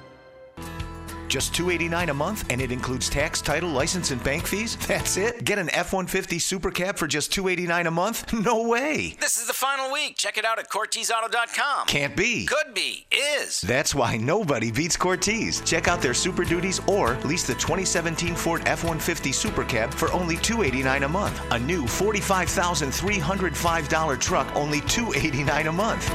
Just 1.29 1.53
289 1.53 2.09
a 2.09 2.13
month, 2.13 2.43
and 2.49 2.59
it 2.59 2.71
includes 2.71 3.07
tax, 3.07 3.39
title, 3.39 3.69
license, 3.69 4.09
and 4.09 4.23
bank 4.23 4.47
fees? 4.47 4.75
That's 4.87 5.15
it? 5.15 5.45
Get 5.45 5.59
an 5.59 5.69
F 5.69 5.93
150 5.93 6.39
Super 6.39 6.71
Cab 6.71 6.97
for 6.97 7.05
just 7.07 7.31
289 7.31 7.85
a 7.87 7.91
month? 7.91 8.33
No 8.49 8.63
way! 8.67 9.15
This 9.19 9.37
is 9.37 9.45
the 9.47 9.53
final 9.53 9.91
week. 9.91 10.15
Check 10.15 10.37
it 10.37 10.45
out 10.45 10.57
at 10.59 10.69
CorteseAuto.com. 10.69 11.87
Can't 11.87 12.15
be. 12.15 12.45
Could 12.45 12.73
be. 12.73 13.05
Is. 13.11 13.59
That's 13.61 13.93
why 13.93 14.15
nobody 14.17 14.71
beats 14.71 14.95
Cortese. 14.97 15.61
Check 15.65 15.87
out 15.89 16.01
their 16.01 16.13
Super 16.15 16.43
Duties 16.45 16.79
or 16.87 17.15
lease 17.25 17.45
the 17.45 17.53
2017 17.55 18.33
Ford 18.35 18.61
F 18.65 18.83
150 18.83 19.31
Super 19.33 19.63
Cab 19.65 19.93
for 19.93 20.11
only 20.13 20.37
289 20.37 21.03
a 21.03 21.09
month. 21.09 21.39
A 21.51 21.59
new 21.59 21.83
$45,305 21.83 24.19
truck, 24.19 24.55
only 24.55 24.81
289 24.81 25.67
a 25.67 25.71
month. 25.71 26.09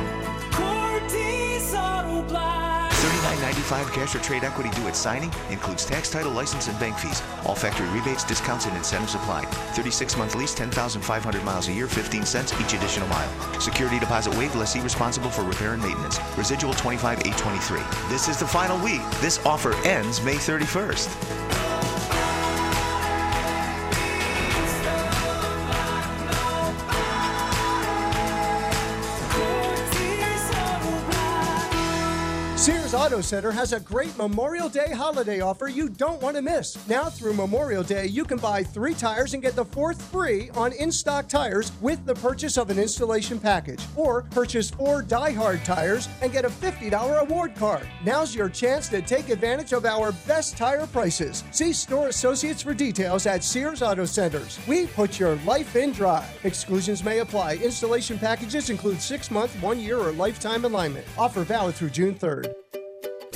$39.95 3.65 3.93
cash 3.93 4.15
or 4.15 4.19
trade 4.21 4.45
equity 4.45 4.71
due 4.71 4.87
at 4.89 4.97
signing 4.97 5.33
includes 5.51 5.85
tax, 5.85 6.11
title, 6.11 6.33
license, 6.33 6.69
and 6.69 6.79
bank 6.79 6.97
fees. 6.99 7.23
All 7.47 7.55
factory 7.55 7.89
rebates, 7.89 8.25
discounts, 8.25 8.67
and 8.67 8.77
incentives 8.77 9.15
apply. 9.15 9.45
36 9.75 10.17
month 10.17 10.35
lease, 10.35 10.55
10,500 10.55 11.45
miles 11.45 11.69
a 11.69 11.73
year, 11.73 11.87
15 11.87 12.27
cents 12.27 12.53
each 12.61 12.75
additional 12.75 13.09
mile. 13.09 13.61
Security 13.61 13.99
deposit 13.99 14.35
waived, 14.37 14.55
lessee 14.55 14.81
responsible 14.81 15.31
for 15.31 15.43
repair 15.43 15.75
and 15.75 15.83
maintenance. 15.83 16.19
Residual 16.37 16.75
25 16.75 17.21
823. 17.21 17.81
This 18.09 18.29
is 18.29 18.39
the 18.39 18.47
final 18.47 18.79
week. 18.79 19.03
This 19.21 19.45
offer 19.45 19.75
ends 19.87 20.23
May 20.23 20.37
31st. 20.37 21.55
Auto 32.95 33.20
Center 33.20 33.51
has 33.51 33.72
a 33.72 33.80
great 33.80 34.16
Memorial 34.16 34.68
Day 34.68 34.92
holiday 34.92 35.40
offer 35.40 35.66
you 35.66 35.88
don't 35.88 36.22
want 36.22 36.36
to 36.36 36.42
miss. 36.42 36.78
Now 36.88 37.11
through 37.11 37.34
Memorial 37.34 37.82
Day, 37.82 38.07
you 38.07 38.24
can 38.24 38.38
buy 38.38 38.62
three 38.62 38.95
tires 38.95 39.34
and 39.34 39.42
get 39.42 39.57
the 39.57 39.64
fourth 39.64 40.01
free 40.12 40.49
on 40.51 40.72
in 40.74 40.92
stock 40.92 41.28
tires 41.28 41.72
with 41.80 42.07
the 42.07 42.14
purchase 42.14 42.57
of 42.57 42.70
an 42.70 42.78
installation 42.78 43.40
package. 43.40 43.82
Or 43.97 44.22
purchase 44.30 44.70
four 44.70 45.03
Die 45.03 45.32
Hard 45.32 45.64
tires 45.64 46.09
and 46.22 46.32
get 46.32 46.45
a 46.45 46.49
$50 46.49 47.20
award 47.20 47.57
card. 47.57 47.88
Now's 48.05 48.34
your 48.34 48.49
chance 48.49 48.88
to 48.90 49.03
take 49.03 49.28
advantage 49.28 49.72
of 49.72 49.86
our 49.86 50.12
best 50.26 50.57
tire 50.57 50.86
prices. 50.86 51.42
See 51.51 51.72
store 51.72 52.09
associates 52.09 52.62
for 52.62 52.74
details 52.74 53.26
at 53.26 53.42
Sears 53.42 53.82
Auto 53.82 54.05
Centers. 54.05 54.61
We 54.68 54.86
put 54.86 55.18
your 55.18 55.34
life 55.47 55.74
in 55.74 55.90
drive. 55.90 56.28
Exclusions 56.45 57.03
may 57.03 57.18
apply. 57.18 57.57
Installation 57.57 58.18
packages 58.20 58.70
include 58.70 59.01
six 59.01 59.32
month, 59.32 59.61
one 59.61 59.80
year, 59.80 59.99
or 59.99 60.12
lifetime 60.12 60.64
alignment. 60.64 61.07
Offer 61.18 61.42
valid 61.42 61.74
through 61.74 61.90
June 61.90 62.14
3rd. 62.14 62.55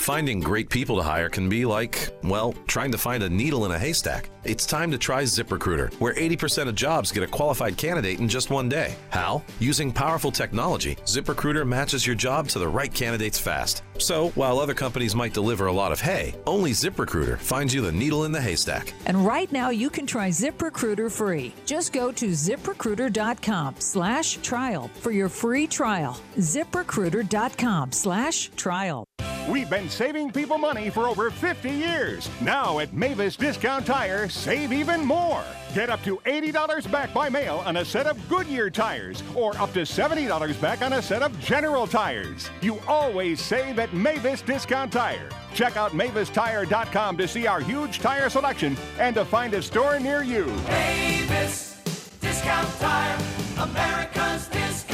Finding 0.09 0.40
great 0.40 0.70
people 0.70 0.96
to 0.96 1.02
hire 1.02 1.28
can 1.28 1.50
be 1.50 1.66
like, 1.66 2.09
well, 2.24 2.54
trying 2.66 2.90
to 2.92 2.96
find 2.96 3.22
a 3.22 3.28
needle 3.28 3.66
in 3.66 3.72
a 3.72 3.78
haystack. 3.78 4.30
It's 4.49 4.64
time 4.64 4.90
to 4.92 4.96
try 4.96 5.24
ZipRecruiter, 5.24 5.92
where 6.01 6.14
80% 6.14 6.68
of 6.68 6.74
jobs 6.74 7.12
get 7.12 7.22
a 7.22 7.26
qualified 7.26 7.76
candidate 7.76 8.18
in 8.18 8.30
just 8.30 8.51
one 8.51 8.66
day. 8.66 8.96
How? 9.11 9.42
Using 9.61 9.92
powerful 9.92 10.32
technology, 10.32 10.96
ZipRecruiter 11.05 11.68
matches 11.68 12.07
your 12.07 12.16
job 12.16 12.49
to 12.49 12.59
the 12.59 12.66
right 12.66 12.92
candidates 12.92 13.38
fast. 13.38 13.82
So, 13.99 14.30
while 14.36 14.59
other 14.59 14.72
companies 14.72 15.14
might 15.14 15.34
deliver 15.34 15.66
a 15.66 15.72
lot 15.72 15.92
of 15.92 16.01
hay, 16.01 16.34
only 16.46 16.70
ZipRecruiter 16.70 17.36
finds 17.36 17.74
you 17.74 17.82
the 17.82 17.92
needle 17.92 18.24
in 18.24 18.32
the 18.32 18.40
haystack. 18.40 18.94
And 19.05 19.26
right 19.26 19.53
now 19.53 19.68
you 19.68 19.90
can 19.90 20.07
try 20.07 20.30
ZipRecruiter 20.30 21.12
free. 21.12 21.53
Just 21.66 21.92
go 21.92 22.11
to 22.12 22.28
ziprecruiter.com 22.28 23.74
slash 23.80 24.38
trial 24.38 24.90
for 24.94 25.11
your 25.11 25.28
free 25.28 25.66
trial. 25.66 26.18
ZipRecruiter.com 26.38 27.92
slash 27.92 28.51
trial. 28.57 29.05
We've 29.49 29.70
been 29.70 29.88
saving 29.88 30.32
people 30.32 30.59
money 30.59 30.90
for 30.90 31.07
over 31.07 31.30
50 31.30 31.70
years. 31.70 32.28
Now 32.42 32.80
at 32.80 32.92
Mavis 32.92 33.34
Discount 33.34 33.86
Tire, 33.86 34.28
save 34.39 34.72
even 34.72 35.05
more. 35.05 35.45
Get 35.74 35.91
up 35.91 36.03
to 36.05 36.18
$80 36.18 36.91
back 36.91 37.12
by 37.12 37.28
mail 37.28 37.62
on 37.66 37.78
a 37.78 37.84
set 37.84 38.07
of 38.07 38.16
Goodyear 38.28 38.70
tires 38.70 39.22
or 39.34 39.57
up 39.59 39.72
to 39.74 39.80
$70 39.80 40.61
back 40.61 40.80
on 40.82 40.95
a 40.95 41.03
set 41.03 41.22
of 41.22 41.39
General 41.41 41.86
tires. 41.86 42.49
You 42.62 42.78
always 42.86 43.41
save 43.41 43.78
at 43.78 43.93
Mavis 43.93 44.43
Discount 44.43 44.93
Tire. 44.93 45.28
Check 45.55 45.76
out 45.76 45.93
MavisTire.com 45.93 47.16
to 47.18 47.28
see 47.28 47.47
our 47.47 47.61
huge 47.61 47.99
tire 47.99 48.30
selection 48.30 48.76
and 48.99 49.14
to 49.16 49.24
find 49.24 49.53
a 49.55 49.62
store 49.62 49.99
near 49.99 50.22
you. 50.22 50.47
Mavis 50.68 51.76
Discount 52.20 52.68
Tire. 52.78 53.18
America's 53.59 54.47
discount. 54.49 54.88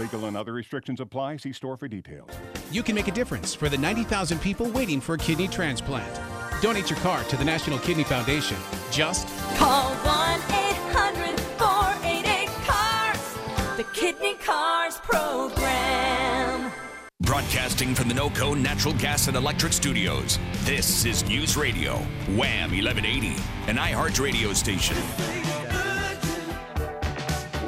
Legal 0.00 0.24
and 0.24 0.36
other 0.36 0.52
restrictions 0.52 0.98
apply. 1.00 1.36
See 1.36 1.52
store 1.52 1.76
for 1.76 1.86
details. 1.86 2.30
You 2.72 2.82
can 2.82 2.94
make 2.94 3.06
a 3.06 3.12
difference 3.12 3.54
for 3.54 3.68
the 3.68 3.76
90,000 3.76 4.40
people 4.40 4.70
waiting 4.70 5.00
for 5.00 5.14
a 5.14 5.18
kidney 5.18 5.46
transplant. 5.46 6.20
Donate 6.62 6.90
your 6.90 6.98
car 7.00 7.22
to 7.24 7.36
the 7.36 7.44
National 7.44 7.78
Kidney 7.78 8.04
Foundation. 8.04 8.56
Just 8.90 9.28
Call 9.56 9.94
1 9.94 10.40
800 10.40 11.38
488 11.58 12.48
CARS. 12.64 13.76
The 13.76 13.84
Kidney 13.92 14.34
Cars 14.34 14.96
Program. 14.98 16.72
Broadcasting 17.20 17.94
from 17.94 18.08
the 18.08 18.14
NOCO 18.14 18.54
Natural 18.60 18.94
Gas 18.94 19.28
and 19.28 19.36
Electric 19.36 19.72
Studios, 19.72 20.38
this 20.64 21.04
is 21.04 21.22
News 21.28 21.56
Radio, 21.56 21.98
Wham 22.36 22.72
1180, 22.72 23.36
an 23.68 23.76
iHeart 23.76 24.18
radio 24.18 24.52
station. 24.52 24.96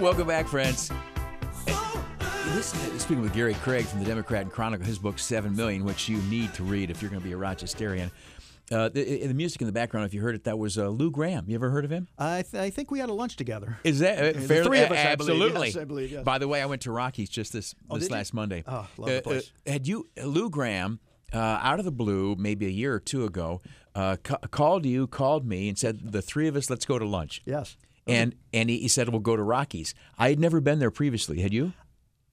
Welcome 0.01 0.27
back, 0.27 0.49
friends. 0.49 0.91
This, 2.47 2.67
speaking 3.01 3.23
with 3.23 3.33
Gary 3.33 3.55
Craig 3.55 3.87
from 3.87 4.01
the 4.01 4.05
Democrat 4.05 4.43
and 4.43 4.51
Chronicle, 4.51 4.85
his 4.87 4.99
book 4.99 5.19
Seven 5.19 5.55
Million, 5.57 5.85
which 5.85 6.09
you 6.09 6.19
need 6.23 6.53
to 6.55 6.65
read 6.65 6.91
if 6.91 7.01
you're 7.01 7.11
going 7.11 7.23
to 7.23 7.27
be 7.27 7.33
a 7.33 7.37
Rochesterian. 7.37 8.11
Uh, 8.71 8.89
the, 8.89 9.27
the 9.27 9.35
music 9.35 9.61
in 9.61 9.67
the 9.67 9.73
background, 9.73 10.07
if 10.07 10.15
you 10.15 10.21
heard 10.21 10.35
it, 10.35 10.45
that 10.45 10.59
was 10.59 10.77
uh, 10.77 10.89
Lou 10.89 11.11
Gramm. 11.11 11.45
You 11.47 11.55
ever 11.55 11.71
heard 11.71 11.85
of 11.85 11.91
him? 11.91 12.09
I, 12.19 12.43
th- 12.43 12.61
I 12.63 12.71
think 12.71 12.91
we 12.91 12.99
had 12.99 13.09
a 13.11 13.13
lunch 13.15 13.37
together. 13.37 13.79
Is 13.85 14.01
that 14.01 14.19
uh, 14.19 14.39
the 14.39 14.47
fair? 14.47 14.65
three 14.65 14.81
of 14.81 14.91
us? 14.91 14.99
Absolutely. 14.99 15.47
I 15.47 15.53
believe. 15.53 15.73
Yes, 15.75 15.77
I 15.83 15.85
believe 15.85 16.11
yes. 16.13 16.25
By 16.25 16.39
the 16.39 16.49
way, 16.49 16.61
I 16.63 16.67
went 16.67 16.83
to 16.83 16.93
Rockies 16.93 17.29
just 17.31 17.53
this 17.53 17.75
Oh, 17.89 17.95
this 17.95 18.05
did 18.05 18.11
you? 18.11 18.17
last 18.17 18.35
Monday. 18.35 18.65
Oh, 18.67 18.87
love 18.99 19.11
the 19.11 19.23
place. 19.23 19.53
had 19.67 19.87
you 19.87 20.09
Lou 20.23 20.51
Gramm? 20.51 21.01
Uh, 21.33 21.39
out 21.39 21.79
of 21.79 21.87
the 21.87 21.93
blue, 21.93 22.37
maybe 22.39 22.67
a 22.67 22.71
year 22.71 22.93
or 22.93 23.01
two 23.01 23.25
ago, 23.25 23.63
uh, 23.95 24.17
ca- 24.23 24.37
called 24.51 24.85
you, 24.85 25.07
called 25.07 25.47
me, 25.47 25.67
and 25.71 25.79
said 25.79 26.13
the 26.13 26.21
three 26.21 26.47
of 26.47 26.57
us 26.57 26.69
let's 26.69 26.85
go 26.85 26.99
to 26.99 27.07
lunch. 27.07 27.41
Yes. 27.47 27.79
And 28.07 28.35
and 28.53 28.69
he, 28.69 28.79
he 28.81 28.89
said 28.89 29.09
we'll 29.09 29.21
go 29.21 29.37
to 29.37 29.43
Rockies. 29.43 29.95
I 30.19 30.29
had 30.29 30.39
never 30.41 30.61
been 30.61 30.79
there 30.79 30.91
previously. 30.91 31.41
Had 31.41 31.55
you? 31.55 31.73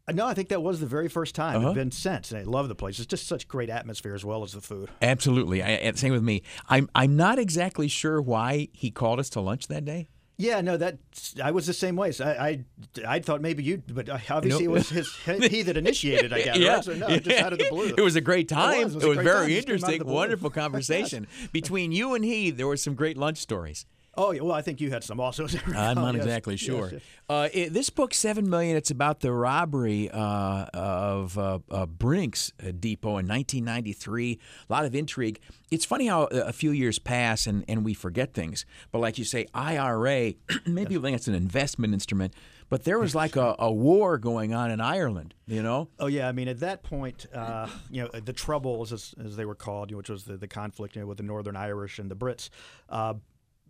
Uh, 0.10 0.14
No, 0.14 0.28
I 0.28 0.34
think 0.34 0.50
that 0.50 0.62
was 0.62 0.80
the 0.80 0.86
very 0.86 1.08
first 1.08 1.36
time. 1.36 1.58
Uh-huh. 1.58 1.70
I've 1.70 1.76
been 1.76 1.92
since, 1.92 2.32
and 2.32 2.40
I 2.40 2.44
love 2.44 2.68
the 2.68 2.76
place. 2.76 3.00
It's 3.00 3.08
just 3.08 3.28
such 3.28 3.48
great 3.48 3.70
atmosphere 3.70 4.16
as 4.16 4.26
well 4.26 4.44
as 4.44 4.54
the 4.54 4.62
food. 4.62 4.90
Absolutely. 5.02 5.64
I, 5.64 5.92
same 5.92 6.12
with 6.14 6.24
me. 6.24 6.44
I'm 6.68 6.90
I'm 6.96 7.16
not 7.16 7.40
exactly 7.40 7.88
sure 7.88 8.22
why 8.22 8.68
he 8.74 8.92
called 8.92 9.20
us 9.20 9.30
to 9.32 9.42
lunch 9.42 9.68
that 9.68 9.86
day. 9.86 10.08
Yeah, 10.42 10.62
no, 10.62 10.78
that 10.78 11.00
I 11.44 11.52
was 11.52 11.68
the 11.68 11.74
same 11.74 11.98
way. 11.98 12.14
So 12.14 12.24
I, 12.24 12.48
I, 12.48 12.66
I 13.06 13.20
thought 13.20 13.42
maybe 13.42 13.62
you, 13.62 13.84
but 13.90 14.10
obviously 14.32 14.64
it 14.64 14.72
was 14.72 14.88
his 14.88 15.14
he 15.26 15.64
that 15.64 15.76
initiated. 15.76 16.32
I 16.32 16.42
guess. 16.44 16.58
yeah. 16.58 16.76
Right? 16.76 16.84
So 16.86 16.94
no, 16.94 17.18
just 17.18 17.42
out 17.42 17.52
of 17.52 17.60
the 17.60 17.68
blue. 17.70 17.94
It 17.98 18.02
was 18.02 18.16
a 18.16 18.22
great 18.22 18.48
time. 18.48 18.80
It 18.80 18.86
was, 18.86 18.96
It 18.96 19.04
a 19.04 19.08
was 19.10 19.18
very 19.18 19.26
time. 19.26 19.50
Just 19.50 19.68
came 19.68 19.76
out 19.76 19.84
of 19.84 19.90
interesting. 19.90 20.08
Wonderful 20.08 20.50
conversation 20.64 21.28
between 21.52 21.92
you 21.92 22.16
and 22.16 22.24
he. 22.24 22.52
There 22.52 22.68
were 22.68 22.78
some 22.78 22.96
great 22.96 23.18
lunch 23.18 23.38
stories. 23.40 23.86
Oh, 24.20 24.32
yeah, 24.32 24.42
well, 24.42 24.52
I 24.52 24.62
think 24.62 24.82
you 24.82 24.90
had 24.92 25.04
some 25.04 25.22
also. 25.22 25.48
I'm 25.68 25.96
not 25.96 26.14
Yes, 26.16 26.26
exactly 26.26 26.58
sure. 26.58 26.90
yes. 26.92 27.02
Uh, 27.30 27.48
it, 27.54 27.74
this 27.74 27.90
book, 27.90 28.14
Seven 28.14 28.50
Million, 28.50 28.76
it's 28.76 28.92
about 28.92 29.22
the 29.22 29.32
robbery 29.32 30.10
uh, 30.12 30.66
of 30.74 31.38
uh, 31.38 31.60
uh, 31.72 31.86
Brinks 31.86 32.52
Depot 32.80 33.12
in 33.18 33.28
1993. 33.28 34.38
A 34.70 34.74
lot 34.74 34.84
of 34.84 34.94
intrigue. 34.94 35.40
It's 35.72 35.86
funny 35.86 36.08
how 36.08 36.24
uh, 36.24 36.44
a 36.48 36.52
few 36.54 36.72
years 36.72 37.00
pass 37.00 37.48
and, 37.48 37.64
and 37.70 37.86
we 37.86 37.94
forget 37.94 38.34
things. 38.34 38.66
But 38.92 39.00
like 39.00 39.18
you 39.18 39.24
say, 39.24 39.48
IRA, 39.54 40.34
maybe 40.66 40.96
you 40.96 41.02
think 41.02 41.16
it's 41.16 41.30
an 41.30 41.36
investment 41.36 41.94
instrument, 41.94 42.34
but 42.68 42.84
there 42.84 43.00
was 43.00 43.16
like 43.16 43.38
a, 43.38 43.56
a 43.58 43.72
war 43.72 44.18
going 44.18 44.54
on 44.54 44.70
in 44.70 44.82
Ireland. 44.82 45.34
You 45.48 45.64
know? 45.64 45.88
Oh 45.98 46.08
yeah, 46.08 46.28
I 46.28 46.34
mean 46.34 46.48
at 46.50 46.60
that 46.60 46.84
point, 46.84 47.26
uh, 47.34 47.68
you 47.90 48.04
know, 48.04 48.10
the 48.20 48.34
Troubles, 48.34 48.92
as, 48.92 49.16
as 49.24 49.36
they 49.38 49.46
were 49.46 49.56
called, 49.56 49.92
you 49.92 49.96
know, 49.96 50.00
which 50.00 50.10
was 50.10 50.26
the, 50.26 50.36
the 50.36 50.48
conflict 50.48 50.96
you 50.96 51.02
know, 51.04 51.08
with 51.08 51.18
the 51.18 51.24
Northern 51.24 51.56
Irish 51.56 52.00
and 52.00 52.12
the 52.12 52.16
Brits, 52.16 52.50
uh, 52.90 53.14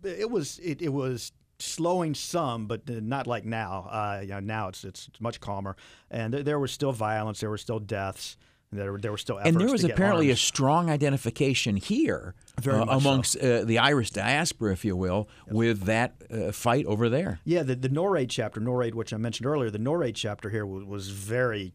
it 0.04 0.30
was 0.30 0.58
it, 0.60 0.82
it 0.82 0.92
was 0.92 1.32
slowing 1.58 2.14
some, 2.14 2.66
but 2.66 2.88
not 2.88 3.26
like 3.26 3.44
now. 3.44 3.88
Uh, 3.90 4.20
you 4.22 4.28
know, 4.28 4.40
now 4.40 4.68
it's 4.68 4.84
it's 4.84 5.08
much 5.20 5.40
calmer, 5.40 5.76
and 6.10 6.32
there, 6.32 6.42
there 6.42 6.58
was 6.58 6.72
still 6.72 6.92
violence, 6.92 7.40
there 7.40 7.50
were 7.50 7.58
still 7.58 7.78
deaths. 7.78 8.36
There, 8.72 8.92
were- 8.92 9.00
there 9.00 9.10
were 9.10 9.18
still 9.18 9.36
efforts 9.36 9.48
And 9.50 9.60
there 9.60 9.72
was 9.72 9.82
apparently 9.82 10.30
a 10.30 10.36
strong 10.36 10.90
identification 10.90 11.74
here 11.76 12.36
uh, 12.56 12.70
much 12.70 12.86
so. 12.88 12.92
amongst 12.92 13.36
uh, 13.36 13.64
the 13.64 13.80
Irish 13.80 14.10
diaspora, 14.10 14.72
if 14.72 14.84
you 14.84 14.94
will, 14.94 15.28
with 15.48 15.86
that 15.86 16.14
uh, 16.30 16.52
fight 16.52 16.86
over 16.86 17.08
there. 17.08 17.40
Yeah, 17.44 17.64
the, 17.64 17.74
the 17.74 17.88
NORAID 17.88 18.28
chapter, 18.30 18.60
NORAID, 18.60 18.94
which 18.94 19.12
I 19.12 19.16
mentioned 19.16 19.46
earlier, 19.48 19.70
the 19.70 19.80
NORAID 19.80 20.14
chapter 20.14 20.50
here 20.50 20.64
was, 20.64 20.84
was 20.84 21.08
very 21.08 21.72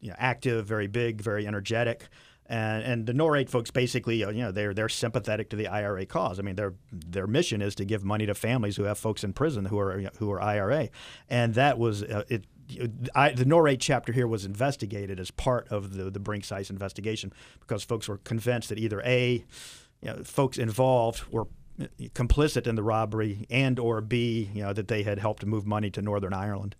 you 0.00 0.08
know, 0.08 0.16
active, 0.18 0.64
very 0.64 0.86
big, 0.86 1.20
very 1.20 1.46
energetic. 1.46 2.08
And, 2.50 2.82
and 2.82 3.06
the 3.06 3.12
NORAID 3.12 3.48
folks 3.48 3.70
basically, 3.70 4.24
uh, 4.24 4.30
you 4.30 4.42
know, 4.42 4.50
they're 4.50 4.74
they're 4.74 4.88
sympathetic 4.88 5.50
to 5.50 5.56
the 5.56 5.68
IRA 5.68 6.04
cause. 6.04 6.40
I 6.40 6.42
mean, 6.42 6.56
their 6.56 6.74
their 6.92 7.28
mission 7.28 7.62
is 7.62 7.76
to 7.76 7.84
give 7.84 8.02
money 8.02 8.26
to 8.26 8.34
families 8.34 8.76
who 8.76 8.82
have 8.82 8.98
folks 8.98 9.22
in 9.22 9.32
prison 9.32 9.66
who 9.66 9.78
are 9.78 9.96
you 9.96 10.04
know, 10.06 10.10
who 10.18 10.32
are 10.32 10.42
IRA, 10.42 10.88
and 11.28 11.54
that 11.54 11.78
was 11.78 12.02
uh, 12.02 12.24
it. 12.28 12.44
I, 13.14 13.30
the 13.30 13.44
NORAID 13.44 13.78
chapter 13.78 14.12
here 14.12 14.26
was 14.26 14.44
investigated 14.44 15.20
as 15.20 15.30
part 15.30 15.68
of 15.68 15.94
the 15.94 16.10
the 16.10 16.18
Brinks 16.18 16.50
Ice 16.50 16.70
investigation 16.70 17.32
because 17.60 17.84
folks 17.84 18.08
were 18.08 18.18
convinced 18.18 18.70
that 18.70 18.78
either 18.80 19.00
a, 19.02 19.44
you 20.02 20.08
know, 20.08 20.24
folks 20.24 20.58
involved 20.58 21.22
were 21.30 21.46
complicit 22.14 22.66
in 22.66 22.74
the 22.74 22.82
robbery, 22.82 23.46
and 23.48 23.78
or 23.78 24.00
b, 24.00 24.50
you 24.52 24.62
know, 24.62 24.72
that 24.72 24.88
they 24.88 25.04
had 25.04 25.20
helped 25.20 25.40
to 25.42 25.46
move 25.46 25.68
money 25.68 25.90
to 25.90 26.02
Northern 26.02 26.34
Ireland. 26.34 26.74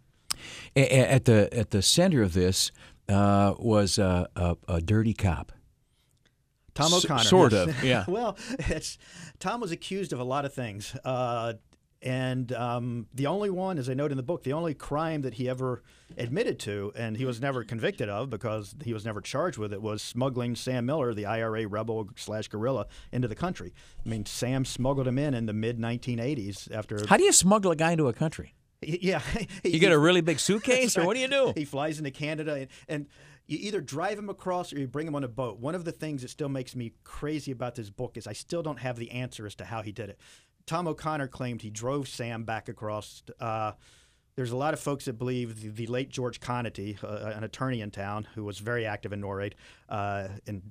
At 0.75 1.27
the 1.27 1.49
at 1.53 1.71
the 1.71 1.81
center 1.81 2.23
of 2.23 2.33
this 2.33 2.73
uh, 3.09 3.55
was 3.59 3.99
a, 3.99 4.29
a, 4.35 4.57
a 4.67 4.81
dirty 4.81 5.15
cop. 5.15 5.53
Tom 6.81 6.93
S- 6.93 7.05
O'Connor. 7.05 7.25
sort 7.25 7.53
yes. 7.53 7.69
of, 7.69 7.85
yeah. 7.85 8.05
well, 8.09 8.37
it's 8.59 8.99
Tom 9.39 9.61
was 9.61 9.73
accused 9.73 10.13
of 10.13 10.21
a 10.21 10.25
lot 10.25 10.45
of 10.45 10.53
things, 10.53 10.95
uh, 11.05 11.55
and 12.03 12.51
um, 12.53 13.07
the 13.15 13.27
only 13.27 13.51
one, 13.51 13.77
as 13.77 13.91
I 13.91 13.95
note 13.95 14.11
in 14.11 14.17
the 14.17 14.23
book, 14.23 14.43
the 14.43 14.55
only 14.55 14.73
crime 14.73 15.21
that 15.23 15.35
he 15.35 15.49
ever 15.51 15.83
admitted 16.17 16.59
to, 16.61 16.93
and 16.97 17.17
he 17.17 17.27
was 17.27 17.41
never 17.43 17.63
convicted 17.63 18.09
of 18.09 18.31
because 18.31 18.75
he 18.83 18.95
was 18.95 19.05
never 19.05 19.21
charged 19.21 19.59
with 19.59 19.73
it, 19.73 19.83
was 19.83 20.01
smuggling 20.01 20.57
Sam 20.57 20.87
Millar, 20.87 21.13
the 21.13 21.27
IRA 21.27 21.67
rebel 21.67 22.09
slash 22.17 22.49
guerrilla, 22.49 22.87
into 23.13 23.29
the 23.29 23.35
country. 23.35 23.75
I 24.05 24.09
mean, 24.09 24.25
Sam 24.25 24.65
smuggled 24.65 25.07
him 25.09 25.19
in 25.19 25.35
in 25.35 25.45
the 25.45 25.53
mid 25.53 25.79
1980s 25.79 26.73
after. 26.73 27.07
How 27.07 27.19
do 27.19 27.25
you 27.25 27.33
smuggle 27.33 27.71
a 27.71 27.77
guy 27.77 27.93
into 27.93 28.09
a 28.09 28.15
country? 28.15 28.55
Yeah, 28.83 29.21
You 29.63 29.79
get 29.79 29.93
a 29.93 29.99
really 29.99 30.23
big 30.23 30.41
suitcase, 30.41 30.97
or 30.97 31.05
what 31.05 31.13
do 31.13 31.21
you 31.21 31.29
do? 31.29 31.53
He 31.55 31.67
flies 31.67 31.99
into 31.99 32.11
Canada, 32.11 32.55
and, 32.55 32.69
and 32.89 33.07
you 33.51 33.59
either 33.61 33.81
drive 33.81 34.17
him 34.17 34.31
across 34.31 34.73
or 34.73 34.79
you 34.79 34.87
bring 34.87 35.09
him 35.09 35.17
on 35.17 35.25
a 35.25 35.29
boat. 35.29 35.59
One 35.59 35.75
of 35.75 35.85
the 35.85 35.91
things 35.91 36.23
that 36.23 36.29
still 36.29 36.49
makes 36.49 36.77
me 36.77 36.93
crazy 37.03 37.51
about 37.51 37.75
this 37.75 37.91
book 37.91 38.17
is 38.17 38.29
I 38.29 38.33
still 38.33 38.63
don't 38.63 38.79
have 38.79 38.97
the 38.97 39.11
answer 39.11 39.45
as 39.45 39.57
to 39.57 39.65
how 39.65 39.83
he 39.83 39.91
did 39.91 40.09
it. 40.09 40.21
Tom 40.67 40.87
O'Connor 40.87 41.27
claimed 41.27 41.63
he 41.63 41.69
drove 41.69 42.07
Sam 42.07 42.45
back 42.45 42.69
across. 42.69 43.25
Uh, 43.41 43.73
there's 44.37 44.53
a 44.53 44.57
lot 44.57 44.73
of 44.73 44.79
folks 44.79 45.07
that 45.07 45.15
believe 45.15 45.63
the, 45.63 45.69
the 45.69 45.87
late 45.89 46.11
George 46.11 46.39
Conity, 46.39 47.03
uh, 47.03 47.33
an 47.35 47.43
attorney 47.43 47.81
in 47.81 47.91
town 47.91 48.29
who 48.37 48.45
was 48.45 48.61
very 48.61 48.87
active 48.87 49.13
in 49.13 49.21
NORAID 49.21 49.55
uh, 49.89 50.29
and 50.47 50.71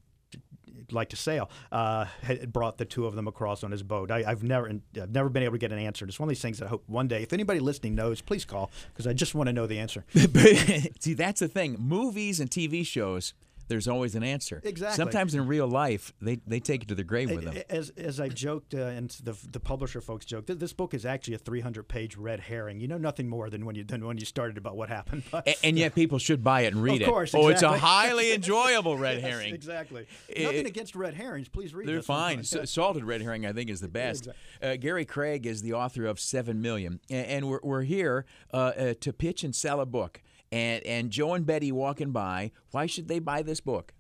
liked 0.91 1.11
to 1.11 1.17
sail, 1.17 1.49
uh, 1.71 2.05
had 2.21 2.51
brought 2.51 2.77
the 2.77 2.85
two 2.85 3.05
of 3.05 3.15
them 3.15 3.27
across 3.27 3.63
on 3.63 3.71
his 3.71 3.83
boat. 3.83 4.11
I, 4.11 4.23
I've 4.25 4.43
never, 4.43 4.69
I've 5.01 5.11
never 5.11 5.29
been 5.29 5.43
able 5.43 5.53
to 5.53 5.59
get 5.59 5.71
an 5.71 5.79
answer. 5.79 6.05
It's 6.05 6.19
one 6.19 6.27
of 6.27 6.31
these 6.31 6.41
things 6.41 6.59
that 6.59 6.65
I 6.65 6.69
hope 6.69 6.83
one 6.87 7.07
day, 7.07 7.23
if 7.23 7.33
anybody 7.33 7.59
listening 7.59 7.95
knows, 7.95 8.21
please 8.21 8.45
call 8.45 8.71
because 8.93 9.07
I 9.07 9.13
just 9.13 9.35
want 9.35 9.47
to 9.47 9.53
know 9.53 9.67
the 9.67 9.79
answer. 9.79 10.05
See, 10.99 11.13
that's 11.13 11.39
the 11.39 11.47
thing. 11.47 11.77
Movies 11.79 12.39
and 12.39 12.49
TV 12.49 12.85
shows, 12.85 13.33
there's 13.69 13.87
always 13.87 14.15
an 14.15 14.23
answer. 14.23 14.61
Exactly. 14.65 14.97
Sometimes 14.97 15.33
in 15.33 15.47
real 15.47 15.67
life, 15.67 16.11
they, 16.21 16.39
they 16.45 16.59
take 16.59 16.81
it 16.83 16.89
to 16.89 16.95
the 16.95 17.03
grave 17.03 17.31
with 17.31 17.45
them. 17.45 17.55
As, 17.69 17.91
as 17.91 18.19
I 18.19 18.27
joked, 18.27 18.73
uh, 18.73 18.79
and 18.79 19.09
the, 19.23 19.37
the 19.49 19.59
publisher 19.61 20.01
folks 20.01 20.25
joked, 20.25 20.59
this 20.59 20.73
book 20.73 20.93
is 20.93 21.05
actually 21.05 21.35
a 21.35 21.37
300 21.37 21.87
page 21.87 22.17
red 22.17 22.41
herring. 22.41 22.81
You 22.81 22.87
know 22.89 22.97
nothing 22.97 23.29
more 23.29 23.49
than 23.49 23.65
when 23.65 23.75
you 23.75 23.83
than 23.85 24.05
when 24.05 24.17
you 24.17 24.25
started 24.25 24.57
about 24.57 24.75
what 24.75 24.89
happened. 24.89 25.23
A- 25.31 25.65
and 25.65 25.77
yet 25.79 25.95
people 25.95 26.19
should 26.19 26.43
buy 26.43 26.61
it 26.61 26.73
and 26.73 26.83
read 26.83 27.01
it. 27.01 27.05
of 27.05 27.09
course, 27.09 27.33
Oh, 27.33 27.47
it's 27.47 27.61
a 27.61 27.77
highly 27.77 28.31
enjoyable 28.33 28.97
red 28.97 29.21
Yes, 29.21 29.31
herring. 29.31 29.53
exactly. 29.53 30.05
It- 30.27 30.43
Nothing 30.43 30.65
against 30.65 30.95
red 30.95 31.13
herrings. 31.13 31.47
Please 31.47 31.73
read. 31.73 31.87
They're 31.87 32.01
fine. 32.01 32.39
S- 32.39 32.57
salted 32.71 33.03
red 33.05 33.21
herring, 33.21 33.45
I 33.45 33.53
think, 33.53 33.69
is 33.69 33.79
the 33.81 33.87
best. 33.87 34.27
Uh, 34.61 34.75
Gary 34.75 35.05
Craig 35.05 35.45
is 35.45 35.61
the 35.61 35.73
author 35.73 36.05
of 36.05 36.19
Seven 36.19 36.61
Million, 36.61 36.99
and 37.09 37.47
we're, 37.47 37.59
we're 37.63 37.83
here 37.83 38.25
uh, 38.53 38.57
uh, 38.57 38.93
to 39.01 39.13
pitch 39.13 39.43
and 39.43 39.55
sell 39.55 39.79
a 39.79 39.85
book. 39.85 40.21
And 40.51 40.83
and 40.85 41.11
Joe 41.11 41.33
and 41.33 41.45
Betty 41.45 41.71
walking 41.71 42.11
by. 42.11 42.51
Why 42.71 42.85
should 42.85 43.07
they 43.07 43.19
buy 43.19 43.41
this 43.41 43.59
book? 43.59 43.93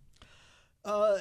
Uh, 0.83 1.17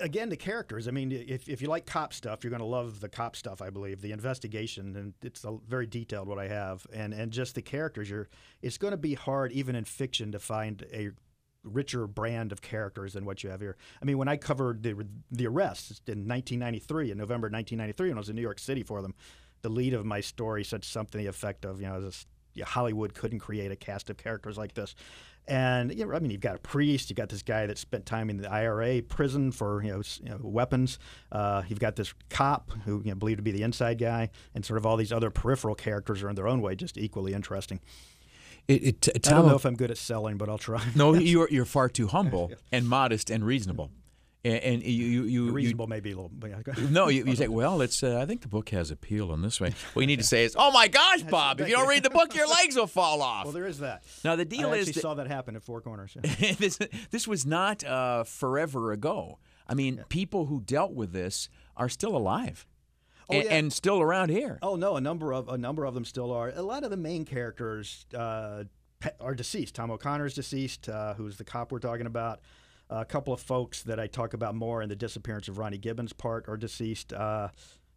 again, 0.00 0.28
the 0.28 0.36
characters. 0.36 0.88
I 0.88 0.90
mean, 0.90 1.12
if, 1.12 1.48
if 1.48 1.60
you 1.60 1.68
like 1.68 1.86
cop 1.86 2.12
stuff, 2.12 2.42
you're 2.42 2.50
going 2.50 2.60
to 2.60 2.66
love 2.66 3.00
the 3.00 3.08
cop 3.08 3.36
stuff. 3.36 3.60
I 3.60 3.70
believe 3.70 4.00
the 4.00 4.12
investigation, 4.12 4.96
and 4.96 5.14
it's 5.22 5.44
a, 5.44 5.58
very 5.68 5.86
detailed 5.86 6.28
what 6.28 6.38
I 6.38 6.48
have, 6.48 6.86
and 6.92 7.12
and 7.12 7.32
just 7.32 7.54
the 7.54 7.62
characters. 7.62 8.08
You're. 8.08 8.28
It's 8.62 8.78
going 8.78 8.92
to 8.92 8.98
be 8.98 9.14
hard, 9.14 9.52
even 9.52 9.74
in 9.74 9.84
fiction, 9.84 10.32
to 10.32 10.38
find 10.38 10.84
a 10.92 11.10
richer 11.64 12.06
brand 12.06 12.52
of 12.52 12.62
characters 12.62 13.12
than 13.12 13.24
what 13.24 13.42
you 13.42 13.50
have 13.50 13.60
here. 13.60 13.76
I 14.00 14.04
mean, 14.04 14.18
when 14.18 14.28
I 14.28 14.36
covered 14.36 14.82
the 14.82 15.06
the 15.30 15.46
arrests 15.46 16.00
in 16.06 16.26
1993, 16.26 17.10
in 17.10 17.18
November 17.18 17.46
1993, 17.48 18.08
when 18.08 18.18
I 18.18 18.20
was 18.20 18.28
in 18.28 18.36
New 18.36 18.42
York 18.42 18.58
City 18.58 18.82
for 18.82 19.02
them, 19.02 19.14
the 19.62 19.68
lead 19.68 19.94
of 19.94 20.04
my 20.04 20.20
story 20.20 20.64
said 20.64 20.84
something 20.84 21.20
the 21.20 21.26
effect 21.26 21.64
of, 21.64 21.80
you 21.80 21.88
know, 21.88 22.00
this, 22.00 22.26
Hollywood 22.66 23.14
couldn't 23.14 23.38
create 23.40 23.70
a 23.70 23.76
cast 23.76 24.10
of 24.10 24.16
characters 24.16 24.56
like 24.58 24.74
this. 24.74 24.94
And 25.46 25.94
you 25.96 26.04
know, 26.06 26.14
I 26.14 26.18
mean, 26.18 26.30
you've 26.30 26.42
got 26.42 26.56
a 26.56 26.58
priest, 26.58 27.08
you've 27.08 27.16
got 27.16 27.30
this 27.30 27.42
guy 27.42 27.64
that 27.66 27.78
spent 27.78 28.04
time 28.04 28.28
in 28.28 28.36
the 28.36 28.50
IRA 28.52 29.00
prison 29.00 29.50
for 29.50 29.82
you 29.82 29.90
know, 29.92 30.00
s- 30.00 30.20
you 30.22 30.28
know 30.28 30.38
weapons. 30.42 30.98
Uh, 31.32 31.62
you've 31.68 31.80
got 31.80 31.96
this 31.96 32.12
cop 32.28 32.70
who 32.84 33.00
you 33.04 33.10
know, 33.10 33.14
believed 33.14 33.38
to 33.38 33.42
be 33.42 33.50
the 33.52 33.62
inside 33.62 33.98
guy, 33.98 34.28
and 34.54 34.64
sort 34.64 34.76
of 34.76 34.84
all 34.84 34.96
these 34.98 35.12
other 35.12 35.30
peripheral 35.30 35.74
characters 35.74 36.22
are 36.22 36.28
in 36.28 36.34
their 36.36 36.46
own 36.48 36.60
way 36.60 36.74
just 36.74 36.98
equally 36.98 37.32
interesting. 37.32 37.80
It, 38.66 39.08
it, 39.08 39.26
I 39.26 39.30
don't 39.30 39.46
know 39.46 39.56
if 39.56 39.64
I'm 39.64 39.76
good 39.76 39.90
at 39.90 39.96
selling, 39.96 40.36
but 40.36 40.50
I'll 40.50 40.58
try. 40.58 40.84
No, 40.94 41.14
you're 41.14 41.48
you're 41.50 41.64
far 41.64 41.88
too 41.88 42.08
humble 42.08 42.52
and 42.72 42.86
modest 42.86 43.30
and 43.30 43.42
reasonable. 43.42 43.90
And, 44.48 44.64
and 44.64 44.82
you 44.82 45.06
you 45.06 45.22
you 45.24 45.50
reasonable 45.52 45.84
you, 45.86 45.88
maybe 45.90 46.12
a 46.12 46.14
little. 46.16 46.30
But 46.32 46.50
yeah. 46.50 46.74
No, 46.90 47.08
you, 47.08 47.24
you 47.24 47.36
say, 47.42 47.48
well, 47.48 47.80
it's. 47.82 48.02
Uh, 48.02 48.18
I 48.20 48.26
think 48.26 48.40
the 48.42 48.48
book 48.48 48.70
has 48.70 48.90
appeal 48.90 49.32
in 49.34 49.42
this 49.42 49.60
way. 49.60 49.74
What 49.92 50.00
you 50.00 50.06
need 50.06 50.18
to 50.20 50.24
say 50.24 50.44
is, 50.44 50.56
oh 50.58 50.70
my 50.72 50.88
gosh, 50.88 51.22
Bob! 51.22 51.60
If 51.60 51.68
you 51.68 51.76
don't 51.76 51.88
read 51.88 52.02
the 52.02 52.10
book, 52.10 52.34
your 52.34 52.48
legs 52.48 52.76
will 52.76 52.86
fall 52.86 53.20
off. 53.22 53.44
Well, 53.44 53.52
there 53.52 53.66
is 53.66 53.78
that. 53.78 54.02
Now 54.24 54.36
the 54.36 54.44
deal 54.44 54.70
I 54.70 54.76
is 54.76 54.88
actually 54.88 54.92
that- 54.94 55.00
saw 55.00 55.14
that 55.14 55.26
happen 55.26 55.56
at 55.56 55.62
Four 55.62 55.80
Corners. 55.80 56.16
yeah. 56.38 56.52
this 56.58 56.78
this 57.10 57.28
was 57.28 57.44
not 57.44 57.84
uh, 57.84 58.24
forever 58.24 58.92
ago. 58.92 59.38
I 59.66 59.74
mean, 59.74 60.04
people 60.08 60.46
who 60.46 60.60
dealt 60.60 60.92
with 60.94 61.12
this 61.12 61.48
are 61.76 61.88
still 61.90 62.16
alive, 62.16 62.66
Oh, 63.28 63.34
and, 63.34 63.44
yeah. 63.44 63.54
and 63.54 63.72
still 63.72 64.00
around 64.00 64.30
here. 64.30 64.58
Oh 64.62 64.76
no, 64.76 64.96
a 64.96 65.00
number 65.00 65.32
of 65.34 65.48
a 65.48 65.58
number 65.58 65.84
of 65.84 65.92
them 65.94 66.04
still 66.06 66.32
are. 66.32 66.48
A 66.54 66.62
lot 66.62 66.84
of 66.84 66.90
the 66.90 66.96
main 66.96 67.24
characters 67.26 68.06
uh, 68.16 68.64
are 69.20 69.34
deceased. 69.34 69.74
Tom 69.74 69.90
O'Connor's 69.90 70.34
deceased, 70.34 70.88
uh, 70.88 71.14
who's 71.14 71.36
the 71.36 71.44
cop 71.44 71.70
we're 71.70 71.78
talking 71.78 72.06
about. 72.06 72.40
A 72.90 73.04
couple 73.04 73.32
of 73.32 73.40
folks 73.40 73.82
that 73.82 74.00
I 74.00 74.06
talk 74.06 74.34
about 74.34 74.54
more 74.54 74.82
in 74.82 74.88
the 74.88 74.96
disappearance 74.96 75.48
of 75.48 75.58
Ronnie 75.58 75.78
Gibbons 75.78 76.12
part 76.12 76.48
are 76.48 76.56
deceased. 76.56 77.12
Uh, 77.12 77.48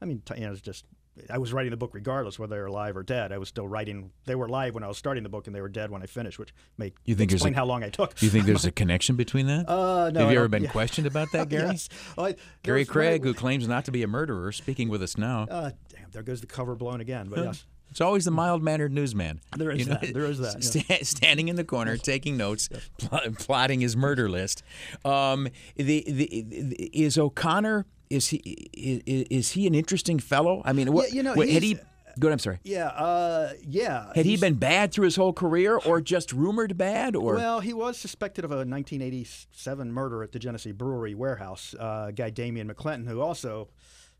I 0.02 0.06
mean, 0.06 0.22
you 0.36 0.42
know, 0.46 0.52
it's 0.52 0.62
just 0.62 0.86
I 1.30 1.38
was 1.38 1.52
writing 1.52 1.72
the 1.72 1.78
book 1.78 1.94
regardless 1.94 2.40
whether 2.40 2.56
they 2.56 2.60
were 2.62 2.68
alive 2.68 2.96
or 2.96 3.04
dead. 3.04 3.32
I 3.32 3.38
was 3.38 3.50
still 3.50 3.68
writing. 3.68 4.12
They 4.26 4.36
were 4.36 4.46
alive 4.46 4.74
when 4.74 4.84
I 4.84 4.88
was 4.88 4.98
starting 4.98 5.24
the 5.24 5.30
book, 5.30 5.46
and 5.48 5.56
they 5.56 5.62
were 5.62 5.70
dead 5.70 5.92
when 5.92 6.02
I 6.02 6.06
finished, 6.06 6.40
which 6.40 6.54
may 6.78 6.94
You 7.06 7.16
think 7.16 7.32
explain 7.32 7.54
a, 7.54 7.58
how 7.58 7.66
long 7.66 7.84
I 7.84 7.90
took. 7.90 8.16
Do 8.16 8.26
you 8.26 8.32
think 8.32 8.46
there's 8.48 8.66
a 8.66 8.72
connection 8.72 9.18
between 9.18 9.48
that? 9.48 9.70
Uh, 9.70 10.10
no, 10.12 10.22
Have 10.22 10.32
you 10.32 10.38
ever 10.38 10.48
been 10.48 10.64
yeah. 10.64 10.72
questioned 10.72 11.08
about 11.08 11.32
that, 11.34 11.50
Gary? 11.50 11.68
Yes. 11.68 11.90
Well, 12.16 12.28
I- 12.28 12.36
Gary 12.64 12.86
Craig, 12.86 13.24
who 13.24 13.34
claims 13.34 13.68
not 13.68 13.86
to 13.86 13.92
be 13.92 14.04
a 14.04 14.08
murderer, 14.08 14.52
speaking 14.52 14.88
with 14.90 15.04
us 15.04 15.18
now. 15.18 15.48
Uh, 15.50 15.72
damn, 15.90 16.10
there 16.12 16.24
goes 16.24 16.42
the 16.42 16.48
cover 16.48 16.76
blown 16.76 17.02
again. 17.02 17.28
But 17.30 17.40
yes. 17.40 17.66
It's 17.92 18.02
always 18.02 18.26
the 18.26 18.32
mild 18.32 18.64
mannered 18.64 18.92
newsman. 18.94 19.42
There 19.56 19.70
is 19.70 19.86
that, 19.88 20.14
there 20.14 20.26
is 20.26 20.40
that, 20.40 20.64
sta- 20.64 21.04
standing 21.04 21.50
in 21.50 21.58
the 21.58 21.64
corner, 21.66 21.98
taking 21.98 22.38
notes, 22.38 22.70
pl- 22.98 23.20
plotting 23.38 23.82
his 23.82 23.96
murder 23.98 24.30
list. 24.30 24.64
Um, 25.06 25.50
the, 25.76 26.04
the, 26.08 26.46
the, 26.48 26.90
is 26.94 27.18
O'Connor? 27.18 27.86
Is 28.10 28.28
he 28.28 28.38
is, 28.38 29.26
is 29.30 29.52
he 29.52 29.68
an 29.68 29.76
interesting 29.76 30.20
fellow? 30.20 30.62
I 30.66 30.74
mean, 30.74 30.92
what, 30.94 31.10
Yeah, 31.10 31.16
you 31.16 31.24
know, 31.24 31.34
what- 31.34 31.50
had 31.50 31.62
he? 31.64 31.70
he's- 31.74 31.86
Go 32.20 32.28
ahead. 32.28 32.34
I'm 32.34 32.40
sorry. 32.40 32.60
Yeah, 32.66 32.88
uh, 32.88 33.54
yeah. 33.66 34.12
Had 34.14 34.26
he 34.26 34.36
been 34.36 34.56
bad 34.56 34.92
through 34.92 35.06
his 35.06 35.16
whole 35.16 35.32
career, 35.32 35.78
or 35.78 36.02
just 36.02 36.34
rumored 36.34 36.78
bad, 36.78 37.16
or 37.16 37.36
Well, 37.36 37.62
he 37.62 37.72
was 37.74 37.98
suspected 37.98 38.44
of 38.44 38.52
a 38.52 38.66
1987 38.66 39.92
murder 39.94 40.22
at 40.22 40.34
the 40.34 40.40
Genesee 40.40 40.74
Brewery 40.74 41.16
warehouse. 41.16 41.74
Uh, 41.80 42.08
a 42.10 42.12
guy 42.12 42.30
Damien 42.30 42.70
McClinton, 42.70 43.08
who 43.08 43.22
also 43.22 43.70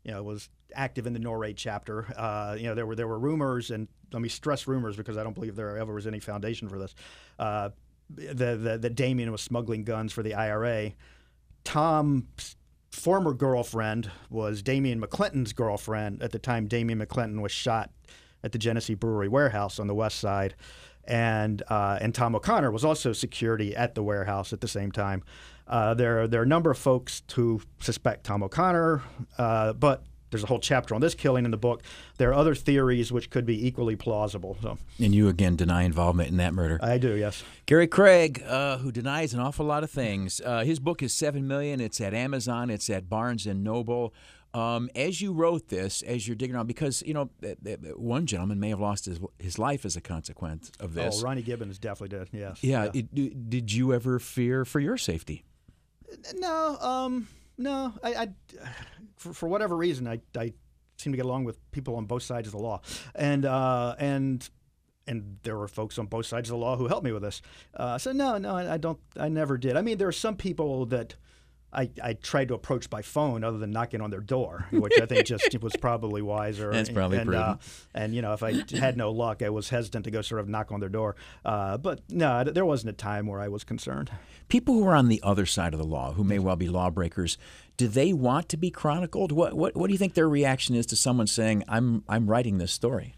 you 0.04 0.12
know, 0.12 0.22
was 0.22 0.48
active 0.74 1.06
in 1.06 1.12
the 1.12 1.20
NORAID 1.20 1.56
chapter. 1.56 2.06
Uh, 2.16 2.56
you 2.58 2.64
know, 2.64 2.74
there 2.74 2.86
were 2.86 2.96
there 2.96 3.08
were 3.08 3.18
rumors, 3.18 3.70
and 3.70 3.88
let 4.12 4.22
me 4.22 4.28
stress 4.28 4.66
rumors 4.66 4.96
because 4.96 5.16
I 5.16 5.22
don't 5.22 5.34
believe 5.34 5.56
there 5.56 5.76
ever 5.76 5.94
was 5.94 6.06
any 6.06 6.20
foundation 6.20 6.68
for 6.68 6.78
this. 6.78 6.94
Uh, 7.38 7.70
the, 8.10 8.56
the 8.56 8.78
the 8.78 8.90
Damien 8.90 9.30
was 9.30 9.40
smuggling 9.40 9.84
guns 9.84 10.12
for 10.12 10.22
the 10.22 10.34
IRA. 10.34 10.92
Tom's 11.64 12.56
former 12.90 13.32
girlfriend 13.32 14.10
was 14.28 14.62
Damien 14.62 15.00
McClinton's 15.00 15.52
girlfriend 15.52 16.22
at 16.22 16.32
the 16.32 16.38
time. 16.38 16.66
Damien 16.66 17.00
McClinton 17.00 17.40
was 17.40 17.52
shot 17.52 17.90
at 18.44 18.52
the 18.52 18.58
Genesee 18.58 18.94
Brewery 18.94 19.28
warehouse 19.28 19.78
on 19.78 19.86
the 19.86 19.94
west 19.94 20.18
side, 20.18 20.54
and 21.04 21.62
uh, 21.68 21.98
and 22.00 22.14
Tom 22.14 22.34
O'Connor 22.34 22.70
was 22.70 22.84
also 22.84 23.12
security 23.12 23.74
at 23.74 23.94
the 23.94 24.02
warehouse 24.02 24.52
at 24.52 24.60
the 24.60 24.68
same 24.68 24.92
time. 24.92 25.22
Uh, 25.66 25.94
there 25.94 26.26
there 26.26 26.40
are 26.40 26.44
a 26.44 26.46
number 26.46 26.70
of 26.70 26.78
folks 26.78 27.22
who 27.34 27.62
suspect 27.80 28.24
Tom 28.24 28.42
O'Connor, 28.42 29.02
uh, 29.38 29.72
but 29.72 30.04
there's 30.32 30.42
a 30.42 30.46
whole 30.46 30.58
chapter 30.58 30.94
on 30.94 31.00
this 31.00 31.14
killing 31.14 31.44
in 31.44 31.50
the 31.50 31.58
book. 31.58 31.82
There 32.16 32.30
are 32.30 32.34
other 32.34 32.54
theories 32.54 33.12
which 33.12 33.28
could 33.30 33.44
be 33.44 33.66
equally 33.66 33.96
plausible. 33.96 34.56
So. 34.62 34.78
And 34.98 35.14
you 35.14 35.28
again 35.28 35.56
deny 35.56 35.82
involvement 35.82 36.30
in 36.30 36.38
that 36.38 36.54
murder. 36.54 36.78
I 36.82 36.96
do, 36.98 37.14
yes. 37.14 37.44
Gary 37.66 37.86
Craig, 37.86 38.42
uh, 38.46 38.78
who 38.78 38.90
denies 38.90 39.34
an 39.34 39.40
awful 39.40 39.66
lot 39.66 39.84
of 39.84 39.90
things. 39.90 40.40
Uh, 40.44 40.64
his 40.64 40.80
book 40.80 41.02
is 41.02 41.12
seven 41.12 41.46
million. 41.46 41.80
It's 41.80 42.00
at 42.00 42.14
Amazon. 42.14 42.70
It's 42.70 42.88
at 42.88 43.08
Barnes 43.08 43.46
and 43.46 43.62
Noble. 43.62 44.14
Um, 44.54 44.90
as 44.94 45.22
you 45.22 45.32
wrote 45.32 45.68
this, 45.68 46.02
as 46.02 46.28
you're 46.28 46.36
digging 46.36 46.54
around, 46.56 46.66
because 46.66 47.02
you 47.06 47.14
know 47.14 47.30
one 47.96 48.26
gentleman 48.26 48.60
may 48.60 48.68
have 48.68 48.80
lost 48.80 49.06
his 49.06 49.18
his 49.38 49.58
life 49.58 49.86
as 49.86 49.96
a 49.96 50.00
consequence 50.00 50.70
of 50.78 50.92
this. 50.94 51.20
Oh, 51.20 51.24
Ronnie 51.24 51.42
Gibbons 51.42 51.78
definitely 51.78 52.18
did. 52.18 52.28
Yes. 52.32 52.62
Yeah. 52.62 52.84
yeah. 52.92 53.02
It, 53.14 53.50
did 53.50 53.72
you 53.72 53.94
ever 53.94 54.18
fear 54.18 54.64
for 54.66 54.78
your 54.78 54.98
safety? 54.98 55.44
No. 56.34 56.76
Um. 56.80 57.28
No. 57.58 57.92
I. 58.02 58.14
I 58.14 58.28
for, 59.16 59.32
for 59.32 59.48
whatever 59.48 59.76
reason, 59.76 60.08
I, 60.08 60.20
I 60.36 60.52
seem 60.98 61.12
to 61.12 61.16
get 61.16 61.24
along 61.24 61.44
with 61.44 61.58
people 61.70 61.96
on 61.96 62.06
both 62.06 62.22
sides 62.22 62.48
of 62.48 62.52
the 62.52 62.58
law, 62.58 62.80
and 63.14 63.44
uh, 63.44 63.94
and 63.98 64.48
and 65.06 65.38
there 65.42 65.56
were 65.56 65.68
folks 65.68 65.98
on 65.98 66.06
both 66.06 66.26
sides 66.26 66.48
of 66.48 66.54
the 66.54 66.58
law 66.58 66.76
who 66.76 66.88
helped 66.88 67.04
me 67.04 67.12
with 67.12 67.22
this. 67.22 67.42
Uh, 67.74 67.98
so 67.98 68.12
no, 68.12 68.38
no, 68.38 68.56
I, 68.56 68.74
I 68.74 68.76
don't. 68.78 68.98
I 69.16 69.28
never 69.28 69.56
did. 69.56 69.76
I 69.76 69.82
mean, 69.82 69.98
there 69.98 70.08
are 70.08 70.12
some 70.12 70.36
people 70.36 70.86
that 70.86 71.16
I, 71.72 71.88
I 72.02 72.12
tried 72.12 72.48
to 72.48 72.54
approach 72.54 72.90
by 72.90 73.00
phone 73.00 73.44
other 73.44 73.56
than 73.56 73.70
knocking 73.70 74.02
on 74.02 74.10
their 74.10 74.20
door, 74.20 74.66
which 74.70 74.92
I 75.00 75.06
think 75.06 75.26
just 75.26 75.58
was 75.60 75.74
probably 75.76 76.20
wiser. 76.20 76.70
That's 76.70 76.90
probably 76.90 77.18
and, 77.18 77.26
prudent. 77.26 77.48
Uh, 77.48 77.56
and 77.94 78.14
you 78.14 78.20
know, 78.20 78.34
if 78.34 78.42
I 78.42 78.62
had 78.76 78.96
no 78.96 79.10
luck, 79.10 79.42
I 79.42 79.48
was 79.48 79.70
hesitant 79.70 80.04
to 80.04 80.10
go 80.10 80.20
sort 80.20 80.40
of 80.40 80.48
knock 80.48 80.70
on 80.70 80.80
their 80.80 80.90
door. 80.90 81.16
Uh, 81.44 81.78
but 81.78 82.00
no, 82.10 82.44
there 82.44 82.66
wasn't 82.66 82.90
a 82.90 82.96
time 82.96 83.26
where 83.26 83.40
I 83.40 83.48
was 83.48 83.64
concerned. 83.64 84.10
People 84.48 84.74
who 84.74 84.86
are 84.86 84.94
on 84.94 85.08
the 85.08 85.20
other 85.22 85.46
side 85.46 85.72
of 85.72 85.80
the 85.80 85.86
law, 85.86 86.12
who 86.12 86.24
may 86.24 86.38
well 86.38 86.56
be 86.56 86.68
lawbreakers, 86.68 87.38
do 87.78 87.88
they 87.88 88.12
want 88.12 88.50
to 88.50 88.58
be 88.58 88.70
chronicled? 88.70 89.32
What 89.32 89.54
what, 89.54 89.74
what 89.74 89.86
do 89.86 89.92
you 89.92 89.98
think 89.98 90.12
their 90.12 90.28
reaction 90.28 90.74
is 90.74 90.84
to 90.86 90.96
someone 90.96 91.26
saying, 91.26 91.64
"I'm 91.68 92.04
I'm 92.06 92.26
writing 92.26 92.58
this 92.58 92.72
story"? 92.72 93.14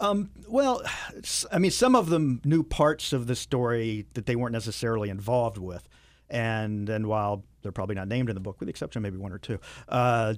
Um, 0.00 0.30
well, 0.48 0.82
I 1.52 1.58
mean, 1.58 1.70
some 1.70 1.94
of 1.94 2.08
them 2.08 2.40
knew 2.44 2.62
parts 2.62 3.12
of 3.12 3.26
the 3.26 3.36
story 3.36 4.06
that 4.14 4.24
they 4.24 4.34
weren't 4.34 4.54
necessarily 4.54 5.10
involved 5.10 5.58
with. 5.58 5.86
And 6.30 6.88
and 6.88 7.06
while 7.06 7.44
they're 7.62 7.72
probably 7.72 7.94
not 7.94 8.08
named 8.08 8.28
in 8.28 8.34
the 8.34 8.40
book, 8.40 8.60
with 8.60 8.66
the 8.66 8.70
exception 8.70 9.00
of 9.00 9.02
maybe 9.02 9.16
one 9.16 9.32
or 9.32 9.38
two, 9.38 9.58
uh, 9.88 10.34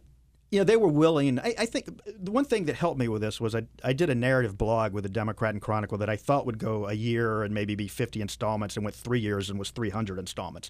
you 0.52 0.58
know, 0.58 0.64
they 0.64 0.76
were 0.76 0.88
willing. 0.88 1.38
I, 1.38 1.54
I, 1.60 1.66
think 1.66 1.88
the 2.04 2.30
one 2.30 2.44
thing 2.44 2.66
that 2.66 2.76
helped 2.76 2.98
me 2.98 3.08
with 3.08 3.22
this 3.22 3.40
was 3.40 3.54
I, 3.54 3.62
I 3.82 3.94
did 3.94 4.10
a 4.10 4.14
narrative 4.14 4.58
blog 4.58 4.92
with 4.92 5.02
the 5.02 5.08
Democrat 5.08 5.54
and 5.54 5.62
Chronicle 5.62 5.96
that 5.96 6.10
I 6.10 6.16
thought 6.16 6.44
would 6.44 6.58
go 6.58 6.86
a 6.86 6.92
year 6.92 7.42
and 7.42 7.54
maybe 7.54 7.74
be 7.74 7.88
50 7.88 8.20
installments 8.20 8.76
and 8.76 8.84
went 8.84 8.94
three 8.94 9.18
years 9.18 9.48
and 9.48 9.58
was 9.58 9.70
300 9.70 10.18
installments. 10.18 10.68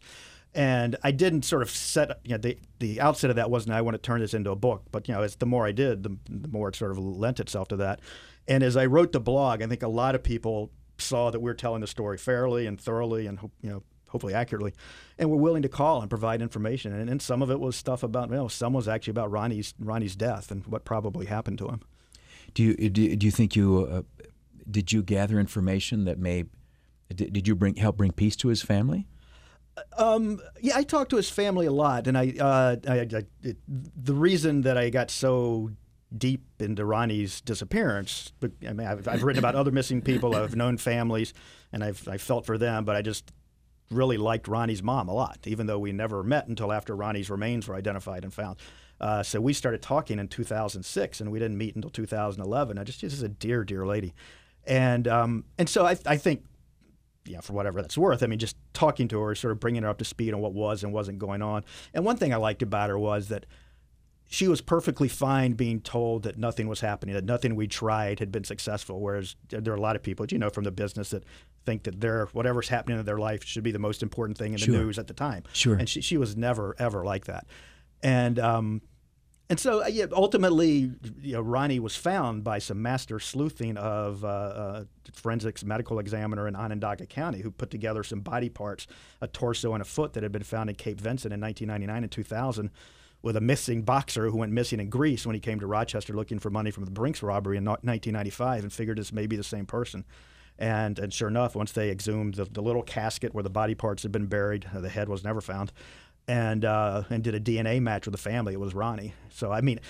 And 0.55 0.96
I 1.03 1.11
didn't 1.11 1.42
sort 1.42 1.62
of 1.62 1.70
set, 1.70 2.20
you 2.24 2.30
know, 2.30 2.38
the, 2.38 2.59
the 2.78 3.00
outset 3.00 3.30
of 3.30 3.36
that 3.36 3.50
wasn't 3.50 3.74
I 3.74 3.80
want 3.80 3.96
to 3.96 3.98
turn 3.98 4.20
this 4.20 4.34
into 4.34 4.53
a 4.53 4.57
book, 4.57 4.84
but 4.92 5.09
you 5.09 5.14
know, 5.14 5.22
as 5.22 5.34
the 5.34 5.46
more 5.46 5.66
I 5.66 5.72
did, 5.72 6.05
the, 6.05 6.16
the 6.30 6.48
more 6.48 6.68
it 6.68 6.76
sort 6.76 6.92
of 6.92 6.98
lent 6.98 7.40
itself 7.40 7.66
to 7.68 7.76
that. 7.78 8.00
And 8.46 8.62
as 8.62 8.76
I 8.76 8.86
wrote 8.86 9.11
the 9.11 9.20
blog, 9.20 9.62
I 9.62 9.66
think 9.66 9.82
a 9.82 9.88
lot 9.88 10.14
of 10.14 10.22
people 10.22 10.70
saw 10.98 11.30
that 11.30 11.40
we 11.40 11.50
are 11.50 11.55
telling 11.55 11.80
the 11.80 11.88
story 11.88 12.18
fairly 12.18 12.66
and 12.66 12.80
thoroughly 12.80 13.26
and 13.26 13.40
you 13.61 13.70
know 13.70 13.82
hopefully 14.12 14.34
accurately, 14.34 14.72
and 15.18 15.30
were 15.30 15.36
willing 15.36 15.62
to 15.62 15.68
call 15.68 16.00
and 16.00 16.08
provide 16.08 16.40
information. 16.40 16.92
And, 16.92 17.10
and 17.10 17.20
some 17.20 17.42
of 17.42 17.50
it 17.50 17.58
was 17.58 17.74
stuff 17.74 18.02
about, 18.02 18.30
you 18.30 18.36
know, 18.36 18.48
some 18.48 18.72
was 18.72 18.86
actually 18.86 19.12
about 19.12 19.30
Ronnie's 19.30 19.74
Ronnie's 19.78 20.14
death 20.14 20.50
and 20.50 20.64
what 20.66 20.84
probably 20.84 21.26
happened 21.26 21.58
to 21.58 21.68
him. 21.68 21.80
Do 22.54 22.62
you 22.62 22.74
do, 22.90 23.16
do 23.16 23.26
you 23.26 23.32
think 23.32 23.56
you 23.56 23.88
uh, 23.90 24.02
did 24.70 24.92
you 24.92 25.02
gather 25.02 25.40
information 25.40 26.04
that 26.04 26.18
may 26.18 26.44
did, 27.12 27.32
did 27.32 27.48
you 27.48 27.54
bring 27.54 27.76
help 27.76 27.96
bring 27.96 28.12
peace 28.12 28.36
to 28.36 28.48
his 28.48 28.62
family? 28.62 29.08
Um, 29.96 30.40
yeah, 30.60 30.76
I 30.76 30.82
talked 30.82 31.10
to 31.10 31.16
his 31.16 31.30
family 31.30 31.64
a 31.64 31.72
lot, 31.72 32.06
and 32.06 32.18
I, 32.18 32.34
uh, 32.38 32.76
I, 32.86 33.00
I 33.00 33.22
it, 33.42 33.56
the 33.66 34.14
reason 34.14 34.62
that 34.62 34.76
I 34.76 34.90
got 34.90 35.10
so 35.10 35.70
deep 36.16 36.42
into 36.58 36.84
Ronnie's 36.84 37.40
disappearance. 37.40 38.32
But 38.40 38.52
I 38.66 38.72
mean, 38.72 38.86
I've, 38.86 39.08
I've, 39.08 39.22
written 39.22 39.38
about 39.38 39.54
other 39.54 39.70
missing 39.70 40.02
people. 40.02 40.36
I've 40.36 40.56
known 40.56 40.76
families, 40.76 41.32
and 41.72 41.82
I've 41.82 42.06
I 42.06 42.18
felt 42.18 42.44
for 42.44 42.58
them. 42.58 42.84
But 42.84 42.96
I 42.96 43.02
just 43.02 43.32
really 43.93 44.16
liked 44.16 44.49
Ronnie's 44.49 44.82
mom 44.82 45.09
a 45.09 45.14
lot, 45.14 45.38
even 45.45 45.66
though 45.66 45.78
we 45.78 45.93
never 45.93 46.22
met 46.22 46.49
until 46.49 46.72
after 46.72 46.97
Ronnie's 46.97 47.30
remains 47.30 47.68
were 47.68 47.74
identified 47.74 48.24
and 48.24 48.32
found. 48.32 48.59
Uh, 49.01 49.22
so 49.22 49.40
we 49.40 49.53
started 49.53 49.82
talking 49.82 50.18
in 50.18 50.28
2006, 50.28 51.20
and 51.20 51.32
we 51.32 51.38
didn't 51.38 51.59
meet 51.59 51.74
until 51.74 51.90
2011. 51.90 52.78
I 52.78 52.84
just 52.84 53.01
she's 53.01 53.22
a 53.22 53.28
dear, 53.28 53.64
dear 53.64 53.86
lady, 53.86 54.14
and 54.64 55.09
um, 55.09 55.45
and 55.59 55.68
so 55.68 55.84
I, 55.84 55.97
I 56.07 56.16
think, 56.16 56.45
yeah, 57.24 57.40
for 57.40 57.53
whatever 57.53 57.82
that's 57.82 57.99
worth. 57.99 58.22
I 58.22 58.26
mean, 58.26 58.38
just 58.38 58.57
talking 58.72 59.09
to 59.09 59.20
her, 59.20 59.34
sort 59.34 59.53
of 59.53 59.61
bringing 59.61 59.82
her 59.82 59.88
up 59.88 59.99
to 59.99 60.05
speed 60.05 60.32
on 60.34 60.40
what 60.40 60.53
was 60.53 60.84
and 60.84 60.93
wasn't 60.93 61.18
going 61.18 61.43
on. 61.43 61.64
And 61.93 62.05
one 62.05 62.16
thing 62.16 62.32
I 62.32 62.36
liked 62.36 62.62
about 62.62 62.90
her 62.90 62.99
was 62.99 63.28
that 63.28 63.47
she 64.32 64.49
was 64.49 64.62
perfectly 64.62 65.09
fine 65.09 65.53
being 65.53 65.80
told 65.80 66.22
that 66.22 66.38
nothing 66.38 66.66
was 66.66 66.80
happening, 66.80 67.14
that 67.14 67.24
nothing 67.24 67.55
we 67.55 67.66
tried 67.66 68.18
had 68.18 68.32
been 68.32 68.45
successful. 68.45 69.01
Whereas 69.01 69.36
there 69.51 69.74
are 69.74 69.76
a 69.76 69.80
lot 69.80 69.95
of 69.95 70.03
people, 70.03 70.24
you 70.30 70.38
know, 70.38 70.49
from 70.49 70.64
the 70.64 70.70
business 70.70 71.11
that 71.11 71.24
think 71.64 71.84
that 71.84 72.00
their 72.00 72.26
whatever's 72.26 72.68
happening 72.68 72.98
in 72.98 73.04
their 73.04 73.18
life 73.18 73.44
should 73.44 73.62
be 73.62 73.72
the 73.72 73.78
most 73.78 74.02
important 74.02 74.38
thing 74.38 74.52
in 74.52 74.58
sure. 74.58 74.74
the 74.74 74.80
news 74.80 74.98
at 74.98 75.06
the 75.06 75.14
time. 75.14 75.44
Sure. 75.52 75.74
And 75.74 75.88
she, 75.88 76.00
she 76.00 76.16
was 76.16 76.36
never 76.36 76.74
ever 76.78 77.04
like 77.04 77.26
that. 77.26 77.46
And 78.02 78.38
um, 78.38 78.82
and 79.48 79.60
so 79.60 79.82
uh, 79.82 79.86
yeah, 79.86 80.06
ultimately, 80.12 80.92
you 81.20 81.34
know, 81.34 81.40
Ronnie 81.42 81.78
was 81.78 81.94
found 81.94 82.42
by 82.42 82.58
some 82.58 82.80
master 82.80 83.20
sleuthing 83.20 83.76
of 83.76 84.24
uh, 84.24 84.28
uh, 84.28 84.84
forensics 85.12 85.64
medical 85.64 85.98
examiner 85.98 86.48
in 86.48 86.56
Onondaga 86.56 87.06
County, 87.06 87.42
who 87.42 87.50
put 87.50 87.70
together 87.70 88.02
some 88.02 88.20
body 88.20 88.48
parts, 88.48 88.86
a 89.20 89.28
torso 89.28 89.74
and 89.74 89.82
a 89.82 89.84
foot 89.84 90.14
that 90.14 90.22
had 90.22 90.32
been 90.32 90.42
found 90.42 90.70
in 90.70 90.76
Cape 90.76 91.00
Vincent 91.00 91.34
in 91.34 91.40
1999 91.40 92.02
and 92.02 92.10
2000 92.10 92.70
with 93.22 93.36
a 93.36 93.40
missing 93.40 93.82
boxer 93.82 94.30
who 94.30 94.38
went 94.38 94.52
missing 94.52 94.80
in 94.80 94.88
Greece 94.88 95.26
when 95.26 95.34
he 95.34 95.40
came 95.40 95.60
to 95.60 95.66
Rochester 95.66 96.12
looking 96.12 96.38
for 96.38 96.50
money 96.50 96.70
from 96.70 96.84
the 96.84 96.90
Brinks 96.90 97.22
robbery 97.22 97.56
in 97.56 97.64
1995 97.64 98.64
and 98.64 98.72
figured 98.72 98.98
this 98.98 99.12
may 99.12 99.26
be 99.26 99.36
the 99.36 99.44
same 99.44 99.64
person. 99.64 100.04
And, 100.59 100.98
and 100.98 101.12
sure 101.12 101.28
enough, 101.28 101.55
once 101.55 101.72
they 101.72 101.90
exhumed 101.90 102.34
the, 102.34 102.44
the 102.44 102.62
little 102.62 102.82
casket 102.82 103.34
where 103.34 103.42
the 103.42 103.50
body 103.50 103.74
parts 103.74 104.03
had 104.03 104.12
been 104.12 104.26
buried, 104.26 104.66
the 104.72 104.88
head 104.88 105.09
was 105.09 105.24
never 105.24 105.40
found, 105.40 105.72
and, 106.28 106.64
uh, 106.64 107.03
and 107.11 107.24
did 107.24 107.34
a 107.34 107.40
DNA 107.40 107.80
match 107.80 108.07
with 108.07 108.12
the 108.12 108.18
family, 108.18 108.53
it 108.53 108.61
was 108.61 108.74
Ronnie. 108.74 109.14
So, 109.30 109.50
I 109.50 109.61
mean, 109.61 109.80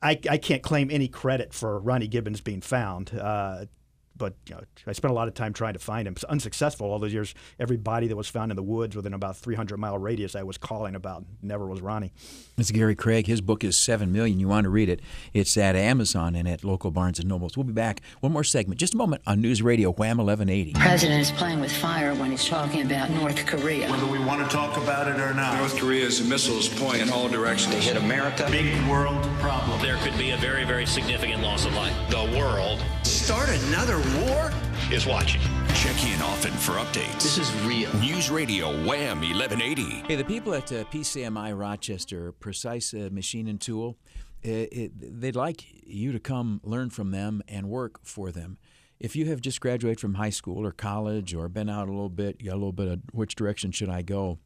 I, 0.00 0.18
I 0.28 0.38
can't 0.38 0.62
claim 0.62 0.90
any 0.90 1.08
credit 1.08 1.52
for 1.52 1.78
Ronnie 1.78 2.08
Gibbons 2.08 2.40
being 2.40 2.60
found. 2.60 3.12
Uh, 3.14 3.66
but 4.16 4.34
you 4.48 4.54
know, 4.54 4.60
I 4.86 4.92
spent 4.92 5.10
a 5.10 5.14
lot 5.14 5.28
of 5.28 5.34
time 5.34 5.52
trying 5.52 5.72
to 5.74 5.78
find 5.78 6.06
him. 6.06 6.16
Unsuccessful 6.28 6.90
all 6.90 6.98
those 6.98 7.12
years. 7.12 7.34
Every 7.58 7.76
body 7.76 8.08
that 8.08 8.16
was 8.16 8.28
found 8.28 8.52
in 8.52 8.56
the 8.56 8.62
woods 8.62 8.94
within 8.94 9.14
about 9.14 9.36
300 9.36 9.76
mile 9.78 9.98
radius, 9.98 10.34
I 10.34 10.42
was 10.42 10.58
calling 10.58 10.94
about. 10.94 11.24
Never 11.42 11.66
was 11.66 11.80
Ronnie. 11.80 12.12
It's 12.58 12.70
Gary 12.70 12.94
Craig. 12.94 13.26
His 13.26 13.40
book 13.40 13.64
is 13.64 13.76
Seven 13.76 14.12
Million. 14.12 14.38
You 14.38 14.48
want 14.48 14.64
to 14.64 14.70
read 14.70 14.88
it? 14.88 15.00
It's 15.32 15.56
at 15.56 15.76
Amazon 15.76 16.34
and 16.34 16.48
at 16.48 16.64
local 16.64 16.90
Barnes 16.90 17.18
and 17.18 17.28
Nobles. 17.28 17.56
We'll 17.56 17.64
be 17.64 17.72
back. 17.72 18.00
One 18.20 18.32
more 18.32 18.44
segment, 18.44 18.78
just 18.78 18.94
a 18.94 18.96
moment 18.96 19.22
on 19.26 19.40
News 19.40 19.62
Radio 19.62 19.90
Wham 19.92 20.18
1180. 20.18 20.72
The 20.72 20.78
president 20.78 21.20
is 21.20 21.30
playing 21.32 21.60
with 21.60 21.72
fire 21.72 22.14
when 22.14 22.30
he's 22.30 22.46
talking 22.46 22.82
about 22.82 23.10
North 23.10 23.46
Korea. 23.46 23.90
Whether 23.90 24.06
we 24.06 24.18
want 24.18 24.48
to 24.48 24.54
talk 24.54 24.76
about 24.76 25.08
it 25.08 25.18
or 25.20 25.34
not, 25.34 25.56
North 25.58 25.76
Korea's 25.78 26.22
missiles 26.26 26.68
point 26.68 27.00
in 27.00 27.10
all 27.10 27.28
directions. 27.28 27.74
They 27.74 27.80
hit 27.80 27.96
America. 27.96 28.46
Big 28.50 28.72
world 28.88 29.22
problem. 29.40 29.80
There 29.80 29.96
could 29.98 30.16
be 30.18 30.30
a 30.30 30.36
very, 30.36 30.64
very 30.64 30.86
significant 30.86 31.42
loss 31.42 31.64
of 31.64 31.74
life. 31.74 31.94
The 32.10 32.38
world 32.38 32.82
start 33.22 33.48
another 33.50 33.98
war 34.20 34.50
is 34.90 35.06
watching. 35.06 35.40
Check 35.74 36.04
in 36.04 36.20
often 36.22 36.50
for 36.54 36.72
updates. 36.72 37.22
This 37.22 37.38
is 37.38 37.54
real. 37.62 37.88
News 37.98 38.32
Radio 38.32 38.70
Wham 38.84 39.20
1180. 39.20 40.02
Hey, 40.08 40.16
the 40.16 40.24
people 40.24 40.52
at 40.54 40.72
uh, 40.72 40.82
PCMI 40.86 41.56
Rochester, 41.56 42.32
Precise 42.32 42.92
uh, 42.92 43.10
Machine 43.12 43.46
and 43.46 43.60
Tool, 43.60 43.96
it, 44.42 44.72
it, 44.72 45.20
they'd 45.20 45.36
like 45.36 45.64
you 45.86 46.10
to 46.10 46.18
come 46.18 46.60
learn 46.64 46.90
from 46.90 47.12
them 47.12 47.42
and 47.46 47.68
work 47.68 48.00
for 48.02 48.32
them. 48.32 48.58
If 48.98 49.14
you 49.14 49.26
have 49.26 49.40
just 49.40 49.60
graduated 49.60 50.00
from 50.00 50.14
high 50.14 50.30
school 50.30 50.66
or 50.66 50.72
college 50.72 51.32
or 51.32 51.48
been 51.48 51.70
out 51.70 51.86
a 51.86 51.92
little 51.92 52.08
bit, 52.08 52.38
you 52.40 52.46
got 52.46 52.54
a 52.54 52.58
little 52.58 52.72
bit 52.72 52.88
of 52.88 53.02
which 53.12 53.36
direction 53.36 53.70
should 53.70 53.88
I 53.88 54.02
go? 54.02 54.40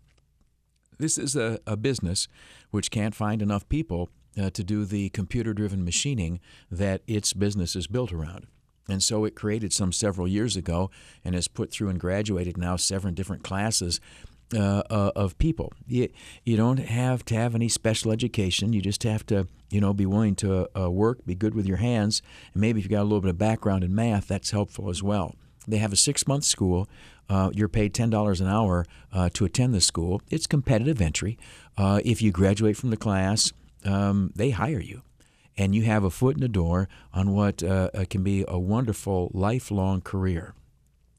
This 0.98 1.16
is 1.16 1.34
a, 1.34 1.60
a 1.66 1.78
business 1.78 2.28
which 2.72 2.90
can't 2.90 3.14
find 3.14 3.40
enough 3.40 3.66
people 3.70 4.10
uh, 4.38 4.50
to 4.50 4.62
do 4.62 4.84
the 4.84 5.08
computer 5.08 5.54
driven 5.54 5.82
machining 5.82 6.40
that 6.70 7.00
its 7.06 7.32
business 7.32 7.74
is 7.74 7.86
built 7.86 8.12
around. 8.12 8.46
And 8.88 9.02
so 9.02 9.24
it 9.24 9.34
created 9.34 9.72
some 9.72 9.92
several 9.92 10.28
years 10.28 10.56
ago 10.56 10.90
and 11.24 11.34
has 11.34 11.48
put 11.48 11.70
through 11.70 11.88
and 11.88 12.00
graduated 12.00 12.56
now 12.56 12.76
seven 12.76 13.14
different 13.14 13.42
classes 13.42 14.00
uh, 14.54 14.82
uh, 14.90 15.10
of 15.16 15.36
people. 15.38 15.72
You, 15.88 16.08
you 16.44 16.56
don't 16.56 16.78
have 16.78 17.24
to 17.26 17.34
have 17.34 17.54
any 17.54 17.68
special 17.68 18.12
education. 18.12 18.72
You 18.72 18.80
just 18.80 19.02
have 19.02 19.26
to, 19.26 19.48
you 19.70 19.80
know, 19.80 19.92
be 19.92 20.06
willing 20.06 20.36
to 20.36 20.68
uh, 20.78 20.88
work, 20.88 21.26
be 21.26 21.34
good 21.34 21.54
with 21.54 21.66
your 21.66 21.78
hands, 21.78 22.22
and 22.54 22.60
maybe 22.60 22.78
if 22.78 22.84
you've 22.84 22.92
got 22.92 23.02
a 23.02 23.08
little 23.10 23.20
bit 23.20 23.30
of 23.30 23.38
background 23.38 23.82
in 23.82 23.92
math, 23.92 24.28
that's 24.28 24.52
helpful 24.52 24.88
as 24.88 25.02
well. 25.02 25.34
They 25.66 25.78
have 25.78 25.92
a 25.92 25.96
six-month 25.96 26.44
school. 26.44 26.88
Uh, 27.28 27.50
you're 27.52 27.68
paid 27.68 27.92
ten 27.92 28.08
dollars 28.08 28.40
an 28.40 28.46
hour 28.46 28.86
uh, 29.12 29.28
to 29.32 29.44
attend 29.44 29.74
the 29.74 29.80
school. 29.80 30.22
It's 30.30 30.46
competitive 30.46 31.00
entry. 31.00 31.36
Uh, 31.76 32.00
if 32.04 32.22
you 32.22 32.30
graduate 32.30 32.76
from 32.76 32.90
the 32.90 32.96
class, 32.96 33.52
um, 33.84 34.30
they 34.36 34.50
hire 34.50 34.78
you, 34.80 35.02
and 35.56 35.74
you 35.74 35.82
have 35.82 36.04
a 36.04 36.10
foot 36.10 36.36
in 36.36 36.40
the 36.40 36.48
door 36.48 36.88
on 37.12 37.34
what 37.34 37.62
uh, 37.62 37.90
uh, 37.94 38.04
can 38.08 38.22
be 38.22 38.44
a 38.46 38.58
wonderful 38.58 39.30
lifelong 39.32 40.00
career. 40.00 40.54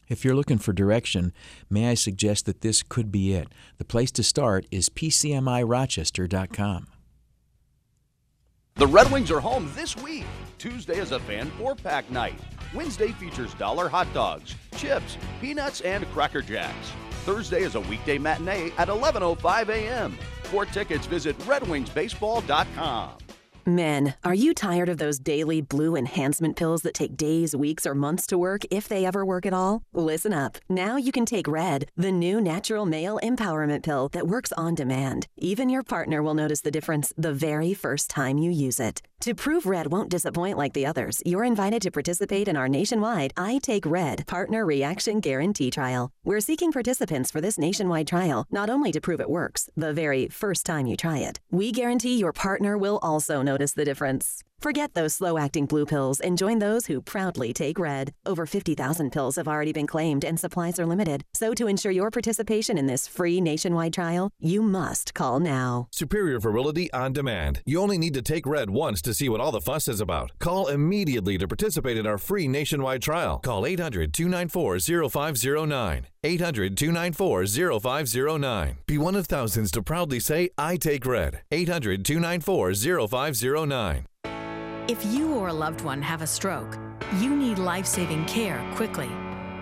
If 0.07 0.23
you're 0.23 0.35
looking 0.35 0.57
for 0.57 0.71
direction, 0.73 1.33
may 1.69 1.89
I 1.89 1.93
suggest 1.93 2.45
that 2.45 2.61
this 2.61 2.81
could 2.81 3.11
be 3.11 3.33
it. 3.33 3.49
The 3.77 3.85
place 3.85 4.11
to 4.11 4.23
start 4.23 4.65
is 4.71 4.89
pcmirochester.com. 4.89 6.87
The 8.75 8.87
Red 8.87 9.11
Wings 9.11 9.31
are 9.31 9.39
home 9.39 9.71
this 9.75 9.97
week. 9.97 10.25
Tuesday 10.59 10.99
is 10.99 11.11
a 11.11 11.19
fan 11.19 11.49
four 11.51 11.75
pack 11.75 12.09
night. 12.11 12.39
Wednesday 12.73 13.11
features 13.13 13.53
dollar 13.55 13.89
hot 13.89 14.07
dogs, 14.13 14.55
chips, 14.75 15.17
peanuts, 15.41 15.81
and 15.81 16.05
Cracker 16.11 16.41
Jacks. 16.41 16.91
Thursday 17.25 17.63
is 17.63 17.75
a 17.75 17.81
weekday 17.81 18.17
matinee 18.17 18.71
at 18.77 18.87
11:05 18.87 19.69
a.m. 19.69 20.17
For 20.43 20.65
tickets, 20.65 21.07
visit 21.07 21.37
RedWingsBaseball.com. 21.39 23.26
Men, 23.67 24.13
are 24.23 24.33
you 24.33 24.53
tired 24.53 24.87
of 24.87 24.97
those 24.97 25.19
daily 25.19 25.59
blue 25.59 25.97
enhancement 25.97 26.55
pills 26.55 26.83
that 26.83 26.93
take 26.93 27.17
days, 27.17 27.53
weeks, 27.53 27.85
or 27.85 27.93
months 27.93 28.25
to 28.27 28.37
work, 28.37 28.61
if 28.71 28.87
they 28.87 29.05
ever 29.05 29.25
work 29.25 29.45
at 29.45 29.51
all? 29.51 29.83
Listen 29.93 30.31
up. 30.31 30.57
Now 30.69 30.95
you 30.95 31.11
can 31.11 31.25
take 31.25 31.49
Red, 31.49 31.91
the 31.97 32.09
new 32.09 32.39
natural 32.39 32.85
male 32.85 33.19
empowerment 33.21 33.83
pill 33.83 34.07
that 34.13 34.25
works 34.25 34.53
on 34.53 34.73
demand. 34.73 35.27
Even 35.35 35.67
your 35.67 35.83
partner 35.83 36.23
will 36.23 36.33
notice 36.33 36.61
the 36.61 36.71
difference 36.71 37.11
the 37.17 37.33
very 37.33 37.73
first 37.73 38.09
time 38.09 38.37
you 38.37 38.51
use 38.51 38.79
it. 38.79 39.01
To 39.21 39.33
prove 39.33 39.65
Red 39.65 39.91
won't 39.91 40.11
disappoint 40.11 40.57
like 40.57 40.73
the 40.73 40.85
others, 40.85 41.23
you're 41.25 41.43
invited 41.43 41.81
to 41.81 41.91
participate 41.91 42.47
in 42.47 42.55
our 42.55 42.69
nationwide 42.69 43.33
I 43.35 43.57
Take 43.57 43.85
Red 43.85 44.27
Partner 44.27 44.63
Reaction 44.63 45.19
Guarantee 45.19 45.71
Trial. 45.71 46.11
We're 46.23 46.39
seeking 46.39 46.71
participants 46.71 47.31
for 47.31 47.41
this 47.41 47.57
nationwide 47.57 48.07
trial, 48.07 48.45
not 48.49 48.69
only 48.69 48.91
to 48.91 49.01
prove 49.01 49.19
it 49.19 49.29
works, 49.29 49.69
the 49.75 49.91
very 49.91 50.27
first 50.27 50.67
time 50.67 50.85
you 50.85 50.95
try 50.95 51.17
it, 51.17 51.39
we 51.51 51.71
guarantee 51.71 52.17
your 52.17 52.31
partner 52.31 52.77
will 52.77 52.99
also 53.01 53.41
notice 53.41 53.56
the 53.73 53.85
difference. 53.85 54.43
Forget 54.59 54.95
those 54.95 55.13
slow 55.13 55.37
acting 55.37 55.67
blue 55.67 55.85
pills 55.85 56.19
and 56.19 56.35
join 56.35 56.57
those 56.57 56.87
who 56.87 56.99
proudly 56.99 57.53
take 57.53 57.77
red. 57.77 58.15
Over 58.25 58.47
50,000 58.47 59.11
pills 59.11 59.35
have 59.35 59.47
already 59.47 59.71
been 59.71 59.85
claimed 59.85 60.25
and 60.25 60.39
supplies 60.39 60.79
are 60.79 60.85
limited. 60.85 61.23
So, 61.35 61.53
to 61.53 61.67
ensure 61.67 61.91
your 61.91 62.09
participation 62.09 62.77
in 62.77 62.87
this 62.87 63.07
free 63.07 63.39
nationwide 63.39 63.93
trial, 63.93 64.31
you 64.39 64.63
must 64.63 65.13
call 65.13 65.39
now. 65.39 65.87
Superior 65.91 66.39
Virility 66.39 66.91
on 66.91 67.13
demand. 67.13 67.61
You 67.65 67.79
only 67.79 67.99
need 67.99 68.15
to 68.15 68.23
take 68.23 68.47
red 68.47 68.71
once 68.71 68.99
to 69.03 69.13
see 69.13 69.29
what 69.29 69.39
all 69.39 69.51
the 69.51 69.61
fuss 69.61 69.87
is 69.87 70.01
about. 70.01 70.31
Call 70.39 70.67
immediately 70.67 71.37
to 71.37 71.47
participate 71.47 71.97
in 71.97 72.07
our 72.07 72.17
free 72.17 72.47
nationwide 72.47 73.03
trial. 73.03 73.37
Call 73.37 73.65
800 73.65 74.11
294 74.11 74.79
0509. 75.09 76.07
800 76.23 76.77
294 76.77 77.79
0509. 77.79 78.77
Be 78.87 78.97
one 78.97 79.15
of 79.15 79.27
thousands 79.27 79.69
to 79.71 79.83
proudly 79.83 80.19
say, 80.19 80.49
I 80.57 80.77
take 80.77 81.05
red. 81.05 81.41
800 81.51 82.03
294 82.03 82.73
0509. 83.07 84.07
If 84.87 85.05
you 85.05 85.33
or 85.33 85.49
a 85.49 85.53
loved 85.53 85.81
one 85.81 86.01
have 86.01 86.21
a 86.21 86.27
stroke, 86.27 86.77
you 87.19 87.35
need 87.35 87.59
life 87.59 87.85
saving 87.85 88.23
care 88.23 88.65
quickly. 88.73 89.09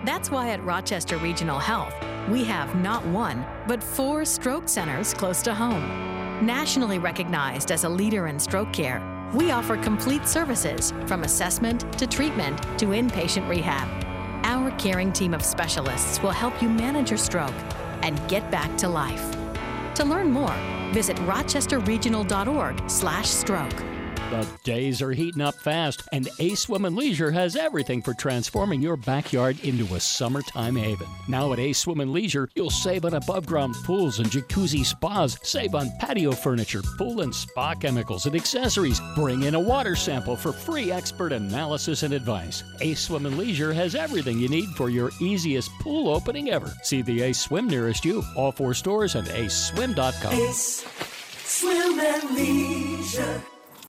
That's 0.04 0.30
why 0.30 0.50
at 0.50 0.62
Rochester 0.62 1.16
Regional 1.16 1.58
Health, 1.58 1.92
we 2.28 2.44
have 2.44 2.76
not 2.76 3.04
one, 3.06 3.44
but 3.66 3.82
four 3.82 4.24
stroke 4.24 4.68
centers 4.68 5.12
close 5.12 5.42
to 5.42 5.52
home. 5.52 6.46
Nationally 6.46 7.00
recognized 7.00 7.72
as 7.72 7.82
a 7.82 7.88
leader 7.88 8.28
in 8.28 8.38
stroke 8.38 8.72
care, 8.72 9.02
we 9.34 9.50
offer 9.50 9.76
complete 9.76 10.28
services 10.28 10.92
from 11.06 11.24
assessment 11.24 11.92
to 11.98 12.06
treatment 12.06 12.62
to 12.78 12.90
inpatient 12.90 13.48
rehab. 13.48 13.88
Our 14.44 14.70
caring 14.78 15.12
team 15.12 15.34
of 15.34 15.44
specialists 15.44 16.22
will 16.22 16.30
help 16.30 16.62
you 16.62 16.68
manage 16.68 17.10
your 17.10 17.18
stroke 17.18 17.52
and 18.02 18.16
get 18.28 18.48
back 18.52 18.78
to 18.78 18.88
life. 18.88 19.36
To 19.96 20.04
learn 20.04 20.30
more, 20.30 20.54
visit 20.92 21.16
rochesterregional.org/stroke. 21.16 23.95
The 24.30 24.48
days 24.64 25.00
are 25.02 25.12
heating 25.12 25.40
up 25.40 25.54
fast, 25.54 26.02
and 26.12 26.28
Ace 26.40 26.60
Swim 26.60 26.84
and 26.84 26.96
Leisure 26.96 27.30
has 27.30 27.54
everything 27.54 28.02
for 28.02 28.12
transforming 28.12 28.82
your 28.82 28.96
backyard 28.96 29.60
into 29.64 29.94
a 29.94 30.00
summertime 30.00 30.74
haven. 30.74 31.06
Now 31.28 31.52
at 31.52 31.60
Ace 31.60 31.78
Swim 31.78 32.00
and 32.00 32.12
Leisure, 32.12 32.48
you'll 32.56 32.70
save 32.70 33.04
on 33.04 33.14
above 33.14 33.46
ground 33.46 33.76
pools 33.84 34.18
and 34.18 34.28
jacuzzi 34.28 34.84
spas, 34.84 35.38
save 35.44 35.76
on 35.76 35.92
patio 36.00 36.32
furniture, 36.32 36.82
pool 36.98 37.20
and 37.20 37.32
spa 37.32 37.74
chemicals, 37.74 38.26
and 38.26 38.34
accessories. 38.34 39.00
Bring 39.14 39.44
in 39.44 39.54
a 39.54 39.60
water 39.60 39.94
sample 39.94 40.34
for 40.34 40.52
free 40.52 40.90
expert 40.90 41.32
analysis 41.32 42.02
and 42.02 42.12
advice. 42.12 42.64
Ace 42.80 43.02
Swim 43.02 43.26
and 43.26 43.38
Leisure 43.38 43.72
has 43.72 43.94
everything 43.94 44.40
you 44.40 44.48
need 44.48 44.68
for 44.70 44.90
your 44.90 45.12
easiest 45.20 45.70
pool 45.78 46.08
opening 46.08 46.50
ever. 46.50 46.74
See 46.82 47.00
the 47.00 47.22
Ace 47.22 47.38
Swim 47.38 47.68
nearest 47.68 48.04
you. 48.04 48.24
All 48.34 48.50
four 48.50 48.74
stores 48.74 49.14
and 49.14 49.28
aceswim.com. 49.28 50.32
Ace 50.32 50.84
Swim 51.44 52.00
and 52.00 52.34
Leisure. 52.34 53.42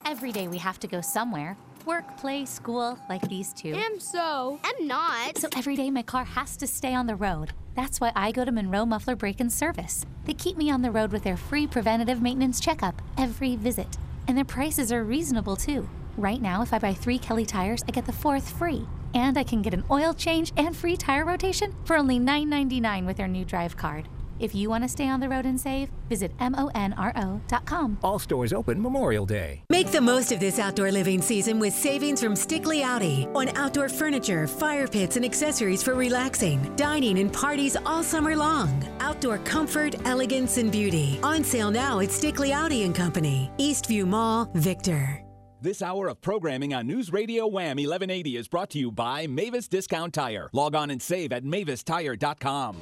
Every 0.08 0.32
day 0.32 0.48
we 0.48 0.56
have 0.56 0.80
to 0.80 0.86
go 0.86 1.02
somewhere. 1.02 1.54
Work, 1.84 2.16
play, 2.16 2.46
school, 2.46 2.98
like 3.10 3.28
these 3.28 3.52
two. 3.52 3.74
Am 3.74 4.00
so. 4.00 4.58
I'm 4.64 4.86
not. 4.86 5.36
So 5.36 5.50
every 5.54 5.76
day 5.76 5.90
my 5.90 6.00
car 6.00 6.24
has 6.24 6.56
to 6.56 6.66
stay 6.66 6.94
on 6.94 7.06
the 7.06 7.14
road. 7.14 7.52
That's 7.74 8.00
why 8.00 8.12
I 8.16 8.32
go 8.32 8.46
to 8.46 8.50
Monro 8.50 8.86
Muffler 8.86 9.16
Brake 9.16 9.38
and 9.38 9.52
Service. 9.52 10.06
They 10.24 10.32
keep 10.32 10.56
me 10.56 10.70
on 10.70 10.80
the 10.80 10.90
road 10.90 11.12
with 11.12 11.24
their 11.24 11.36
free 11.36 11.66
preventative 11.66 12.22
maintenance 12.22 12.58
checkup 12.58 13.02
every 13.18 13.56
visit. 13.56 13.98
And 14.26 14.34
their 14.34 14.46
prices 14.46 14.90
are 14.92 15.04
reasonable 15.04 15.56
too. 15.56 15.86
Right 16.16 16.40
now, 16.40 16.62
if 16.62 16.72
I 16.72 16.78
buy 16.78 16.94
three 16.94 17.18
Kelly 17.18 17.44
tires, 17.44 17.84
I 17.86 17.90
get 17.90 18.06
the 18.06 18.12
fourth 18.12 18.48
free. 18.48 18.88
And 19.12 19.36
I 19.36 19.44
can 19.44 19.60
get 19.60 19.74
an 19.74 19.84
oil 19.90 20.14
change 20.14 20.54
and 20.56 20.74
free 20.74 20.96
tire 20.96 21.26
rotation 21.26 21.74
for 21.84 21.98
only 21.98 22.18
$9.99 22.18 23.04
with 23.04 23.18
their 23.18 23.28
new 23.28 23.44
drive 23.44 23.76
card. 23.76 24.08
If 24.38 24.54
you 24.54 24.70
want 24.70 24.84
to 24.84 24.88
stay 24.88 25.08
on 25.08 25.20
the 25.20 25.28
road 25.28 25.46
and 25.46 25.60
save, 25.60 25.88
visit 26.08 26.32
monro.com. 26.38 27.98
All 28.02 28.18
stores 28.18 28.52
open 28.52 28.80
Memorial 28.80 29.26
Day. 29.26 29.64
Make 29.68 29.90
the 29.90 30.00
most 30.00 30.30
of 30.32 30.40
this 30.40 30.58
outdoor 30.58 30.92
living 30.92 31.20
season 31.20 31.58
with 31.58 31.72
savings 31.72 32.22
from 32.22 32.34
Stickley 32.34 32.84
Audi 32.84 33.26
on 33.34 33.48
outdoor 33.56 33.88
furniture, 33.88 34.46
fire 34.46 34.86
pits, 34.86 35.16
and 35.16 35.24
accessories 35.24 35.82
for 35.82 35.94
relaxing, 35.94 36.74
dining, 36.76 37.18
and 37.18 37.32
parties 37.32 37.76
all 37.84 38.02
summer 38.02 38.36
long. 38.36 38.84
Outdoor 39.00 39.38
comfort, 39.38 39.96
elegance, 40.06 40.56
and 40.56 40.70
beauty. 40.70 41.18
On 41.22 41.42
sale 41.42 41.70
now 41.70 42.00
at 42.00 42.10
Stickley 42.10 42.52
Audi 42.52 42.84
and 42.84 42.94
Company, 42.94 43.50
Eastview 43.58 44.06
Mall, 44.06 44.48
Victor. 44.54 45.24
This 45.60 45.82
hour 45.82 46.06
of 46.06 46.20
programming 46.20 46.72
on 46.72 46.86
News 46.86 47.12
Radio 47.12 47.48
Wham 47.48 47.78
1180 47.78 48.36
is 48.36 48.46
brought 48.46 48.70
to 48.70 48.78
you 48.78 48.92
by 48.92 49.26
Mavis 49.26 49.66
Discount 49.66 50.14
Tire. 50.14 50.48
Log 50.52 50.76
on 50.76 50.90
and 50.90 51.02
save 51.02 51.32
at 51.32 51.42
mavistire.com. 51.42 52.76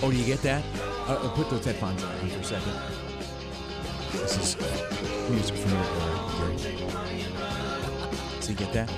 Oh, 0.00 0.10
do 0.12 0.16
you 0.16 0.24
get 0.24 0.40
that? 0.42 0.64
Uh, 1.08 1.14
uh, 1.14 1.28
put 1.34 1.50
those 1.50 1.64
headphones 1.64 2.02
on 2.04 2.16
for 2.18 2.38
a 2.38 2.44
second. 2.44 2.72
This 4.12 4.38
is 4.38 4.56
uh, 4.56 5.30
music 5.30 5.56
from 5.56 5.72
uh, 5.76 6.38
Gary. 6.38 6.58
So 8.40 8.50
you 8.50 8.56
get 8.56 8.72
that? 8.74 8.88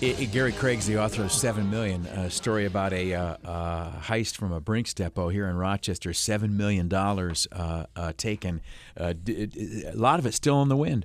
It, 0.00 0.18
it, 0.20 0.32
Gary 0.32 0.52
Craig's 0.52 0.86
the 0.86 0.98
author 0.98 1.24
of 1.24 1.32
Seven 1.32 1.70
Million, 1.70 2.06
a 2.06 2.30
story 2.30 2.64
about 2.64 2.94
a 2.94 3.12
uh, 3.12 3.36
uh, 3.44 3.92
heist 4.00 4.36
from 4.36 4.52
a 4.52 4.60
Brinks 4.60 4.94
depot 4.94 5.28
here 5.28 5.46
in 5.46 5.56
Rochester. 5.56 6.14
Seven 6.14 6.56
million 6.56 6.88
dollars 6.88 7.46
uh, 7.52 7.84
taken. 8.16 8.62
D- 8.96 9.46
d- 9.46 9.84
a 9.84 9.94
lot 9.96 10.18
of 10.18 10.26
it 10.26 10.32
still 10.32 10.62
in 10.62 10.68
the 10.68 10.76
wind. 10.76 11.04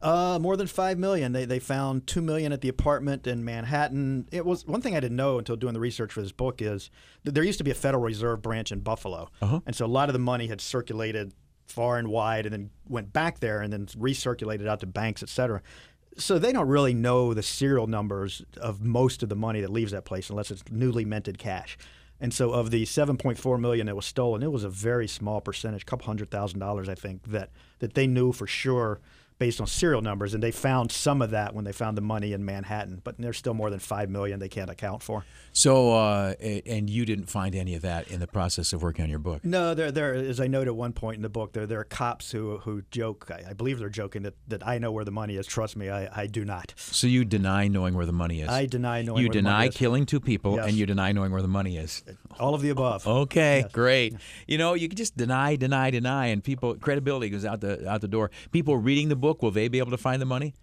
Uh, 0.00 0.38
more 0.40 0.56
than 0.56 0.68
five 0.68 0.96
million. 0.96 1.32
They 1.32 1.44
they 1.44 1.58
found 1.58 2.06
two 2.06 2.22
million 2.22 2.52
at 2.52 2.60
the 2.60 2.68
apartment 2.68 3.26
in 3.26 3.44
Manhattan. 3.44 4.28
It 4.30 4.46
was 4.46 4.64
one 4.64 4.80
thing 4.80 4.94
I 4.94 5.00
didn't 5.00 5.16
know 5.16 5.38
until 5.38 5.56
doing 5.56 5.74
the 5.74 5.80
research 5.80 6.12
for 6.12 6.22
this 6.22 6.30
book 6.30 6.62
is 6.62 6.88
that 7.24 7.34
there 7.34 7.42
used 7.42 7.58
to 7.58 7.64
be 7.64 7.72
a 7.72 7.74
Federal 7.74 8.04
Reserve 8.04 8.40
branch 8.40 8.70
in 8.70 8.78
Buffalo, 8.78 9.28
uh-huh. 9.42 9.60
and 9.66 9.74
so 9.74 9.84
a 9.84 9.88
lot 9.88 10.08
of 10.08 10.12
the 10.12 10.20
money 10.20 10.46
had 10.46 10.60
circulated 10.60 11.32
far 11.66 11.98
and 11.98 12.08
wide, 12.08 12.46
and 12.46 12.52
then 12.52 12.70
went 12.88 13.12
back 13.12 13.40
there, 13.40 13.60
and 13.60 13.72
then 13.72 13.86
recirculated 13.86 14.68
out 14.68 14.78
to 14.80 14.86
banks, 14.86 15.22
et 15.22 15.28
cetera. 15.28 15.62
So 16.16 16.38
they 16.38 16.52
don't 16.52 16.68
really 16.68 16.94
know 16.94 17.34
the 17.34 17.42
serial 17.42 17.88
numbers 17.88 18.42
of 18.56 18.80
most 18.80 19.24
of 19.24 19.28
the 19.28 19.36
money 19.36 19.60
that 19.60 19.70
leaves 19.70 19.90
that 19.92 20.04
place 20.04 20.30
unless 20.30 20.50
it's 20.50 20.62
newly 20.70 21.04
minted 21.04 21.38
cash. 21.38 21.76
And 22.20 22.32
so, 22.32 22.50
of 22.52 22.70
the 22.70 22.84
7.4 22.84 23.60
million 23.60 23.86
that 23.86 23.96
was 23.96 24.06
stolen, 24.06 24.42
it 24.42 24.50
was 24.50 24.64
a 24.64 24.68
very 24.68 25.06
small 25.06 25.40
percentage, 25.40 25.82
a 25.82 25.86
couple 25.86 26.06
hundred 26.06 26.30
thousand 26.30 26.60
dollars, 26.60 26.88
I 26.88 26.94
think, 26.94 27.24
that 27.24 27.50
that 27.80 27.94
they 27.94 28.06
knew 28.06 28.32
for 28.32 28.46
sure 28.46 29.00
based 29.38 29.60
on 29.60 29.66
serial 29.66 30.02
numbers, 30.02 30.34
and 30.34 30.42
they 30.42 30.50
found 30.50 30.90
some 30.90 31.22
of 31.22 31.30
that 31.30 31.54
when 31.54 31.64
they 31.64 31.72
found 31.72 31.96
the 31.96 32.02
money 32.02 32.32
in 32.32 32.44
Manhattan. 32.44 33.00
But 33.04 33.16
there's 33.18 33.36
still 33.38 33.54
more 33.54 33.70
than 33.70 33.78
five 33.78 34.10
million 34.10 34.40
they 34.40 34.48
can't 34.48 34.70
account 34.70 35.02
for. 35.02 35.24
So, 35.52 35.92
uh, 35.94 36.34
and 36.40 36.88
you 36.90 37.04
didn't 37.04 37.26
find 37.30 37.54
any 37.54 37.74
of 37.74 37.82
that 37.82 38.08
in 38.08 38.20
the 38.20 38.26
process 38.26 38.72
of 38.72 38.82
working 38.82 39.04
on 39.04 39.10
your 39.10 39.18
book. 39.18 39.44
No, 39.44 39.74
there, 39.74 39.90
there, 39.90 40.14
as 40.14 40.40
I 40.40 40.46
note 40.46 40.66
at 40.68 40.76
one 40.76 40.92
point 40.92 41.16
in 41.16 41.22
the 41.22 41.28
book, 41.28 41.52
there, 41.52 41.66
there 41.66 41.80
are 41.80 41.84
cops 41.84 42.30
who, 42.30 42.58
who 42.58 42.82
joke. 42.90 43.28
I, 43.30 43.50
I 43.50 43.52
believe 43.54 43.78
they're 43.78 43.88
joking 43.88 44.22
that, 44.22 44.34
that 44.48 44.66
I 44.66 44.78
know 44.78 44.92
where 44.92 45.04
the 45.04 45.10
money 45.10 45.36
is. 45.36 45.46
Trust 45.46 45.76
me, 45.76 45.88
I, 45.90 46.22
I 46.22 46.26
do 46.26 46.44
not. 46.44 46.74
So 46.76 47.06
you 47.06 47.24
deny 47.24 47.68
knowing 47.68 47.94
where 47.94 48.06
the 48.06 48.12
money 48.12 48.40
is. 48.40 48.48
I 48.48 48.66
deny 48.66 49.02
knowing 49.02 49.22
You 49.22 49.28
where 49.28 49.34
the 49.34 49.42
money 49.42 49.68
deny 49.68 49.76
killing 49.76 50.06
two 50.06 50.20
people, 50.20 50.56
Yes. 50.56 50.68
and 50.68 50.76
you 50.76 50.86
deny 50.86 51.12
knowing 51.12 51.32
where 51.32 51.42
the 51.42 51.48
money 51.48 51.76
is. 51.76 52.02
All 52.38 52.54
of 52.54 52.62
the 52.62 52.70
above. 52.70 53.06
Okay, 53.06 53.64
great. 53.72 54.14
You 54.46 54.58
know, 54.58 54.74
you 54.74 54.88
can 54.88 54.96
just 54.96 55.16
deny, 55.16 55.56
deny, 55.56 55.90
deny, 55.90 56.26
and 56.26 56.42
people 56.42 56.74
credibility 56.76 57.28
goes 57.30 57.44
out 57.44 57.60
the 57.60 57.88
out 57.88 58.00
the 58.00 58.08
door. 58.08 58.30
People 58.52 58.76
reading 58.76 59.08
the 59.08 59.16
book 59.16 59.27
will 59.42 59.50
they 59.50 59.68
be 59.68 59.78
able 59.78 59.90
to 59.90 59.98
find 59.98 60.20
the 60.20 60.26
money? 60.26 60.54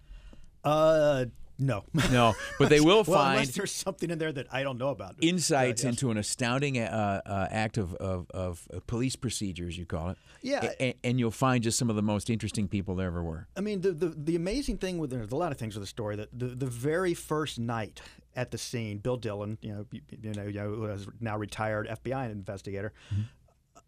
Uh, 0.63 1.25
no. 1.57 1.83
No, 2.11 2.33
but 2.59 2.69
they 2.69 2.79
will 2.81 3.03
well, 3.03 3.17
find 3.17 3.39
unless 3.39 3.55
there's 3.55 3.71
something 3.71 4.09
in 4.09 4.17
there 4.17 4.31
that 4.31 4.47
I 4.51 4.63
don't 4.63 4.77
know 4.77 4.89
about. 4.89 5.15
insights 5.21 5.83
yes. 5.83 5.89
into 5.89 6.11
an 6.11 6.17
astounding 6.17 6.77
uh, 6.77 7.21
uh, 7.25 7.47
act 7.49 7.77
of, 7.77 7.93
of, 7.95 8.29
of 8.31 8.67
uh, 8.73 8.79
police 8.87 9.15
procedures, 9.15 9.77
you 9.77 9.85
call 9.85 10.09
it. 10.09 10.17
Yeah. 10.41 10.71
A- 10.79 10.95
and 11.03 11.19
you'll 11.19 11.31
find 11.31 11.63
just 11.63 11.77
some 11.77 11.89
of 11.89 11.95
the 11.95 12.01
most 12.01 12.29
interesting 12.29 12.67
people 12.67 12.95
there 12.95 13.07
ever 13.07 13.23
were. 13.23 13.47
I 13.55 13.61
mean, 13.61 13.81
the, 13.81 13.91
the 13.91 14.07
the 14.09 14.35
amazing 14.35 14.77
thing 14.77 14.97
with 14.97 15.09
there's 15.09 15.31
a 15.31 15.35
lot 15.35 15.51
of 15.51 15.57
things 15.57 15.75
with 15.75 15.83
the 15.83 15.87
story 15.87 16.15
that 16.17 16.29
the, 16.37 16.47
the 16.47 16.67
very 16.67 17.13
first 17.13 17.57
night 17.57 18.01
at 18.35 18.51
the 18.51 18.57
scene, 18.57 18.97
Bill 18.97 19.17
Dillon, 19.17 19.57
you 19.61 19.73
know, 19.73 19.85
you, 19.91 20.01
you 20.21 20.33
know, 20.33 20.43
you 20.43 20.53
know, 20.53 20.69
who 20.69 20.85
is 20.85 21.07
now 21.21 21.37
retired 21.37 21.87
FBI 21.87 22.31
investigator, 22.31 22.91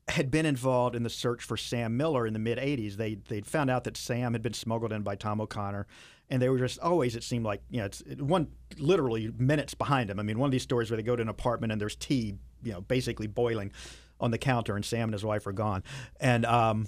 had 0.09 0.31
been 0.31 0.45
involved 0.45 0.95
in 0.95 1.03
the 1.03 1.09
search 1.09 1.43
for 1.43 1.57
Sam 1.57 1.97
Millar 1.97 2.25
in 2.27 2.33
the 2.33 2.39
mid 2.39 2.57
'80s. 2.57 2.95
They 2.95 3.15
they'd 3.15 3.45
found 3.45 3.69
out 3.69 3.83
that 3.85 3.97
Sam 3.97 4.33
had 4.33 4.41
been 4.41 4.53
smuggled 4.53 4.91
in 4.93 5.01
by 5.03 5.15
Tom 5.15 5.41
O'Connor, 5.41 5.85
and 6.29 6.41
they 6.41 6.49
were 6.49 6.57
just 6.59 6.79
always 6.79 7.15
it 7.15 7.23
seemed 7.23 7.45
like 7.45 7.61
you 7.69 7.79
know 7.79 7.85
it's 7.85 8.01
it- 8.01 8.21
one 8.21 8.47
literally 8.77 9.31
minutes 9.37 9.73
behind 9.73 10.09
him. 10.09 10.19
I 10.19 10.23
mean, 10.23 10.39
one 10.39 10.47
of 10.47 10.51
these 10.51 10.63
stories 10.63 10.89
where 10.89 10.97
they 10.97 11.03
go 11.03 11.15
to 11.15 11.21
an 11.21 11.29
apartment 11.29 11.71
and 11.71 11.81
there's 11.81 11.95
tea, 11.95 12.35
you 12.63 12.71
know, 12.73 12.81
basically 12.81 13.27
boiling 13.27 13.71
on 14.19 14.31
the 14.31 14.37
counter, 14.37 14.75
and 14.75 14.83
Sam 14.85 15.03
and 15.09 15.13
his 15.13 15.25
wife 15.25 15.45
are 15.45 15.51
gone, 15.53 15.83
and 16.19 16.45
um, 16.45 16.87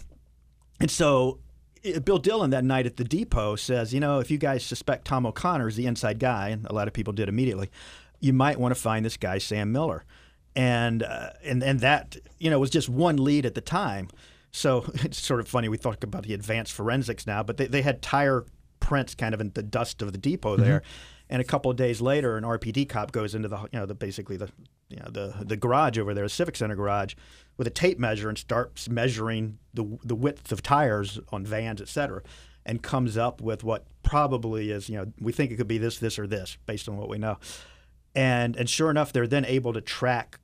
and 0.80 0.89
so 0.89 1.39
i- 1.86 1.99
Bill 1.99 2.20
Dillon 2.20 2.51
that 2.51 2.63
night 2.63 2.86
at 2.86 2.95
the 2.97 3.03
depot 3.03 3.55
says, 3.57 3.93
you 3.93 3.99
know, 3.99 4.20
if 4.20 4.32
you 4.32 4.38
guys 4.38 4.63
suspect 4.65 5.05
Tom 5.05 5.26
O'Connor 5.26 5.67
is 5.67 5.76
the 5.76 5.86
inside 5.88 6.20
guy, 6.20 6.49
and 6.49 6.65
a 6.67 6.74
lot 6.74 6.88
of 6.88 6.93
people 6.93 7.11
did 7.13 7.28
immediately, 7.30 7.70
you 8.22 8.32
might 8.34 8.59
want 8.59 8.74
to 8.74 8.80
find 8.82 9.05
this 9.05 9.17
guy 9.17 9.38
Sam 9.39 9.72
Millar, 9.72 10.05
and 10.56 11.04
uh, 11.04 11.32
and 11.43 11.64
and 11.64 11.80
that 11.82 12.18
you 12.39 12.50
know 12.50 12.60
was 12.60 12.70
just 12.70 12.89
one 12.89 13.18
lead 13.18 13.45
at 13.45 13.56
the 13.56 13.62
time. 13.62 14.10
So 14.52 14.86
it's 14.95 15.20
sort 15.20 15.39
of 15.39 15.47
funny 15.47 15.70
we 15.70 15.78
talk 15.78 16.04
about 16.04 16.24
the 16.24 16.34
advanced 16.34 16.74
forensics 16.74 17.28
now, 17.28 17.43
but 17.43 17.58
they, 17.58 17.68
they 17.68 17.82
had 17.82 18.02
tire 18.02 18.45
prints 18.80 19.16
kind 19.16 19.34
of 19.34 19.41
in 19.41 19.52
the 19.54 19.64
dust 19.64 20.02
of 20.02 20.12
the 20.12 20.18
depot 20.18 20.58
there. 20.58 20.82
And 21.30 21.41
a 21.41 21.45
couple 21.45 21.70
of 21.70 21.78
days 21.78 22.02
later, 22.02 22.38
an 22.38 22.43
RPD 22.43 22.89
cop 22.89 23.12
goes 23.12 23.36
into 23.36 23.47
the 23.47 23.60
you 23.72 23.80
know 23.80 23.86
the 23.86 23.93
basically 23.93 24.36
the 24.36 24.50
you 24.89 24.97
know 24.97 25.10
the 25.12 25.34
the 25.45 25.56
garage 25.56 25.97
over 25.97 26.14
there, 26.14 26.26
the 26.26 26.30
Civic 26.30 26.56
Center 26.56 26.76
garage, 26.76 27.14
with 27.58 27.68
a 27.68 27.72
tape 27.72 28.00
measure 28.00 28.30
and 28.30 28.38
starts 28.38 28.89
measuring 28.89 29.60
the 29.74 30.00
the 30.04 30.16
width 30.16 30.52
of 30.52 30.64
tires 30.64 31.20
on 31.32 31.45
vans, 31.45 31.82
et 31.82 31.88
cetera, 31.88 32.24
and 32.66 32.82
comes 32.82 33.16
up 33.16 33.41
with 33.41 33.64
what 33.64 33.86
probably 34.02 34.72
is 34.72 34.89
you 34.89 34.97
know 34.97 35.06
we 35.20 35.32
think 35.32 35.52
it 35.52 35.58
could 35.58 35.68
be 35.68 35.78
this, 35.78 36.00
this, 36.00 36.18
or 36.18 36.26
this 36.26 36.58
based 36.66 36.89
on 36.89 36.97
what 36.97 37.10
we 37.10 37.20
know. 37.20 37.38
And 38.20 38.55
and 38.55 38.70
sure 38.70 38.89
enough, 38.89 39.13
they're 39.13 39.28
then 39.28 39.45
able 39.45 39.74
to 39.74 39.82
track. 39.82 40.39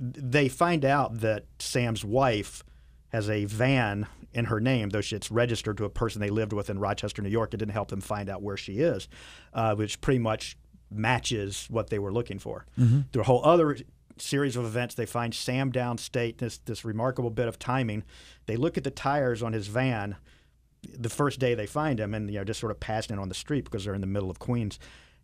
They 0.00 0.48
find 0.48 0.84
out 0.84 1.20
that 1.20 1.44
Sam's 1.58 2.04
wife 2.04 2.62
has 3.08 3.28
a 3.28 3.44
van 3.44 4.06
in 4.32 4.46
her 4.46 4.58
name, 4.60 4.88
though 4.88 5.02
she- 5.02 5.16
it's 5.16 5.30
registered 5.30 5.76
to 5.76 5.84
a 5.84 5.90
person 5.90 6.20
they 6.20 6.30
lived 6.30 6.52
with 6.54 6.70
in 6.70 6.78
Rochester, 6.78 7.20
New 7.22 7.28
York. 7.28 7.52
It 7.52 7.58
didn't 7.58 7.74
help 7.74 7.88
them 7.90 8.00
find 8.00 8.30
out 8.30 8.42
where 8.42 8.56
she 8.56 8.78
is, 8.78 9.06
uh, 9.52 9.74
which 9.74 10.00
pretty 10.00 10.18
much 10.18 10.56
matches 10.90 11.66
what 11.70 11.90
they 11.90 11.98
were 11.98 12.12
looking 12.12 12.38
for. 12.38 12.64
Mhm. 12.78 13.04
Through 13.12 13.22
a 13.22 13.26
whole 13.26 13.44
other 13.44 13.76
series 14.18 14.56
of 14.56 14.64
events, 14.64 14.94
they 14.94 15.06
find 15.06 15.34
Sam 15.34 15.70
downstate. 15.70 16.38
This 16.38 16.58
this 16.58 16.84
remarkable 16.84 17.30
bit 17.30 17.48
of 17.48 17.58
timing. 17.58 18.02
They 18.46 18.56
look 18.56 18.76
at 18.78 18.84
the 18.84 18.90
tires 18.90 19.42
on 19.42 19.52
his 19.52 19.68
van 19.68 20.16
the 20.98 21.08
first 21.10 21.38
day 21.38 21.54
they 21.54 21.66
find 21.66 22.00
him, 22.00 22.12
and 22.14 22.30
you 22.30 22.38
know 22.38 22.44
just 22.44 22.58
sort 22.60 22.72
of 22.72 22.80
passing 22.80 23.16
it 23.16 23.20
on 23.20 23.28
the 23.28 23.34
street 23.34 23.64
because 23.64 23.84
they're 23.84 23.94
in 23.94 24.00
the 24.00 24.06
middle 24.16 24.30
of 24.30 24.38
Queens, 24.38 24.78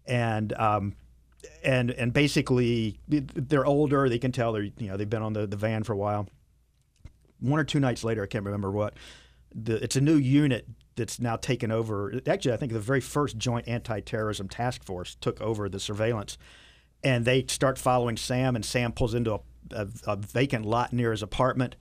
and. 0.07 0.53
Um, 0.53 0.95
and 1.63 1.91
and 1.91 2.13
basically 2.13 2.99
they're 3.09 3.67
older. 3.67 4.09
They 4.09 4.19
can 4.19 4.33
tell 4.33 4.53
they're 4.53 4.63
you 4.63 4.89
know 4.89 4.97
they've 4.97 5.09
been 5.09 5.23
on 5.23 5.33
the, 5.33 5.47
the 5.47 5.57
van 5.57 5.85
for 5.85 5.93
a 5.93 5.97
while. 5.97 6.29
One 7.41 7.61
or 7.61 7.65
two 7.65 7.81
nights 7.81 8.03
later, 8.03 8.23
I 8.23 8.27
can't 8.27 8.45
remember 8.45 8.71
what. 8.71 8.95
The, 9.55 9.83
it's 9.83 9.97
a 9.97 10.01
new 10.01 10.17
unit 10.17 10.67
that's 10.97 11.21
now 11.21 11.37
taken 11.37 11.71
over. 11.71 12.21
Actually, 12.27 12.53
I 12.53 12.57
think 12.57 12.73
the 12.73 12.81
very 12.81 13.01
first 13.01 13.39
Joint 13.39 13.69
Anti-Terrorism 13.69 14.49
Task 14.49 14.85
Force 14.85 15.15
took 15.15 15.41
over 15.41 15.69
the 15.69 15.79
surveillance, 15.79 16.37
and 17.05 17.25
they 17.25 17.45
start 17.47 17.79
following 17.79 18.17
Sam. 18.17 18.57
And 18.57 18.65
Sam 18.65 18.93
pulls 18.93 19.15
into 19.15 19.35
a, 19.35 19.41
a, 19.71 19.89
a 20.09 20.17
vacant 20.17 20.67
lot 20.67 20.93
near 20.93 21.13
his 21.13 21.23
apartment. 21.23 21.77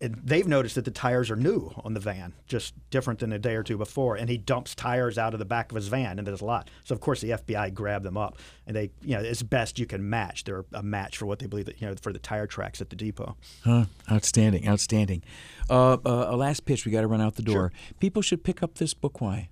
And 0.00 0.20
they've 0.22 0.46
noticed 0.46 0.74
that 0.74 0.84
the 0.84 0.90
tires 0.90 1.30
are 1.30 1.36
new 1.36 1.72
on 1.84 1.94
the 1.94 2.00
van, 2.00 2.34
just 2.46 2.74
different 2.90 3.20
than 3.20 3.32
a 3.32 3.38
day 3.38 3.54
or 3.54 3.62
two 3.62 3.78
before. 3.78 4.16
And 4.16 4.28
he 4.28 4.36
dumps 4.36 4.74
tires 4.74 5.16
out 5.16 5.32
of 5.32 5.38
the 5.38 5.44
back 5.44 5.70
of 5.70 5.76
his 5.76 5.88
van 5.88 6.18
into 6.18 6.30
this 6.30 6.42
lot. 6.42 6.68
So 6.84 6.94
of 6.94 7.00
course 7.00 7.20
the 7.20 7.30
FBI 7.30 7.72
grabbed 7.72 8.04
them 8.04 8.16
up, 8.16 8.38
and 8.66 8.76
they, 8.76 8.90
you 9.02 9.16
know, 9.16 9.22
as 9.22 9.42
best 9.42 9.78
you 9.78 9.86
can 9.86 10.08
match. 10.10 10.44
They're 10.44 10.64
a 10.72 10.82
match 10.82 11.16
for 11.16 11.26
what 11.26 11.38
they 11.38 11.46
believe 11.46 11.66
that 11.66 11.80
you 11.80 11.88
know 11.88 11.94
for 12.02 12.12
the 12.12 12.18
tire 12.18 12.46
tracks 12.46 12.80
at 12.80 12.90
the 12.90 12.96
depot. 12.96 13.36
Huh? 13.64 13.84
Outstanding, 14.10 14.68
outstanding. 14.68 15.22
Uh, 15.70 15.94
uh, 16.04 16.26
a 16.28 16.36
last 16.36 16.64
pitch. 16.66 16.84
We 16.84 16.92
got 16.92 17.02
to 17.02 17.06
run 17.06 17.20
out 17.20 17.36
the 17.36 17.42
door. 17.42 17.72
People 18.00 18.20
should 18.20 18.44
pick 18.44 18.62
up 18.62 18.74
this 18.74 18.94
book. 18.94 19.20
Why? 19.20 19.48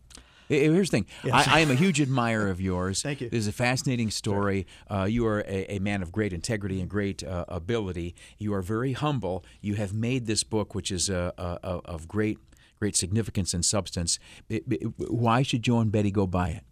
Here's 0.60 0.90
the 0.90 0.96
thing. 0.98 1.06
Yes. 1.24 1.48
I, 1.48 1.58
I 1.58 1.60
am 1.60 1.70
a 1.70 1.74
huge 1.74 2.00
admirer 2.00 2.48
of 2.48 2.60
yours. 2.60 3.02
Thank 3.02 3.20
you. 3.20 3.28
This 3.30 3.40
is 3.40 3.48
a 3.48 3.52
fascinating 3.52 4.10
story. 4.10 4.66
Uh, 4.90 5.04
you 5.04 5.26
are 5.26 5.40
a, 5.40 5.76
a 5.76 5.78
man 5.78 6.02
of 6.02 6.12
great 6.12 6.32
integrity 6.32 6.80
and 6.80 6.88
great 6.90 7.22
uh, 7.24 7.44
ability. 7.48 8.14
You 8.38 8.52
are 8.54 8.62
very 8.62 8.92
humble. 8.92 9.44
You 9.60 9.74
have 9.76 9.92
made 9.92 10.26
this 10.26 10.44
book, 10.44 10.74
which 10.74 10.90
is 10.90 11.08
uh, 11.10 11.32
uh, 11.38 11.58
uh, 11.62 11.80
of 11.84 12.06
great, 12.08 12.38
great 12.78 12.96
significance 12.96 13.54
and 13.54 13.64
substance. 13.64 14.18
It- 14.48 14.64
it- 14.70 15.10
why 15.10 15.42
should 15.42 15.62
Joe 15.62 15.78
and 15.80 15.90
Betty 15.90 16.10
go 16.10 16.26
buy 16.26 16.50
it? 16.50 16.64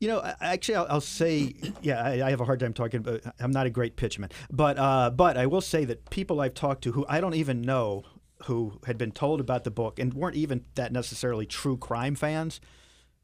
You 0.00 0.06
know, 0.06 0.32
actually, 0.40 0.76
I'll, 0.76 0.86
I'll 0.88 1.00
say, 1.00 1.54
yeah, 1.82 2.00
I, 2.00 2.26
I 2.26 2.30
have 2.30 2.40
a 2.40 2.44
hard 2.44 2.60
time 2.60 2.72
talking, 2.72 3.02
but 3.02 3.20
I'm 3.40 3.50
not 3.50 3.66
a 3.66 3.70
great 3.70 3.96
pitchman. 3.96 4.30
But 4.48 4.78
uh, 4.78 5.10
but 5.10 5.36
I 5.36 5.46
will 5.46 5.60
say 5.60 5.84
that 5.86 6.08
people 6.10 6.40
I've 6.40 6.54
talked 6.54 6.82
to 6.84 6.92
who 6.92 7.04
I 7.08 7.20
don't 7.20 7.34
even 7.34 7.62
know 7.62 8.04
who 8.44 8.78
had 8.86 8.96
been 8.96 9.10
told 9.10 9.40
about 9.40 9.64
the 9.64 9.72
book 9.72 9.98
and 9.98 10.14
weren't 10.14 10.36
even 10.36 10.64
that 10.76 10.92
necessarily 10.92 11.44
true 11.46 11.76
crime 11.76 12.14
fans 12.14 12.60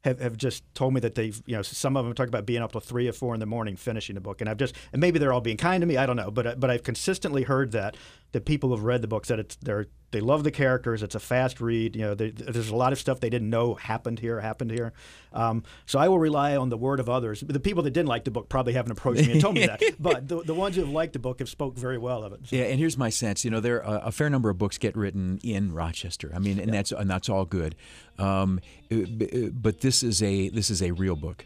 have, 0.05 0.21
have 0.21 0.37
just 0.37 0.63
told 0.75 0.93
me 0.93 1.01
that 1.01 1.15
they've, 1.15 1.41
you 1.45 1.55
know, 1.55 1.61
some 1.61 1.97
of 1.97 2.05
them 2.05 2.13
talk 2.13 2.27
about 2.27 2.45
being 2.45 2.61
up 2.61 2.71
till 2.71 2.81
three 2.81 3.07
or 3.07 3.11
four 3.11 3.33
in 3.33 3.39
the 3.39 3.45
morning 3.45 3.75
finishing 3.75 4.15
the 4.15 4.21
book, 4.21 4.39
and 4.39 4.49
I've 4.49 4.57
just, 4.57 4.75
and 4.93 5.01
maybe 5.01 5.19
they're 5.19 5.33
all 5.33 5.41
being 5.41 5.57
kind 5.57 5.81
to 5.81 5.87
me, 5.87 5.97
I 5.97 6.05
don't 6.05 6.15
know, 6.15 6.31
but 6.31 6.59
but 6.59 6.69
I've 6.69 6.83
consistently 6.83 7.43
heard 7.43 7.71
that 7.73 7.97
that 8.31 8.45
people 8.45 8.69
who've 8.69 8.83
read 8.83 9.01
the 9.01 9.07
book 9.07 9.25
said 9.25 9.39
it's 9.39 9.55
they're 9.57 9.87
they 10.15 10.21
love 10.21 10.45
the 10.45 10.51
characters, 10.51 11.03
it's 11.03 11.13
a 11.15 11.19
fast 11.19 11.59
read, 11.59 11.93
you 11.93 12.03
know, 12.03 12.15
they, 12.15 12.29
there's 12.29 12.69
a 12.69 12.75
lot 12.75 12.93
of 12.93 12.99
stuff 12.99 13.19
they 13.19 13.29
didn't 13.29 13.49
know 13.49 13.73
happened 13.75 14.17
here, 14.17 14.39
happened 14.39 14.71
here, 14.71 14.93
um, 15.33 15.61
so 15.85 15.99
I 15.99 16.07
will 16.07 16.19
rely 16.19 16.55
on 16.55 16.69
the 16.69 16.77
word 16.77 17.01
of 17.01 17.09
others. 17.09 17.43
The 17.45 17.59
people 17.59 17.83
that 17.83 17.91
didn't 17.91 18.07
like 18.07 18.23
the 18.23 18.31
book 18.31 18.47
probably 18.47 18.71
haven't 18.71 18.93
approached 18.93 19.25
me 19.27 19.33
and 19.33 19.41
told 19.41 19.55
me 19.55 19.65
that, 19.65 19.81
but 19.99 20.27
the, 20.29 20.41
the 20.41 20.53
ones 20.53 20.77
who 20.77 20.81
have 20.83 20.89
liked 20.91 21.11
the 21.11 21.19
book 21.19 21.39
have 21.39 21.49
spoke 21.49 21.75
very 21.75 21.97
well 21.97 22.23
of 22.23 22.31
it. 22.31 22.39
So- 22.47 22.55
Yeah, 22.55 22.63
and 22.63 22.79
here's 22.79 22.97
my 22.97 23.09
sense. 23.09 23.43
You 23.43 23.51
know, 23.51 23.59
there 23.59 23.83
are 23.85 23.99
a 24.05 24.11
fair 24.13 24.29
number 24.29 24.49
of 24.49 24.57
books 24.57 24.77
get 24.77 24.95
written 24.95 25.39
in 25.43 25.73
Rochester. 25.73 26.31
I 26.33 26.39
mean, 26.39 26.57
and 26.59 26.73
that's 26.73 26.93
and 26.93 27.09
that's 27.09 27.27
all 27.27 27.43
good. 27.43 27.75
Um, 28.17 28.61
uh, 28.91 28.95
uh, 29.01 29.49
but 29.51 29.81
this 29.81 30.01
is 30.03 30.23
a 30.23 30.47
this 30.49 30.69
is 30.69 30.81
a 30.81 30.91
real 30.91 31.15
book. 31.17 31.45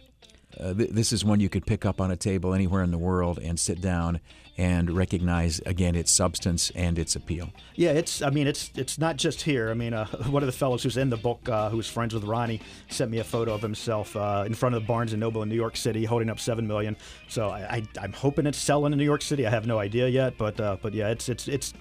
Uh, 0.59 0.73
th- 0.73 0.89
this 0.89 1.11
is 1.11 1.23
one 1.23 1.39
you 1.39 1.49
could 1.49 1.65
pick 1.65 1.85
up 1.85 2.01
on 2.01 2.11
a 2.11 2.15
table 2.15 2.53
anywhere 2.53 2.83
in 2.83 2.91
the 2.91 2.97
world 2.97 3.39
and 3.39 3.59
sit 3.59 3.81
down 3.81 4.19
and 4.57 4.91
recognize 4.91 5.59
again 5.59 5.95
its 5.95 6.11
substance 6.11 6.69
and 6.75 6.99
its 6.99 7.15
appeal. 7.15 7.49
Yeah, 7.75 7.91
it's. 7.91 8.21
I 8.21 8.29
mean, 8.29 8.45
it's 8.45 8.71
it's 8.75 8.97
not 8.97 9.15
just 9.15 9.41
here. 9.41 9.69
I 9.69 9.73
mean, 9.73 9.93
uh, 9.93 10.05
one 10.29 10.43
of 10.43 10.47
the 10.47 10.53
fellows 10.53 10.83
who's 10.83 10.97
in 10.97 11.09
the 11.09 11.17
book, 11.17 11.47
uh, 11.47 11.69
who's 11.69 11.87
friends 11.87 12.13
with 12.13 12.25
Ronnie, 12.25 12.59
sent 12.89 13.09
me 13.09 13.19
a 13.19 13.23
photo 13.23 13.53
of 13.53 13.61
himself 13.61 14.15
uh, 14.17 14.43
in 14.45 14.53
front 14.53 14.75
of 14.75 14.81
the 14.81 14.87
Barnes 14.87 15.13
and 15.13 15.21
Noble 15.21 15.43
in 15.43 15.49
New 15.49 15.55
York 15.55 15.77
City, 15.77 16.03
holding 16.03 16.29
up 16.29 16.41
seven 16.41 16.67
million. 16.67 16.97
So 17.29 17.49
I, 17.49 17.59
I, 17.77 17.83
I'm 18.01 18.11
hoping 18.11 18.45
it's 18.45 18.57
selling 18.57 18.91
in 18.91 18.99
New 18.99 19.05
York 19.05 19.21
City. 19.21 19.47
I 19.47 19.49
have 19.49 19.65
no 19.65 19.79
idea 19.79 20.09
yet, 20.09 20.37
but 20.37 20.59
uh, 20.59 20.75
but 20.81 20.93
yeah, 20.93 21.07
it's 21.07 21.29
it's 21.29 21.47
it's. 21.47 21.73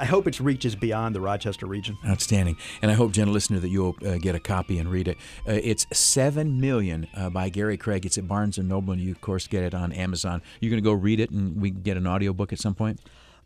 I 0.00 0.06
hope 0.06 0.26
it 0.26 0.40
reaches 0.40 0.74
beyond 0.74 1.14
the 1.14 1.20
Rochester 1.20 1.66
region. 1.66 1.98
Outstanding. 2.06 2.56
And 2.80 2.90
I 2.90 2.94
hope, 2.94 3.12
gentle 3.12 3.34
listener, 3.34 3.58
that 3.60 3.68
you'll 3.68 3.96
uh, 4.04 4.16
get 4.16 4.34
a 4.34 4.40
copy 4.40 4.78
and 4.78 4.90
read 4.90 5.08
it. 5.08 5.18
Uh, 5.46 5.60
it's 5.62 5.86
Seven 5.92 6.58
Million 6.58 7.06
uh, 7.14 7.28
by 7.28 7.50
Gary 7.50 7.76
Craig. 7.76 8.06
It's 8.06 8.16
at 8.16 8.26
Barnes 8.26 8.56
and 8.56 8.66
Noble, 8.66 8.94
and 8.94 9.02
you 9.02 9.12
of 9.12 9.20
course 9.20 9.46
get 9.46 9.62
it 9.62 9.74
on 9.74 9.92
Amazon. 9.92 10.40
You're 10.60 10.70
going 10.70 10.82
to 10.82 10.88
go 10.88 10.94
read 10.94 11.20
it, 11.20 11.30
and 11.30 11.60
we 11.60 11.70
can 11.70 11.82
get 11.82 11.98
an 11.98 12.06
audiobook 12.06 12.52
at 12.52 12.58
some 12.58 12.74
point. 12.74 12.98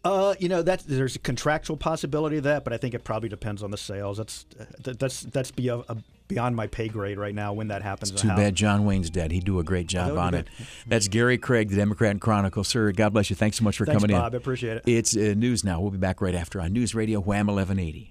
Uh, 0.04 0.34
you 0.38 0.48
know 0.50 0.60
that 0.60 0.80
there's 0.86 1.16
a 1.16 1.18
contractual 1.18 1.78
possibility 1.78 2.36
of 2.36 2.44
that, 2.44 2.62
but 2.62 2.72
I 2.72 2.76
think 2.76 2.94
it 2.94 3.04
probably 3.04 3.30
depends 3.30 3.62
on 3.62 3.70
the 3.70 3.78
sales. 3.78 4.18
That's 4.18 4.44
that, 4.82 4.98
that's 4.98 5.22
that's 5.22 5.50
beyond, 5.50 5.84
uh, 5.88 5.94
beyond 6.28 6.56
my 6.56 6.66
pay 6.66 6.88
grade 6.88 7.18
right 7.18 7.34
now 7.34 7.52
when 7.52 7.68
that 7.68 7.82
happens. 7.82 8.10
and 8.10 8.18
Too 8.18 8.28
how. 8.28 8.36
bad 8.36 8.54
John 8.54 8.84
Wayne's 8.84 9.10
dead. 9.10 9.30
He'd 9.32 9.44
do 9.44 9.58
a 9.58 9.64
great 9.64 9.86
job 9.86 10.16
on 10.16 10.34
it. 10.34 10.48
That's 10.86 11.08
Gary 11.08 11.38
Craig, 11.38 11.70
the 11.70 11.76
Democrat 11.76 12.10
and 12.12 12.20
Chronicle. 12.20 12.64
Sir, 12.64 12.92
God 12.92 13.12
bless 13.12 13.30
you. 13.30 13.36
Thanks 13.36 13.58
so 13.58 13.64
much 13.64 13.76
for 13.76 13.86
Thanks, 13.86 14.02
coming 14.02 14.16
Bob. 14.16 14.24
I 14.24 14.28
in. 14.28 14.34
appreciate 14.34 14.76
it. 14.78 14.82
It's 14.86 15.16
uh, 15.16 15.34
news 15.36 15.64
now. 15.64 15.80
We'll 15.80 15.90
be 15.90 15.98
back 15.98 16.20
right 16.20 16.34
after 16.34 16.60
on 16.60 16.72
News 16.72 16.94
Radio 16.94 17.20
Wham 17.20 17.46
1180. 17.46 18.10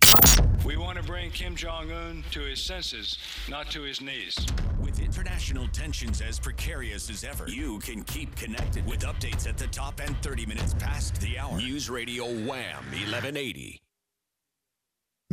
We 0.65 0.77
want 0.77 0.97
to 0.97 1.03
bring 1.03 1.29
Kim 1.31 1.55
Jong 1.55 1.91
un 1.91 2.23
to 2.31 2.39
his 2.41 2.61
senses, 2.61 3.17
not 3.49 3.69
to 3.71 3.81
his 3.81 3.99
knees. 4.01 4.45
With 4.79 4.99
international 4.99 5.67
tensions 5.69 6.21
as 6.21 6.39
precarious 6.39 7.09
as 7.09 7.23
ever, 7.23 7.47
you 7.49 7.79
can 7.79 8.03
keep 8.03 8.33
connected 8.35 8.85
with 8.85 9.01
updates 9.01 9.47
at 9.47 9.57
the 9.57 9.67
top 9.67 9.99
and 9.99 10.15
30 10.21 10.45
minutes 10.45 10.73
past 10.75 11.19
the 11.21 11.37
hour. 11.37 11.57
News 11.57 11.89
Radio 11.89 12.25
Wham 12.25 12.83
1180. 12.91 13.79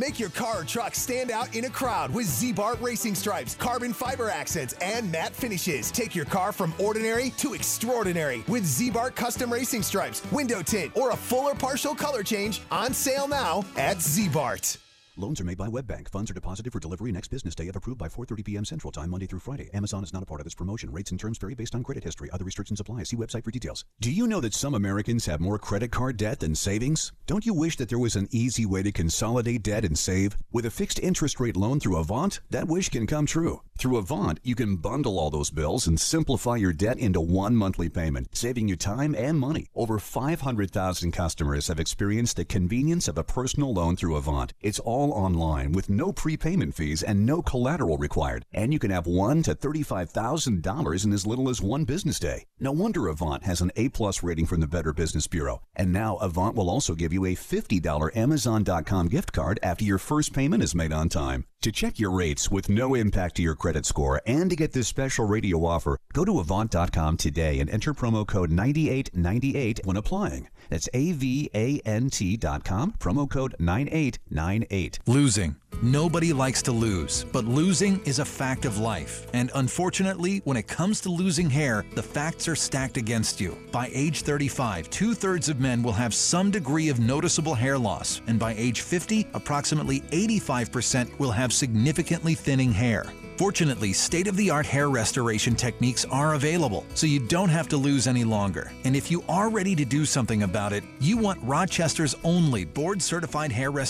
Make 0.00 0.18
your 0.18 0.30
car 0.30 0.62
or 0.62 0.64
truck 0.64 0.94
stand 0.94 1.30
out 1.30 1.54
in 1.54 1.66
a 1.66 1.68
crowd 1.68 2.10
with 2.10 2.26
Ziebart 2.26 2.80
racing 2.80 3.14
stripes, 3.14 3.54
carbon 3.54 3.92
fiber 3.92 4.30
accents, 4.30 4.72
and 4.80 5.12
matte 5.12 5.36
finishes. 5.36 5.90
Take 5.90 6.14
your 6.14 6.24
car 6.24 6.52
from 6.52 6.72
ordinary 6.78 7.34
to 7.36 7.52
extraordinary 7.52 8.42
with 8.48 8.64
Ziebart 8.64 9.14
custom 9.14 9.52
racing 9.52 9.82
stripes, 9.82 10.22
window 10.32 10.62
tint, 10.62 10.96
or 10.96 11.10
a 11.10 11.16
full 11.16 11.44
or 11.44 11.54
partial 11.54 11.94
color 11.94 12.22
change 12.22 12.62
on 12.70 12.94
sale 12.94 13.28
now 13.28 13.62
at 13.76 13.98
Ziebart. 13.98 14.78
Loans 15.20 15.38
are 15.38 15.44
made 15.44 15.58
by 15.58 15.68
WebBank. 15.68 16.08
Funds 16.08 16.30
are 16.30 16.34
deposited 16.34 16.72
for 16.72 16.80
delivery 16.80 17.12
next 17.12 17.28
business 17.28 17.54
day 17.54 17.68
if 17.68 17.76
approved 17.76 17.98
by 17.98 18.08
4:30 18.08 18.42
p.m. 18.42 18.64
Central 18.64 18.90
Time, 18.90 19.10
Monday 19.10 19.26
through 19.26 19.40
Friday. 19.40 19.68
Amazon 19.74 20.02
is 20.02 20.14
not 20.14 20.22
a 20.22 20.26
part 20.26 20.40
of 20.40 20.44
this 20.44 20.54
promotion. 20.54 20.90
Rates 20.90 21.10
and 21.10 21.20
terms 21.20 21.36
vary 21.36 21.54
based 21.54 21.74
on 21.74 21.84
credit 21.84 22.04
history. 22.04 22.30
Other 22.30 22.46
restrictions 22.46 22.80
apply. 22.80 23.02
See 23.02 23.18
website 23.18 23.44
for 23.44 23.50
details. 23.50 23.84
Do 24.00 24.10
you 24.10 24.26
know 24.26 24.40
that 24.40 24.54
some 24.54 24.74
Americans 24.74 25.26
have 25.26 25.38
more 25.38 25.58
credit 25.58 25.90
card 25.90 26.16
debt 26.16 26.40
than 26.40 26.54
savings? 26.54 27.12
Don't 27.26 27.44
you 27.44 27.52
wish 27.52 27.76
that 27.76 27.90
there 27.90 27.98
was 27.98 28.16
an 28.16 28.28
easy 28.30 28.64
way 28.64 28.82
to 28.82 28.92
consolidate 28.92 29.62
debt 29.62 29.84
and 29.84 29.98
save? 29.98 30.38
With 30.52 30.64
a 30.64 30.70
fixed 30.70 30.98
interest 30.98 31.38
rate 31.38 31.54
loan 31.54 31.80
through 31.80 31.98
Avant, 31.98 32.40
that 32.48 32.66
wish 32.66 32.88
can 32.88 33.06
come 33.06 33.26
true. 33.26 33.60
Through 33.78 33.98
Avant, 33.98 34.40
you 34.42 34.54
can 34.54 34.76
bundle 34.76 35.18
all 35.18 35.30
those 35.30 35.50
bills 35.50 35.86
and 35.86 36.00
simplify 36.00 36.56
your 36.56 36.72
debt 36.72 36.98
into 36.98 37.20
one 37.20 37.56
monthly 37.56 37.88
payment, 37.88 38.28
saving 38.36 38.68
you 38.68 38.76
time 38.76 39.14
and 39.14 39.38
money. 39.38 39.68
Over 39.74 39.98
500,000 39.98 41.12
customers 41.12 41.68
have 41.68 41.80
experienced 41.80 42.36
the 42.36 42.44
convenience 42.44 43.08
of 43.08 43.16
a 43.16 43.24
personal 43.24 43.72
loan 43.72 43.96
through 43.96 44.16
Avant. 44.16 44.52
It's 44.60 44.78
all 44.78 45.09
online 45.12 45.72
with 45.72 45.90
no 45.90 46.12
prepayment 46.12 46.74
fees 46.74 47.02
and 47.02 47.26
no 47.26 47.42
collateral 47.42 47.98
required, 47.98 48.44
and 48.52 48.72
you 48.72 48.78
can 48.78 48.90
have 48.90 49.06
one 49.06 49.42
to 49.42 49.54
$35,000 49.54 51.04
in 51.04 51.12
as 51.12 51.26
little 51.26 51.48
as 51.48 51.60
one 51.60 51.84
business 51.84 52.18
day. 52.18 52.44
No 52.58 52.72
wonder 52.72 53.08
Avant 53.08 53.44
has 53.44 53.60
an 53.60 53.72
A-plus 53.76 54.22
rating 54.22 54.46
from 54.46 54.60
the 54.60 54.66
Better 54.66 54.92
Business 54.92 55.26
Bureau. 55.26 55.62
And 55.76 55.92
now 55.92 56.16
Avant 56.16 56.54
will 56.54 56.70
also 56.70 56.94
give 56.94 57.12
you 57.12 57.24
a 57.24 57.34
$50 57.34 58.16
Amazon.com 58.16 59.08
gift 59.08 59.32
card 59.32 59.58
after 59.62 59.84
your 59.84 59.98
first 59.98 60.32
payment 60.32 60.62
is 60.62 60.74
made 60.74 60.92
on 60.92 61.08
time. 61.08 61.44
To 61.62 61.72
check 61.72 61.98
your 61.98 62.10
rates 62.10 62.50
with 62.50 62.70
no 62.70 62.94
impact 62.94 63.36
to 63.36 63.42
your 63.42 63.54
credit 63.54 63.84
score 63.84 64.22
and 64.26 64.48
to 64.48 64.56
get 64.56 64.72
this 64.72 64.88
special 64.88 65.26
radio 65.26 65.64
offer, 65.64 65.98
go 66.14 66.24
to 66.24 66.40
Avant.com 66.40 67.18
today 67.18 67.60
and 67.60 67.68
enter 67.68 67.92
promo 67.92 68.26
code 68.26 68.50
9898 68.50 69.80
when 69.84 69.96
applying. 69.96 70.48
That's 70.70 70.88
A-V-A-N-T.com, 70.94 72.94
promo 72.98 73.28
code 73.28 73.54
9898. 73.58 74.98
Losing. 75.06 75.56
Nobody 75.82 76.32
likes 76.32 76.62
to 76.62 76.72
lose, 76.72 77.24
but 77.32 77.44
losing 77.44 78.00
is 78.04 78.18
a 78.18 78.24
fact 78.24 78.64
of 78.64 78.78
life. 78.78 79.26
And 79.32 79.50
unfortunately, 79.54 80.38
when 80.44 80.56
it 80.56 80.66
comes 80.66 81.00
to 81.02 81.10
losing 81.10 81.48
hair, 81.48 81.84
the 81.94 82.02
facts 82.02 82.48
are 82.48 82.56
stacked 82.56 82.96
against 82.96 83.40
you. 83.40 83.56
By 83.72 83.90
age 83.92 84.22
35, 84.22 84.90
two 84.90 85.14
thirds 85.14 85.48
of 85.48 85.60
men 85.60 85.82
will 85.82 85.92
have 85.92 86.14
some 86.14 86.50
degree 86.50 86.88
of 86.88 87.00
noticeable 87.00 87.54
hair 87.54 87.78
loss, 87.78 88.20
and 88.26 88.38
by 88.38 88.54
age 88.56 88.82
50, 88.82 89.28
approximately 89.34 90.00
85% 90.00 91.18
will 91.18 91.32
have 91.32 91.52
significantly 91.52 92.34
thinning 92.34 92.72
hair. 92.72 93.06
Fortunately, 93.40 93.94
state 93.94 94.26
of 94.26 94.36
the 94.36 94.50
art 94.50 94.66
hair 94.66 94.90
restoration 94.90 95.56
techniques 95.56 96.04
are 96.10 96.34
available, 96.34 96.84
so 96.92 97.06
you 97.06 97.18
don't 97.18 97.48
have 97.48 97.68
to 97.68 97.78
lose 97.78 98.06
any 98.06 98.22
longer. 98.22 98.70
And 98.84 98.94
if 98.94 99.10
you 99.10 99.24
are 99.30 99.48
ready 99.48 99.74
to 99.76 99.84
do 99.86 100.04
something 100.04 100.42
about 100.42 100.74
it, 100.74 100.84
you 101.00 101.16
want 101.16 101.42
Rochester's 101.42 102.14
only 102.22 102.66
board 102.66 103.00
certified 103.00 103.50
hair 103.50 103.70
restoration 103.70 103.88